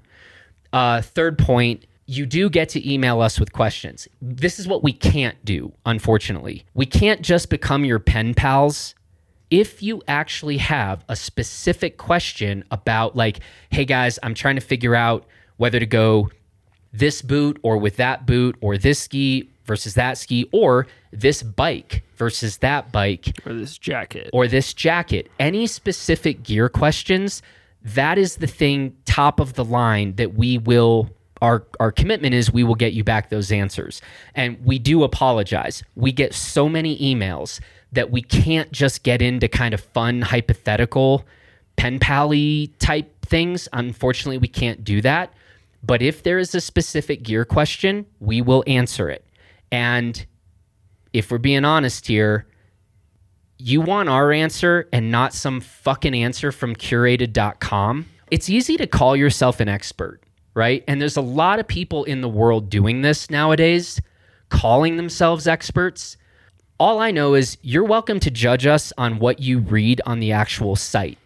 [0.71, 4.07] Uh, third point you do get to email us with questions.
[4.21, 6.65] This is what we can't do, unfortunately.
[6.73, 8.95] We can't just become your pen pals.
[9.49, 13.39] If you actually have a specific question about, like,
[13.69, 15.25] hey guys, I'm trying to figure out
[15.57, 16.29] whether to go
[16.91, 22.03] this boot or with that boot or this ski versus that ski or this bike
[22.15, 27.41] versus that bike or this jacket or this jacket, any specific gear questions,
[27.81, 31.09] that is the thing top of the line that we will
[31.43, 34.01] our our commitment is we will get you back those answers.
[34.33, 35.83] And we do apologize.
[35.95, 37.59] We get so many emails
[37.91, 41.25] that we can't just get into kind of fun hypothetical
[41.75, 43.67] pen pally type things.
[43.73, 45.33] Unfortunately, we can't do that.
[45.83, 49.25] But if there is a specific gear question, we will answer it.
[49.69, 50.25] And
[51.11, 52.47] if we're being honest here,
[53.57, 58.05] you want our answer and not some fucking answer from curated.com.
[58.31, 60.23] It's easy to call yourself an expert
[60.53, 60.83] right?
[60.87, 64.01] And there's a lot of people in the world doing this nowadays,
[64.49, 66.17] calling themselves experts.
[66.79, 70.31] All I know is you're welcome to judge us on what you read on the
[70.31, 71.17] actual site.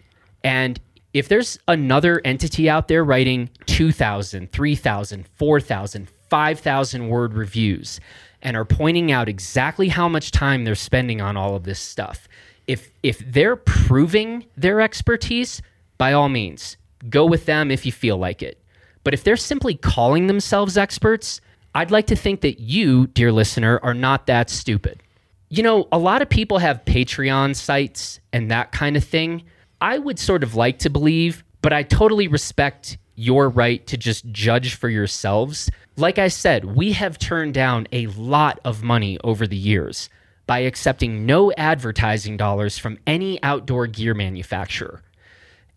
[0.44, 0.80] And
[1.14, 8.00] if there's another entity out there writing 2,000, 3,000, 4,000, 5,000 word reviews
[8.42, 12.28] and are pointing out exactly how much time they're spending on all of this stuff,
[12.68, 15.62] if if they're proving their expertise,
[15.98, 16.78] by all means,
[17.10, 18.62] go with them if you feel like it.
[19.08, 21.40] But if they're simply calling themselves experts,
[21.74, 25.02] I'd like to think that you, dear listener, are not that stupid.
[25.48, 29.44] You know, a lot of people have Patreon sites and that kind of thing.
[29.80, 34.30] I would sort of like to believe, but I totally respect your right to just
[34.34, 35.70] judge for yourselves.
[35.96, 40.10] Like I said, we have turned down a lot of money over the years
[40.48, 45.02] by accepting no advertising dollars from any outdoor gear manufacturer.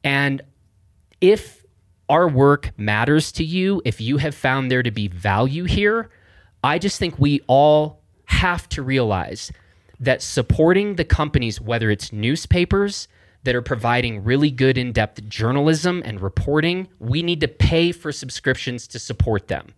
[0.02, 0.42] And
[1.20, 1.59] if
[2.10, 6.10] our work matters to you, if you have found there to be value here,
[6.62, 9.50] I just think we all have to realize
[10.00, 13.08] that supporting the companies, whether it's newspapers
[13.44, 18.12] that are providing really good in depth journalism and reporting, we need to pay for
[18.12, 19.72] subscriptions to support them.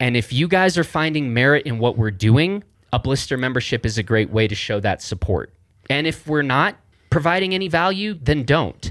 [0.00, 3.96] And if you guys are finding merit in what we're doing, a blister membership is
[3.96, 5.54] a great way to show that support.
[5.88, 6.76] And if we're not
[7.08, 8.90] providing any value, then don't.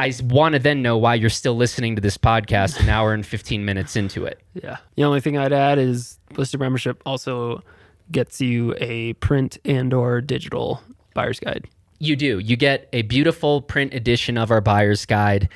[0.00, 3.24] I want to then know why you're still listening to this podcast an hour and
[3.24, 4.40] 15 minutes into it.
[4.54, 4.78] Yeah.
[4.96, 7.62] The only thing I'd add is Blister membership also
[8.10, 10.82] gets you a print and or digital
[11.12, 11.68] buyer's guide.
[11.98, 12.38] You do.
[12.38, 15.50] You get a beautiful print edition of our buyer's guide.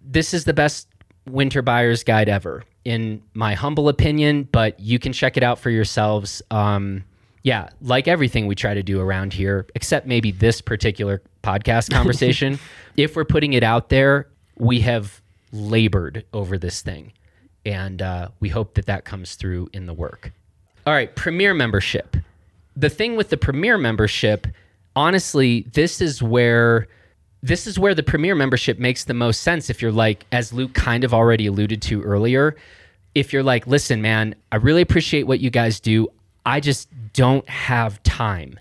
[0.00, 0.86] This is the best
[1.28, 5.70] winter buyer's guide ever, in my humble opinion, but you can check it out for
[5.70, 6.40] yourselves.
[6.52, 7.02] Um,
[7.42, 12.58] yeah, like everything we try to do around here, except maybe this particular podcast conversation,
[12.96, 14.28] if we're putting it out there,
[14.58, 15.20] we have
[15.52, 17.12] labored over this thing.
[17.64, 20.32] And uh, we hope that that comes through in the work.
[20.86, 22.16] All right, Premier membership.
[22.76, 24.46] The thing with the Premier membership,
[24.96, 26.88] honestly, this is where
[27.44, 30.74] this is where the Premier membership makes the most sense if you're like as Luke
[30.74, 32.56] kind of already alluded to earlier,
[33.14, 36.08] if you're like, "Listen, man, I really appreciate what you guys do.
[36.46, 38.58] I just don't have time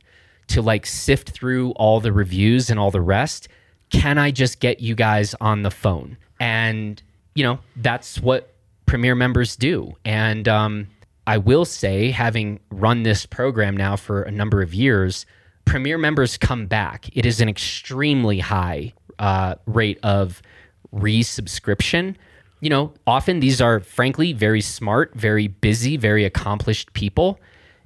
[0.51, 3.47] to like sift through all the reviews and all the rest.
[3.89, 6.17] Can I just get you guys on the phone?
[6.39, 7.01] And,
[7.35, 8.53] you know, that's what
[8.85, 9.95] Premier members do.
[10.05, 10.87] And um,
[11.27, 15.25] I will say, having run this program now for a number of years,
[15.65, 17.09] Premier members come back.
[17.13, 20.41] It is an extremely high uh, rate of
[20.93, 22.15] resubscription.
[22.59, 27.39] You know, often these are frankly very smart, very busy, very accomplished people.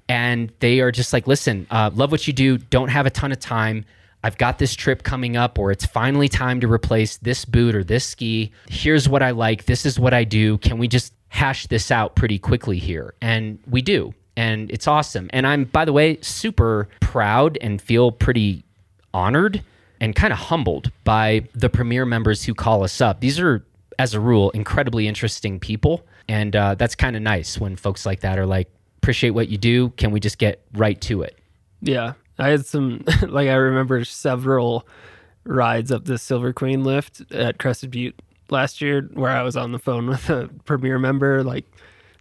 [0.07, 3.31] And they are just like, listen, uh, love what you do, don't have a ton
[3.31, 3.85] of time.
[4.23, 7.83] I've got this trip coming up, or it's finally time to replace this boot or
[7.83, 8.51] this ski.
[8.67, 9.65] Here's what I like.
[9.65, 10.57] This is what I do.
[10.59, 13.13] Can we just hash this out pretty quickly here?
[13.21, 14.13] And we do.
[14.35, 15.29] And it's awesome.
[15.31, 18.63] And I'm, by the way, super proud and feel pretty
[19.13, 19.63] honored
[20.01, 23.21] and kind of humbled by the premier members who call us up.
[23.21, 23.63] These are,
[23.97, 26.03] as a rule, incredibly interesting people.
[26.27, 28.69] And uh, that's kind of nice when folks like that are like,
[29.05, 29.89] appreciate what you do.
[29.91, 31.37] Can we just get right to it?
[31.81, 32.13] Yeah.
[32.39, 34.87] I had some, like, I remember several
[35.43, 39.71] rides up the Silver Queen lift at Crested Butte last year where I was on
[39.71, 41.65] the phone with a premier member, like,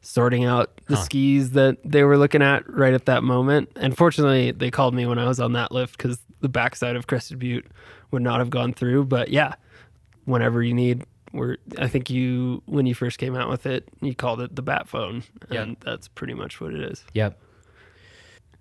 [0.02, 1.02] sorting out the Huh.
[1.04, 3.70] skis that they were looking at right at that moment.
[3.76, 7.06] And fortunately, they called me when I was on that lift because the backside of
[7.06, 7.66] Crested Butte
[8.10, 9.06] would not have gone through.
[9.06, 9.54] But yeah,
[10.26, 11.04] whenever you need,
[11.34, 14.62] we're, I think you, when you first came out with it, you called it the
[14.62, 15.24] Bat Phone.
[15.50, 17.04] And that's pretty much what it is.
[17.12, 17.38] Yep.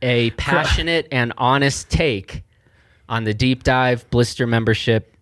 [0.02, 2.44] A passionate and honest take
[3.08, 5.16] on the deep dive blister membership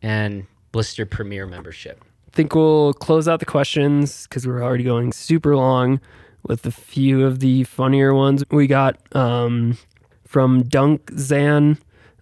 [0.00, 2.02] and blister premier membership.
[2.28, 6.00] I think we'll close out the questions because we're already going super long
[6.44, 9.76] with a few of the funnier ones we got um,
[10.26, 11.78] from Dunk Zan.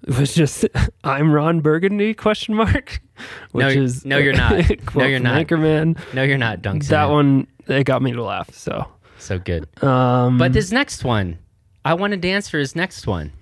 [0.06, 0.66] It was just
[1.04, 3.00] I'm Ron Burgundy question mark,
[3.52, 4.52] which No, is no, you're not.
[4.94, 5.46] No, you're not.
[5.46, 5.98] Anchorman.
[6.14, 6.84] No, you're not, Dunk.
[6.86, 8.52] That one it got me to laugh.
[8.54, 8.86] So,
[9.18, 9.66] So good.
[9.84, 11.38] um, But this next one,
[11.84, 13.32] I want to dance for his next one.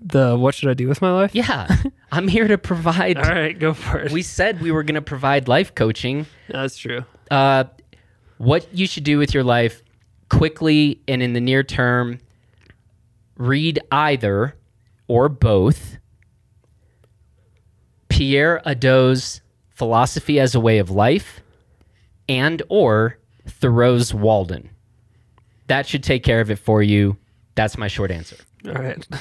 [0.00, 1.34] the what should I do with my life?
[1.34, 1.66] Yeah.
[2.12, 3.16] I'm here to provide.
[3.16, 4.12] All right, go for it.
[4.12, 6.26] We said we were going to provide life coaching.
[6.48, 7.04] That's true.
[7.30, 7.64] uh,
[8.38, 9.80] what you should do with your life
[10.28, 12.18] quickly and in the near term
[13.36, 14.54] read either
[15.08, 15.96] or both
[18.14, 19.40] Pierre Hadot's
[19.70, 21.40] philosophy as a way of life
[22.28, 24.70] and or thoreau's walden
[25.66, 27.16] that should take care of it for you
[27.56, 28.36] that's my short answer
[28.66, 29.06] All right.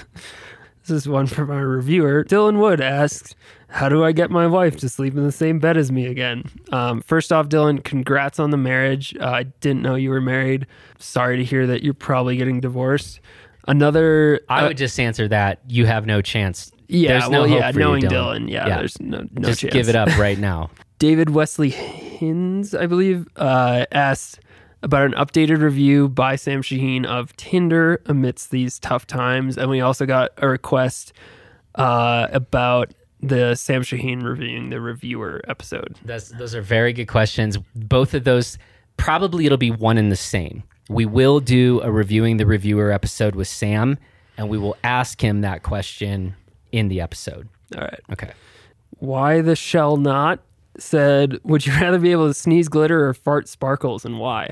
[0.86, 2.26] This is one from our reviewer.
[2.26, 3.36] Dylan Wood asks,
[3.70, 6.44] How do I get my wife to sleep in the same bed as me again?
[6.74, 9.16] Um, first off, Dylan, congrats on the marriage.
[9.18, 10.68] Uh, I didn't know you were married.
[11.00, 13.22] Sorry to hear that you're probably getting divorced.
[13.66, 17.50] Another, i uh, would just answer that you have no chance yeah, there's no well,
[17.50, 18.10] yeah, for you, knowing Dylan.
[18.12, 18.78] Dylan, yeah, Yeah.
[18.78, 19.74] there's no, no just chance.
[19.74, 20.70] give it up right now
[21.00, 24.40] David Wesley Hins, I believe, uh, asked
[24.82, 29.58] about an updated review by Sam Shaheen of Tinder amidst these tough times.
[29.58, 31.14] And we also got a request
[31.76, 35.98] uh, about the Sam Shaheen reviewing the reviewer episode.
[36.04, 37.58] That's, those are very good questions.
[37.76, 38.58] Both of those,
[38.98, 40.64] probably it'll be one and the same.
[40.90, 43.98] We will do a reviewing the reviewer episode with Sam,
[44.38, 46.36] and we will ask him that question
[46.74, 47.48] in the episode.
[47.78, 48.02] All right.
[48.12, 48.32] Okay.
[49.00, 50.42] Why the shell not
[50.78, 54.50] said, Would you rather be able to sneeze glitter or fart sparkles and why?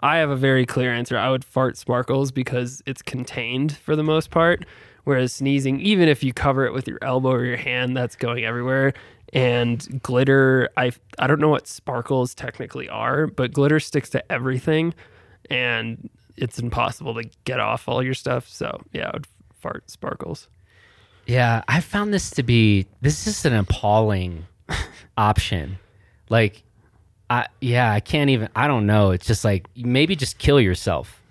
[0.00, 1.18] I have a very clear answer.
[1.18, 4.64] I would fart sparkles because it's contained for the most part.
[5.04, 8.44] Whereas sneezing, even if you cover it with your elbow or your hand, that's going
[8.44, 8.92] everywhere.
[9.32, 14.94] And glitter, I I don't know what sparkles technically are, but glitter sticks to everything,
[15.50, 18.48] and it's impossible to get off all your stuff.
[18.48, 19.26] So yeah, I would
[19.60, 20.48] fart sparkles.
[21.28, 24.46] Yeah, I found this to be this is an appalling
[25.18, 25.78] option.
[26.30, 26.62] Like,
[27.30, 28.48] I yeah, I can't even.
[28.56, 29.10] I don't know.
[29.10, 31.22] It's just like maybe just kill yourself.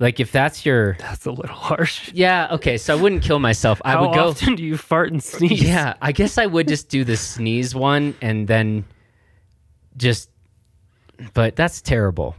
[0.00, 2.12] Like if that's your That's a little harsh.
[2.12, 2.48] yeah.
[2.52, 3.80] Okay, so I wouldn't kill myself.
[3.84, 4.28] I How would go.
[4.28, 5.62] often do you fart and sneeze?
[5.62, 8.84] Yeah, I guess I would just do the sneeze one and then
[9.96, 10.30] just
[11.34, 12.36] but that's terrible.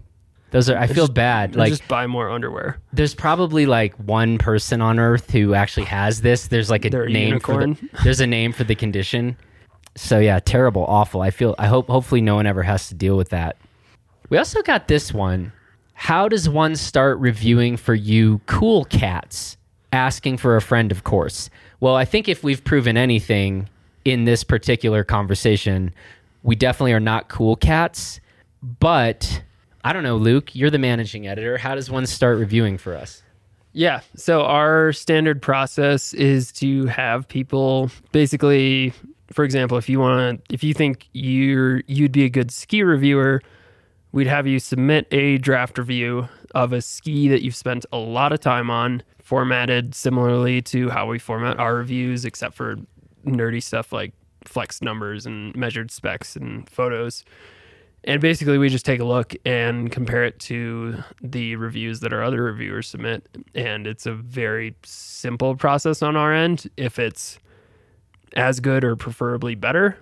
[0.51, 1.55] Those are I feel bad.
[1.55, 2.79] Like just buy more underwear.
[2.93, 6.47] there's probably like one person on earth who actually has this.
[6.47, 7.89] There's like a They're a name for unicorn.
[7.93, 9.37] the, there's a name for the condition.
[9.95, 11.21] So yeah, terrible, awful.
[11.21, 13.57] I feel I hope hopefully no one ever has to deal with that.
[14.29, 15.51] We also got this one.
[15.93, 19.57] How does one start reviewing for you cool cats?
[19.91, 21.49] Asking for a friend, of course.
[21.79, 23.67] Well, I think if we've proven anything
[24.05, 25.93] in this particular conversation,
[26.43, 28.19] we definitely are not cool cats.
[28.79, 29.41] But
[29.83, 31.57] I don't know, Luke, you're the managing editor.
[31.57, 33.23] How does one start reviewing for us?
[33.71, 34.01] Yeah.
[34.15, 38.93] So our standard process is to have people basically,
[39.31, 43.41] for example, if you want if you think you're you'd be a good ski reviewer,
[44.11, 48.33] we'd have you submit a draft review of a ski that you've spent a lot
[48.33, 52.77] of time on, formatted similarly to how we format our reviews, except for
[53.25, 54.13] nerdy stuff like
[54.45, 57.23] flex numbers and measured specs and photos.
[58.05, 62.23] And basically, we just take a look and compare it to the reviews that our
[62.23, 63.27] other reviewers submit.
[63.53, 66.69] And it's a very simple process on our end.
[66.77, 67.39] If it's
[68.35, 69.97] as good or preferably better,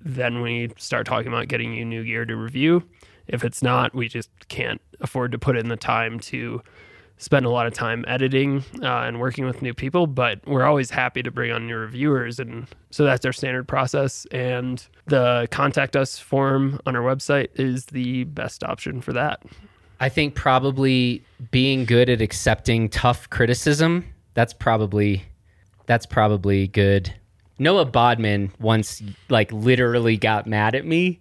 [0.00, 2.82] then we start talking about getting you new gear to review.
[3.26, 6.62] If it's not, we just can't afford to put in the time to
[7.18, 10.90] spend a lot of time editing uh, and working with new people, but we're always
[10.90, 12.38] happy to bring on new reviewers.
[12.38, 14.26] And so that's our standard process.
[14.32, 19.42] And the contact us form on our website is the best option for that.
[19.98, 25.24] I think probably being good at accepting tough criticism, that's probably
[25.86, 27.14] that's probably good.
[27.58, 31.20] Noah Bodman once like literally got mad at me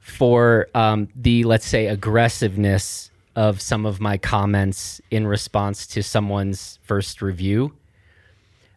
[0.00, 3.09] for um, the let's say aggressiveness
[3.40, 7.72] of some of my comments in response to someone's first review.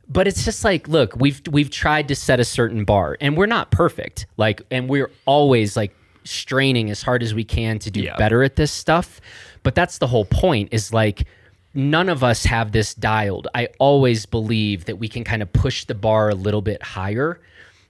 [0.08, 3.46] But it's just like, look, we've we've tried to set a certain bar, and we're
[3.58, 4.26] not perfect.
[4.38, 8.16] Like, and we're always like straining as hard as we can to do Yeah.
[8.16, 9.20] better at this stuff.
[9.64, 10.70] But that's the whole point.
[10.72, 11.28] Is like
[11.74, 13.48] none of us have this dialed.
[13.54, 17.42] I always believe that we can kind of push the bar a little bit higher.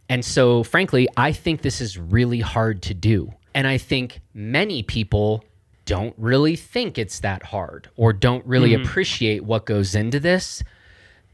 [0.09, 3.31] And so, frankly, I think this is really hard to do.
[3.53, 5.43] And I think many people
[5.85, 8.83] don't really think it's that hard or don't really mm-hmm.
[8.83, 10.63] appreciate what goes into this.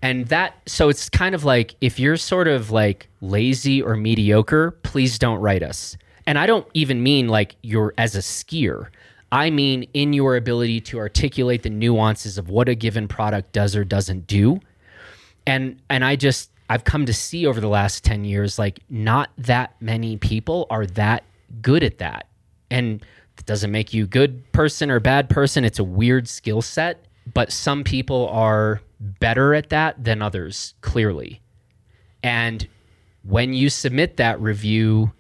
[0.01, 4.71] And that, so it's kind of like if you're sort of like lazy or mediocre,
[4.83, 5.97] please don't write us.
[6.25, 8.87] And I don't even mean like you're as a skier.
[9.31, 13.75] I mean in your ability to articulate the nuances of what a given product does
[13.75, 14.59] or doesn't do
[15.49, 19.29] and and i just i've come to see over the last 10 years like not
[19.37, 21.23] that many people are that
[21.61, 22.27] good at that
[22.69, 23.03] and
[23.39, 25.63] it doesn't make you a good person or bad person.
[25.65, 31.41] It's a weird skill set but some people are better at that than others clearly.
[32.23, 32.67] And
[33.23, 35.11] when you submit that review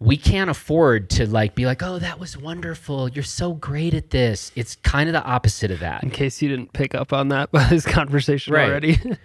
[0.00, 3.08] we can't afford to like be like oh that was wonderful.
[3.08, 4.52] You're so great at this.
[4.54, 6.02] It's kind of the opposite of that.
[6.02, 8.68] In case you didn't pick up on that by this conversation Right.
[8.68, 8.98] already.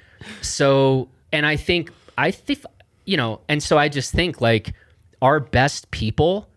[0.42, 2.64] So, and I think, I think,
[3.06, 4.74] you know, and so I just think like
[5.22, 6.50] our best people,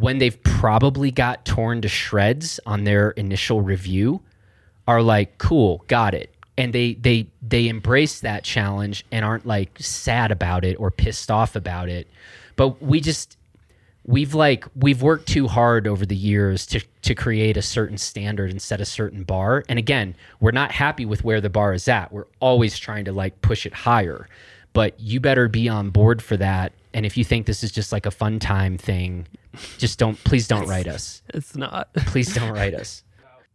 [0.00, 4.20] when they've probably got torn to shreds on their initial review,
[4.88, 6.34] are like, cool, got it.
[6.58, 11.30] And they they they embrace that challenge and aren't like sad about it or pissed
[11.30, 12.08] off about it.
[12.56, 13.36] But we just
[14.04, 18.50] we've like we've worked too hard over the years to to create a certain standard
[18.50, 21.86] and set a certain bar and again we're not happy with where the bar is
[21.86, 24.26] at we're always trying to like push it higher
[24.72, 27.92] but you better be on board for that and if you think this is just
[27.92, 29.26] like a fun time thing
[29.78, 31.92] just don't please don't write us it's not.
[32.06, 33.02] please don't write us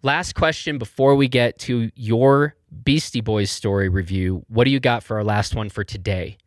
[0.01, 5.03] last question before we get to your beastie boys story review what do you got
[5.03, 6.37] for our last one for today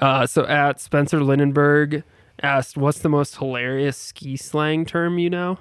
[0.00, 2.02] Uh, so at Spencer Lindenberg
[2.42, 5.58] asked, "What's the most hilarious ski slang term you know?"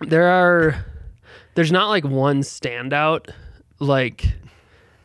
[0.00, 0.84] There are,
[1.56, 3.30] there's not like one standout.
[3.80, 4.24] Like,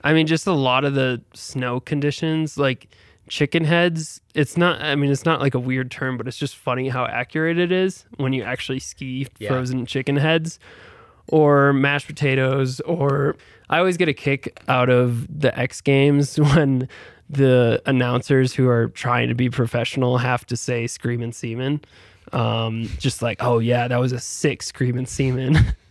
[0.08, 2.88] I mean, just a lot of the snow conditions, like
[3.30, 4.22] chicken heads.
[4.34, 4.82] It's not.
[4.82, 7.72] I mean, it's not like a weird term, but it's just funny how accurate it
[7.72, 9.50] is when you actually ski Yeah.
[9.50, 10.60] frozen chicken heads
[11.28, 13.36] or mashed potatoes or
[13.70, 16.88] I always get a kick out of the X Games when
[17.30, 21.82] the announcers who are trying to be professional have to say screaming semen.
[22.32, 25.58] Um, just like, oh yeah, that was a sick screaming semen.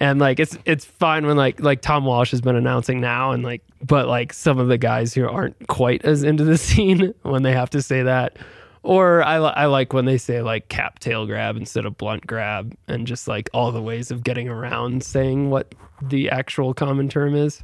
[0.00, 3.42] and like it's it's fine when like like Tom Wallisch has been announcing now and
[3.44, 7.42] like but like some of the guys who aren't quite as into the scene when
[7.42, 8.36] they have to say that
[8.82, 12.76] or I, I like when they say like cap tail grab instead of blunt grab
[12.88, 17.34] and just like all the ways of getting around saying what the actual common term
[17.34, 17.62] is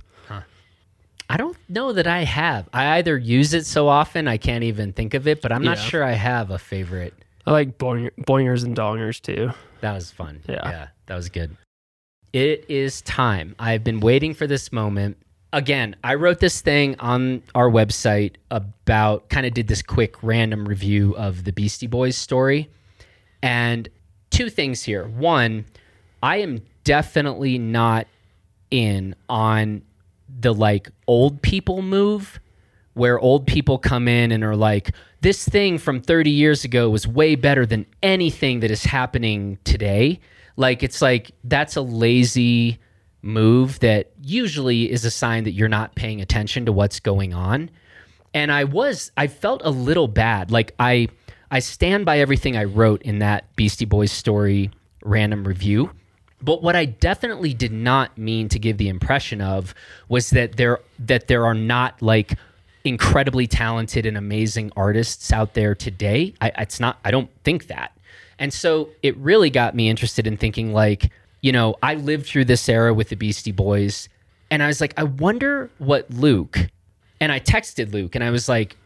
[1.28, 2.68] I don't know that I have.
[2.72, 5.76] I either use it so often I can't even think of it, but I'm not
[5.76, 5.84] Yeah.
[5.84, 7.14] sure I have a favorite.
[7.46, 9.52] I like boing- boingers and dongers too.
[9.80, 10.40] That was fun.
[10.48, 10.86] yeah, Yeah.
[11.06, 11.56] that was good.
[12.32, 13.56] It is time.
[13.58, 15.16] I've been waiting for this moment.
[15.52, 20.68] Again, I wrote this thing on our website about kind of did this quick random
[20.68, 22.70] review of the Beastie Boys story.
[23.42, 23.88] And
[24.30, 25.08] two things here.
[25.08, 25.64] One,
[26.22, 28.06] I am definitely not
[28.70, 29.82] in on
[30.28, 32.38] the like old people move
[32.94, 37.08] where old people come in and are like this thing from 30 years ago was
[37.08, 40.20] way better than anything that is happening today
[40.60, 42.78] like it's like that's a lazy
[43.22, 47.70] move that usually is a sign that you're not paying attention to what's going on
[48.32, 51.08] and i was i felt a little bad like i
[51.50, 54.70] i stand by everything i wrote in that beastie boys story
[55.02, 55.90] random review
[56.42, 59.74] But what I definitely did not mean to give the impression of
[60.08, 62.38] was that there that there are not like
[62.84, 66.32] incredibly talented and amazing artists out there today.
[66.40, 66.98] I, it's not.
[67.04, 67.92] I don't think that.
[68.40, 71.12] And so it really got me interested in thinking like,
[71.42, 74.08] you know, I lived through this era with the Beastie Boys,
[74.50, 76.58] and I was like, I wonder what Luke.
[77.20, 78.76] And I texted Luke, and I was like,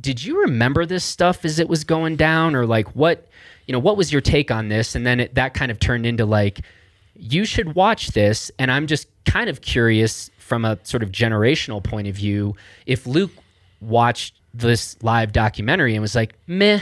[0.00, 3.26] did you remember this stuff as it was going down or like what
[3.66, 6.06] you know what was your take on this and then it, that kind of turned
[6.06, 6.60] into like
[7.16, 11.82] you should watch this and i'm just kind of curious from a sort of generational
[11.82, 12.54] point of view
[12.86, 13.32] if luke
[13.80, 16.80] watched this live documentary and was like meh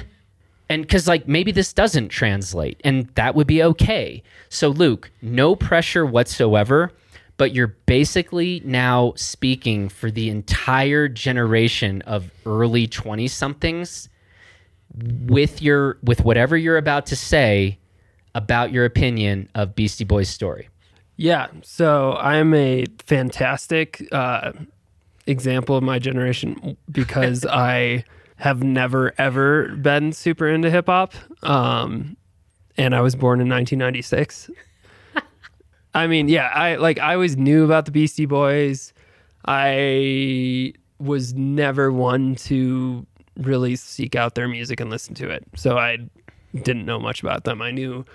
[0.70, 5.54] and because like maybe this doesn't translate and that would be okay so luke no
[5.54, 6.90] pressure whatsoever
[7.36, 14.08] but you're basically now speaking for the entire generation of early 20 somethings
[15.26, 17.78] with your with whatever you're about to say
[18.34, 20.68] about your opinion of Beastie Boys story.
[21.16, 24.52] Yeah, so I'm a fantastic uh,
[25.26, 28.04] example of my generation because I
[28.40, 31.12] have never ever been super into hip hop,
[31.42, 32.16] um,
[32.76, 34.50] and I was born in 1996.
[35.94, 38.94] I mean, yeah, I like I always knew about the Beastie Boys.
[39.46, 43.06] I was never one to
[43.36, 45.44] really seek out their music and listen to it.
[45.56, 45.98] So I
[46.54, 47.60] didn't know much about them.
[47.60, 48.06] I knew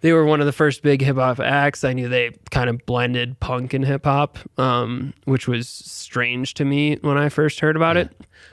[0.00, 1.84] they were one of the first big hip hop acts.
[1.84, 6.64] I knew they kind of blended punk and hip hop, um, which was strange to
[6.64, 8.10] me when I first heard about it.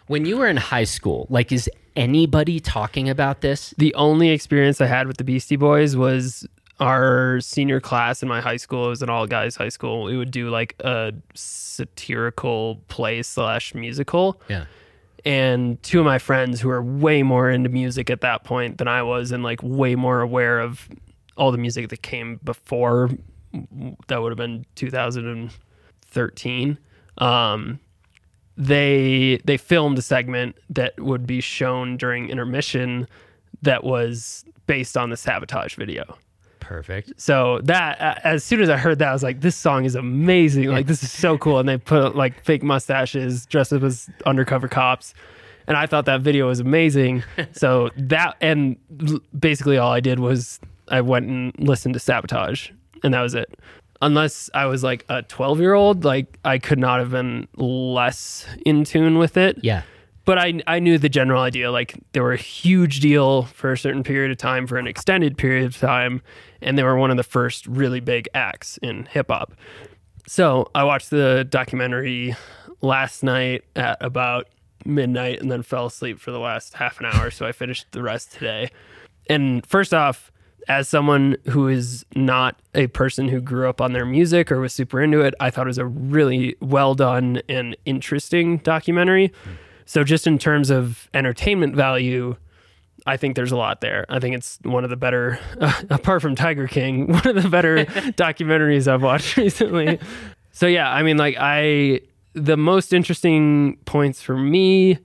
[0.08, 3.74] When you were in high school, like, is anybody talking about this?
[3.78, 6.48] The only experience I had with the Beastie Boys was
[6.80, 8.88] our senior class in my high school.
[8.88, 10.04] It was an all guys high school.
[10.04, 14.42] We would do like a satirical play slash musical.
[14.50, 14.66] Yeah.
[15.26, 18.88] And two of my friends who are way more into music at that point than
[18.88, 20.90] I was and like way more aware of
[21.38, 23.10] all the music that came before
[24.08, 26.78] that would have been 2013
[27.20, 27.80] um,
[28.58, 33.08] they they filmed a segment that would be shown during intermission
[33.62, 36.18] that was based on the sabotage video.
[36.60, 37.20] Perfect.
[37.20, 40.70] so that as soon as i heard that i was like this song is amazing.
[40.70, 41.60] Like this is so cool.
[41.60, 45.14] And they put like fake mustaches dressed up as undercover cops.
[45.68, 47.24] And i thought that video was amazing.
[47.52, 48.78] So that and
[49.38, 50.62] basically all i did was
[50.94, 52.70] i went and listened to sabotage
[53.04, 53.50] and that was it
[54.02, 58.46] unless i was like a 12 year old like i could not have been less
[58.66, 59.82] in tune with it Yeah.
[60.26, 61.70] but I I knew the general idea.
[61.72, 65.38] Like they were a huge deal for a certain period of time, for an extended
[65.38, 66.22] period of time,
[66.62, 69.52] and they were one of the first really big acts in hip hop.
[70.28, 72.36] So I watched the documentary
[72.82, 74.48] last night at about
[74.86, 77.30] midnight, and then fell asleep for the last half an hour.
[77.32, 78.70] So I finished the rest today.
[79.30, 80.32] And first off,
[80.68, 84.74] as someone who is not a person who grew up on their music or was
[84.74, 89.32] super into it, I thought it was a really well done and interesting documentary.
[89.86, 92.38] So, just in terms of entertainment value,
[93.06, 94.06] I think there's a lot there.
[94.08, 95.40] I think it's one of the better,
[95.90, 100.00] apart from Tiger King, one of the better documentaries I've watched recently.
[100.52, 102.02] So, yeah, I mean, like, I,
[102.34, 105.00] the most interesting points for me,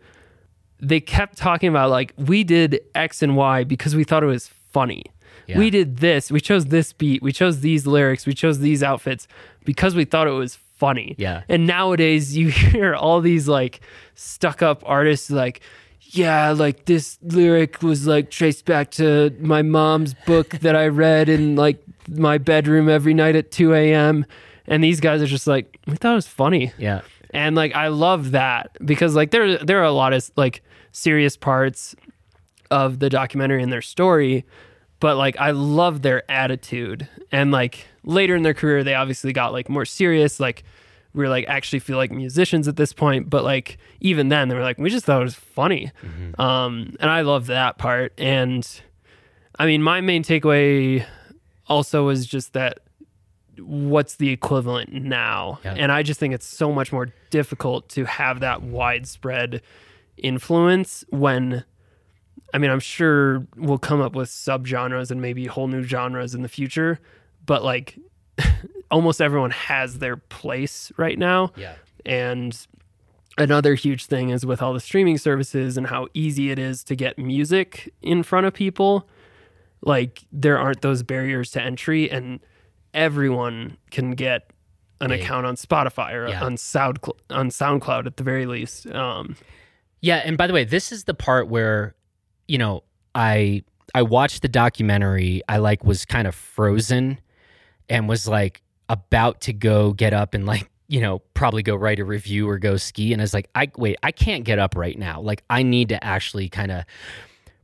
[0.81, 4.47] they kept talking about like, we did X and Y because we thought it was
[4.47, 5.03] funny.
[5.49, 5.59] Yeah.
[5.59, 9.27] We did this, we chose this beat, we chose these lyrics, we chose these outfits
[9.65, 11.15] because we thought it was funny.
[11.19, 11.43] Yeah.
[11.49, 13.81] And nowadays you hear all these like
[14.15, 15.61] stuck up artists like,
[16.01, 21.29] yeah, like this lyric was like traced back to my mom's book that I read
[21.29, 24.25] in like my bedroom every night at 2 a.m.
[24.67, 26.73] And these guys are just like, we thought it was funny.
[26.79, 27.01] Yeah.
[27.31, 30.63] And like I love that because like there there are a lot of like
[30.93, 31.95] serious parts
[32.71, 34.45] of the documentary and their story,
[35.01, 37.09] but like I love their attitude.
[37.33, 40.65] And like later in their career they obviously got like more serious, like
[41.15, 44.55] we are like actually feel like musicians at this point, but like even then they
[44.55, 45.91] were like we just thought it was funny.
[46.39, 48.67] Um and I love that part and
[49.59, 51.05] I mean my main takeaway
[51.67, 52.79] also was just that
[53.61, 55.75] what's the equivalent now Yeah.
[55.77, 59.61] and i just think it's so much more difficult to have that widespread
[60.17, 61.65] influence when
[62.55, 66.43] i mean i'm sure we'll come up with subgenres and maybe whole new genres in
[66.43, 66.99] the future
[67.47, 67.99] but like
[68.91, 71.75] almost everyone has their place right now Yeah.
[72.07, 72.67] and
[73.37, 76.97] another huge thing is with all the streaming services and how easy it is to
[76.97, 79.09] get music in front of people.
[79.81, 82.41] Like there aren't those barriers to entry, and
[82.95, 84.51] everyone can get
[85.01, 85.21] an Big.
[85.21, 86.43] account on Spotify or Yeah.
[86.45, 86.99] on Sound
[87.31, 88.89] on SoundCloud at the very least.
[88.89, 89.37] Um,
[90.01, 91.95] Yeah, and by the way, this is the part where,
[92.49, 92.83] you know,
[93.15, 93.63] I
[93.95, 95.43] I watched the documentary.
[95.49, 97.21] I like was kind of frozen
[97.89, 101.99] and was like about to go get up and like you know probably go write
[101.99, 104.75] a review or go ski and I was like I wait I can't get up
[104.75, 106.85] right now like I need to actually kind of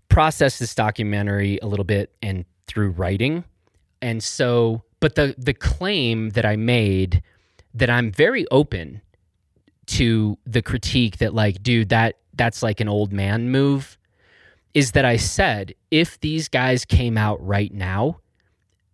[0.09, 3.44] process this documentary a little bit and through writing
[4.02, 7.23] and so but the the claim that I made
[7.73, 9.01] that I'm very open
[9.86, 13.97] to the critique that like dude that that's like an old man move
[14.74, 18.20] is that I said if these guys came out right now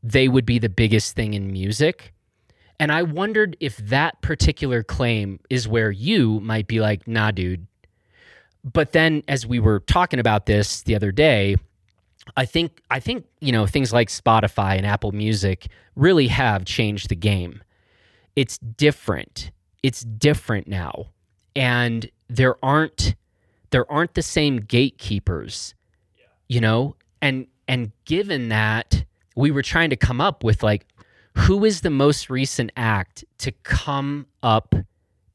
[0.03, 2.13] they would be the biggest thing in music
[2.79, 7.67] and I wondered if that particular claim is where you might be like nah dude
[8.65, 11.57] but then as we were talking about this the other day
[12.37, 17.09] I think I think you know things like Spotify and Apple Music really have changed
[17.09, 17.63] the game.
[18.37, 19.51] It's different.
[19.83, 21.07] It's different now.
[21.57, 23.17] And there aren't
[23.71, 25.75] there aren't the same gatekeepers.
[26.49, 26.97] You know?
[27.23, 29.05] And and given that
[29.37, 30.87] we were trying to come up with like
[31.37, 34.75] who is the most recent act to come up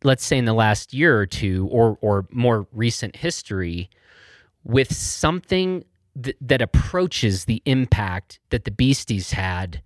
[0.04, 3.90] let's say in the last year or two or or more recent history
[4.64, 5.84] with something
[6.22, 9.82] th- that approaches the impact that the Beasties had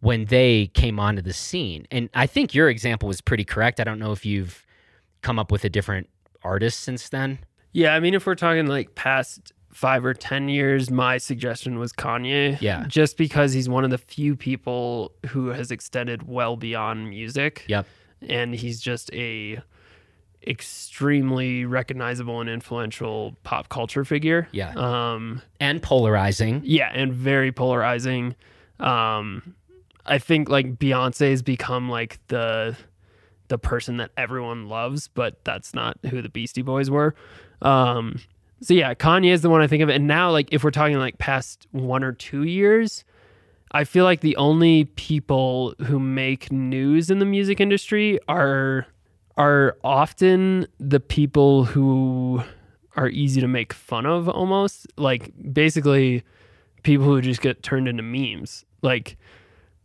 [0.00, 1.86] when they came onto the scene.
[1.90, 3.80] And I think your example was pretty correct.
[3.80, 4.64] I don't know if you've
[5.22, 6.08] come up with a different
[6.46, 7.38] artist since then.
[7.72, 11.92] Yeah, I mean, if we're talking like past five or 10 years, my suggestion was
[11.92, 12.58] Kanye.
[12.62, 12.86] Yeah.
[12.88, 17.64] Just because he's one of the few people who has extended well beyond music.
[17.68, 17.86] Yep.
[18.26, 19.60] And he's just a
[20.46, 24.48] extremely recognizable and influential pop culture figure.
[24.52, 24.72] Yeah.
[24.76, 26.62] Um, and polarizing.
[26.64, 28.34] Yeah, and very polarizing.
[28.80, 29.54] Um,
[30.06, 32.76] I think like Beyonce's become like the
[33.48, 37.14] the person that everyone loves, but that's not who the Beastie Boys were.
[37.62, 38.20] Um,
[38.60, 39.88] so yeah, Kanye is the one I think of.
[39.88, 43.04] And now, like, if we're talking like past one or two years,
[43.72, 48.86] I feel like the only people who make news in the music industry are
[49.36, 52.42] are often the people who
[52.96, 56.24] are easy to make fun of almost like basically
[56.82, 59.18] people who just get turned into memes like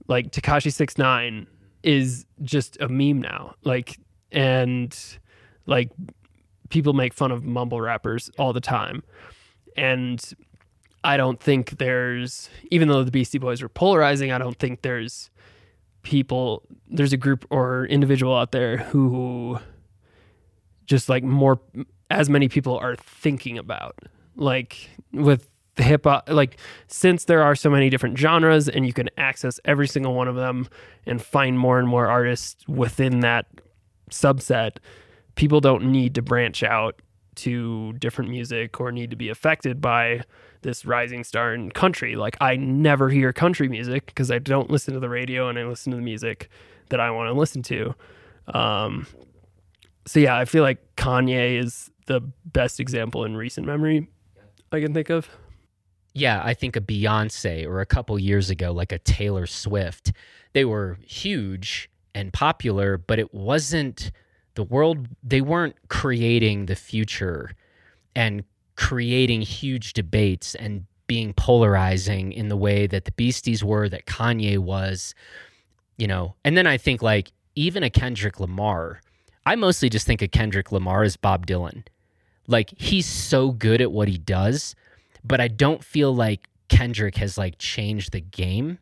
[0.08, 1.48] like Tekashi 69
[1.84, 3.56] is just a meme now.
[3.64, 3.99] Like
[4.32, 4.98] and
[5.66, 5.90] like
[6.70, 9.03] people make fun of mumble rappers all the time.
[9.76, 10.24] And
[11.03, 15.30] I don't think there's even though the Beastie Boys are polarizing I don't think there's
[16.03, 19.60] people there's a group or individual out there who
[20.86, 21.60] just like more
[22.10, 23.98] as many people are thinking about.
[24.36, 26.57] Like with the hip hop like
[26.88, 30.35] since there are so many different genres and you can access every single one of
[30.35, 30.68] them
[31.06, 33.45] and find more and more artists within that
[34.10, 34.77] subset
[35.35, 37.02] people don't need to branch out
[37.35, 40.22] to different music or need to be affected by
[40.61, 42.15] this rising star in country.
[42.15, 45.64] Like I never hear country music because I don't listen to the radio and I
[45.64, 46.49] listen to the music
[46.89, 47.95] that I want to listen to.
[48.53, 49.07] Um,
[50.06, 54.07] so yeah, I feel like Kanye is the best example in recent memory
[54.72, 55.30] I can think of.
[56.14, 60.12] Yeah, I think a Beyonce or a couple years ago, like a Taylor Swift,
[60.54, 64.12] they were huge and popular, but it wasn't
[64.56, 67.52] the world, they weren't creating the future
[68.16, 68.44] and
[68.76, 74.58] creating huge debates and being polarizing in the way that the Beasties were, that Kanye
[74.58, 75.14] was,
[75.98, 76.36] you know.
[76.44, 79.02] And then I think like even a Kendrick Lamar,
[79.46, 81.84] I mostly just think of Kendrick Lamar as Bob Dylan.
[82.48, 84.76] Like he's so good at what he does,
[85.23, 88.80] but I don't feel like Kendrick has like changed the game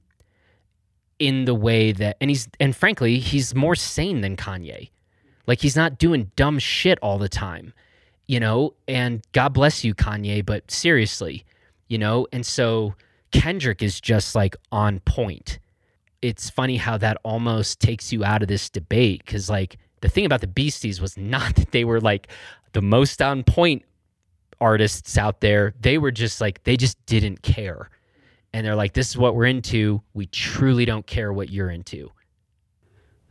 [1.18, 4.90] in the way that and he's and frankly, he's more sane than Kanye.
[5.48, 7.74] Like he's not doing dumb shit all the time
[8.30, 11.46] you know, and God bless you, Kanye, but seriously,
[11.88, 12.94] you know, and so
[13.32, 15.58] Kendrick is just like on point.
[16.22, 20.26] It's funny how that almost takes you out of this debate because, like, the thing
[20.26, 22.28] about the Beasties was not that they were like
[22.74, 23.84] the most on point
[24.62, 25.74] artists out there.
[25.80, 27.90] They were just like, they just didn't care.
[28.54, 30.02] And they're like, this is what we're into.
[30.14, 32.12] We truly don't care what you're into.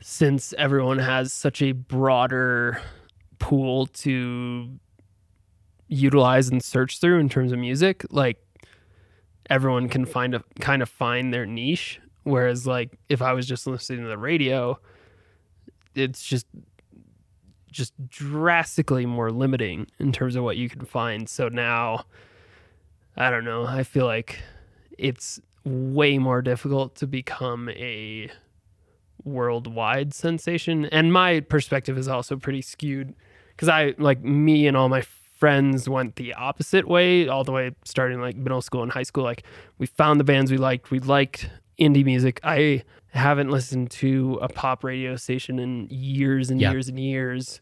[0.01, 2.81] Since everyone has such a broader
[3.39, 4.79] pool to
[5.89, 8.39] utilize and search through in terms of music, like
[9.51, 12.01] everyone can find a kind of find their niche.
[12.23, 14.79] Whereas like if I was just listening to the radio,
[15.95, 16.47] it's just
[17.79, 21.29] just drastically more limiting in terms of what you can find.
[21.29, 22.05] So now
[23.17, 24.41] I don't know, I feel like
[24.99, 28.31] it's way more difficult to become a
[29.25, 30.87] worldwide sensation.
[30.87, 33.15] And my perspective is also pretty skewed
[33.51, 37.71] because I like me and all my friends went the opposite way all the way
[37.85, 39.45] starting like middle school and high school like
[39.79, 41.49] we found the bands we liked we liked
[41.79, 42.41] indie music.
[42.43, 42.83] I
[43.13, 46.73] haven't listened to a pop radio station in years and Yeah.
[46.73, 47.61] years and years.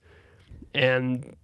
[0.77, 1.35] And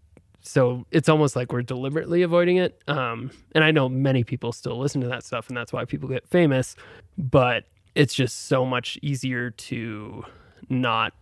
[0.40, 2.80] so it's almost like we're deliberately avoiding it.
[2.88, 6.08] Um, and I know many people still listen to that stuff, and that's why people
[6.08, 6.76] get famous.
[7.16, 7.64] But
[7.94, 10.24] it's just so much easier to
[10.68, 11.12] not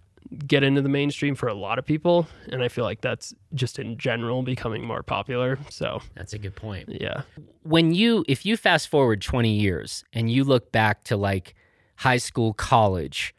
[0.46, 2.26] get into the mainstream for a lot of people.
[2.50, 5.58] And I feel like that's just in general becoming more popular.
[5.70, 6.88] So, That's a good point.
[6.88, 7.22] yeah.
[7.62, 11.54] when you if you fast forward 20 years and you look back to like
[11.96, 13.34] high school college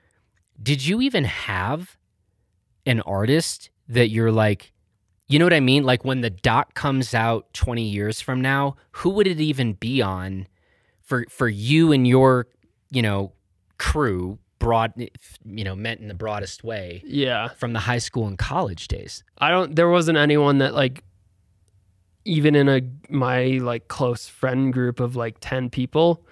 [0.61, 1.97] did you even have
[2.85, 4.71] an artist that you're like
[5.27, 8.75] you know what i mean like when the doc comes out 20 years from now
[8.91, 10.47] who would it even be on
[11.01, 12.47] for for you and your
[12.89, 13.31] you know
[13.77, 14.93] crew broad
[15.45, 17.47] you know meant in the broadest way Yeah.
[17.49, 21.03] from the high school and college days I don't there wasn't anyone that like
[22.25, 26.23] even in a my like close friend group of like 10 people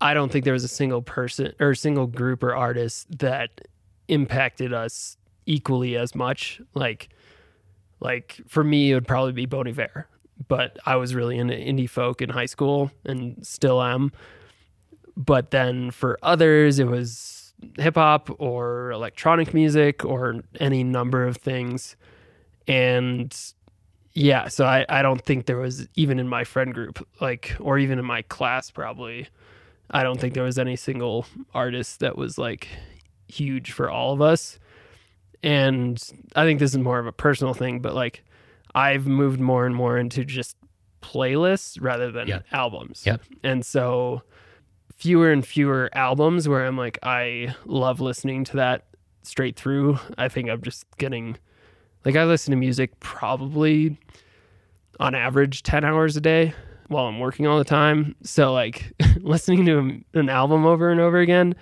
[0.00, 3.60] I don't think there was a single person or a single group or artist that
[4.08, 5.16] impacted us
[5.48, 6.60] equally as much.
[6.74, 7.08] Like
[8.00, 10.06] like for me it would probably be Bon Iver.
[10.46, 14.12] But I was really into indie folk in high school and still am.
[15.16, 21.38] But then for others it was hip hop or electronic music or any number of
[21.38, 21.96] things.
[22.68, 23.36] And
[24.18, 27.78] yeah so I, I don't think there was even in my friend group like or
[27.78, 29.28] even in my class probably
[29.90, 32.68] i don't think there was any single artist that was like
[33.28, 34.58] huge for all of us
[35.42, 36.02] and
[36.36, 38.24] i think this is more of a personal thing but like
[38.74, 40.56] i've moved more and more into just
[41.02, 42.40] playlists rather than Yeah.
[42.52, 43.22] albums Yep.
[43.44, 44.22] and so
[44.96, 48.84] fewer and fewer albums where i'm like i love listening to that
[49.22, 51.36] straight through i think i'm just getting
[52.04, 53.98] like I listen to music probably
[55.00, 56.54] on average 10 hours a day
[56.86, 58.14] while I'm working all the time.
[58.22, 61.56] So like listening to an album over and over again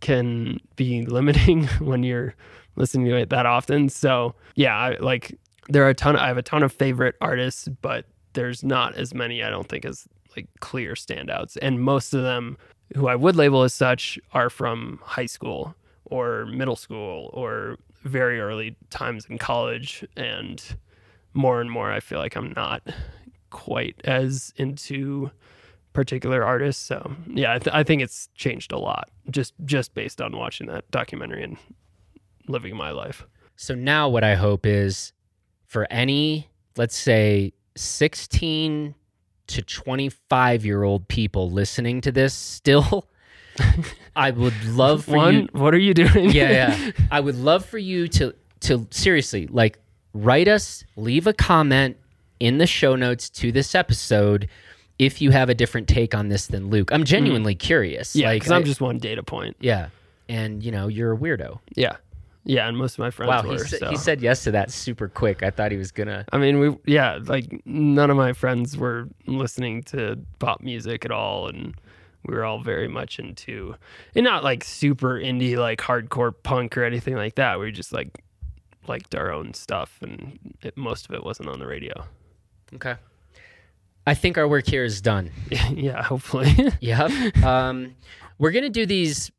[0.00, 2.34] can be limiting when you're
[2.78, 3.88] listening to it that often.
[3.88, 5.38] So yeah, I, like
[5.68, 9.14] there are a ton I have a ton of favorite artists, but there's not as
[9.14, 10.06] many I don't think as
[10.36, 11.56] like clear standouts.
[11.60, 12.56] And most of them
[12.96, 15.74] who I would label as such are from high school
[16.06, 20.62] or middle school or very early times in college and
[21.34, 22.82] more and more I feel like I'm not
[23.50, 25.30] quite as into
[25.92, 30.20] particular artists so yeah I, th- I think it's changed a lot just just based
[30.20, 31.56] on watching that documentary and
[32.48, 33.26] living my life
[33.56, 35.12] So now what I hope is
[35.66, 38.94] for any, let's say 16
[39.48, 43.08] to 25 year old people listening to this still,
[44.16, 45.48] I would love for one you.
[45.52, 46.90] what are you doing Yeah, yeah.
[47.10, 49.78] I would love for you to, to seriously, like,
[50.14, 51.96] write us, leave a comment
[52.40, 54.48] in the show notes to this episode
[54.98, 56.92] if you have a different take on this than Luke.
[56.92, 57.06] I'm mm.
[57.06, 58.16] genuinely curious.
[58.16, 59.88] yeah like, because i'm just one data point yeah.
[60.30, 61.58] And, you know, you're a weirdo.
[61.74, 61.96] yeah
[62.48, 63.42] yeah and most of my friends Wow.
[63.46, 63.90] were He, sa- so.
[63.90, 65.42] he said yes to that super quick.
[65.44, 66.24] I thought he was going to.
[66.32, 71.12] I mean, we yeah, like none of my friends were listening to pop music at
[71.12, 71.74] all, and
[72.24, 73.76] we were all very much into,
[74.16, 77.60] and not like super indie, like hardcore punk or anything like that.
[77.60, 78.18] We just like
[78.88, 82.04] liked our own stuff, and it, most of it wasn't on the radio.
[82.74, 82.96] Okay.
[84.06, 85.30] I think our work here is done.
[85.70, 86.54] yeah, hopefully.
[86.80, 87.36] Yep.
[87.44, 87.94] um,
[88.38, 89.30] we're going to do these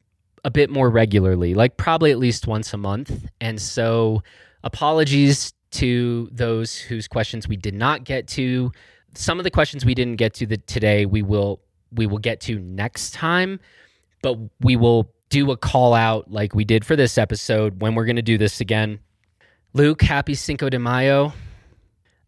[0.44, 3.26] a bit more regularly, like probably at least once a month.
[3.42, 4.24] And so,
[4.64, 8.72] apologies to those whose questions we did not get to.
[9.14, 11.60] Some of the questions we didn't get to the, today, we will
[11.92, 13.60] we will get to next time,
[14.22, 18.06] but we will do a call out like we did for this episode when we're
[18.06, 19.00] going to do this again.
[19.74, 21.34] Luke, happy Cinco de Mayo.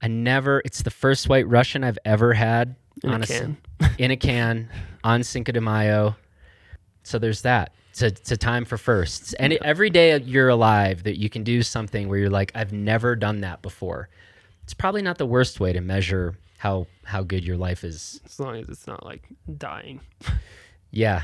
[0.01, 3.57] I never, it's the first white Russian I've ever had In a on can.
[3.99, 4.69] in a can
[5.03, 6.15] on Cinco de Mayo.
[7.03, 7.73] So there's that.
[7.91, 9.33] It's a, it's a time for firsts.
[9.33, 13.15] And every day you're alive that you can do something where you're like, I've never
[13.15, 14.07] done that before.
[14.63, 18.21] It's probably not the worst way to measure how how good your life is.
[18.25, 19.23] As long as it's not like
[19.57, 19.99] dying.
[20.91, 21.23] Yeah.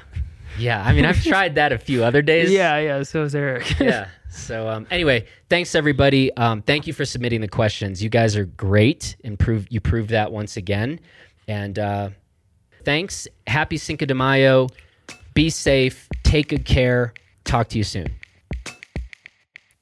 [0.58, 0.84] Yeah.
[0.84, 2.52] I mean, I've tried that a few other days.
[2.52, 3.04] Yeah, yeah.
[3.04, 3.78] So is Eric.
[3.80, 4.10] yeah.
[4.30, 6.36] So um, anyway, thanks everybody.
[6.36, 8.04] Um, thank you for submitting the questions.
[8.04, 9.16] You guys are great.
[9.24, 9.68] Improve.
[9.70, 11.00] You proved that once again.
[11.48, 12.10] And uh,
[12.84, 13.28] thanks.
[13.46, 14.68] Happy Cinco de Mayo.
[15.38, 16.10] Be safe.
[16.24, 17.14] Take good care.
[17.44, 18.08] Talk to you soon.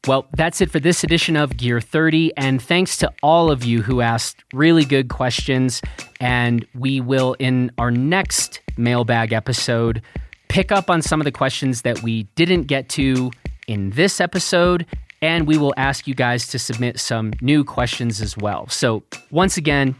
[0.05, 2.35] Well, that's it for this edition of Gear 30.
[2.35, 5.81] And thanks to all of you who asked really good questions.
[6.19, 10.01] And we will, in our next mailbag episode,
[10.49, 13.31] pick up on some of the questions that we didn't get to
[13.65, 14.85] in this episode.
[15.21, 18.67] And we will ask you guys to submit some new questions as well.
[18.67, 19.95] So, once again,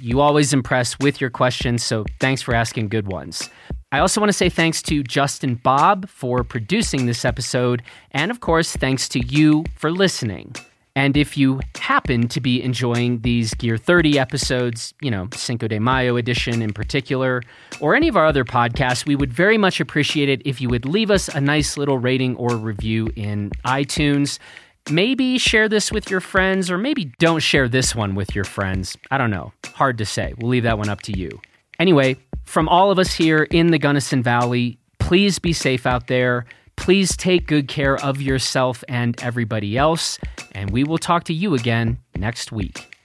[0.00, 3.50] You always impress with your questions, so thanks for asking good ones.
[3.92, 8.40] I also want to say thanks to Justin Bob for producing this episode, and of
[8.40, 10.54] course, thanks to you for listening.
[10.96, 15.78] And if you happen to be enjoying these Gear 30 episodes, you know, Cinco de
[15.78, 17.42] Mayo edition in particular,
[17.80, 20.86] or any of our other podcasts, we would very much appreciate it if you would
[20.86, 24.38] leave us a nice little rating or review in iTunes.
[24.90, 28.96] Maybe share this with your friends, or maybe don't share this one with your friends.
[29.10, 29.52] I don't know.
[29.74, 30.32] Hard to say.
[30.38, 31.40] We'll leave that one up to you.
[31.78, 32.16] Anyway,
[32.46, 36.46] from all of us here in the Gunnison Valley, please be safe out there.
[36.76, 40.18] Please take good care of yourself and everybody else.
[40.52, 42.95] And we will talk to you again next week.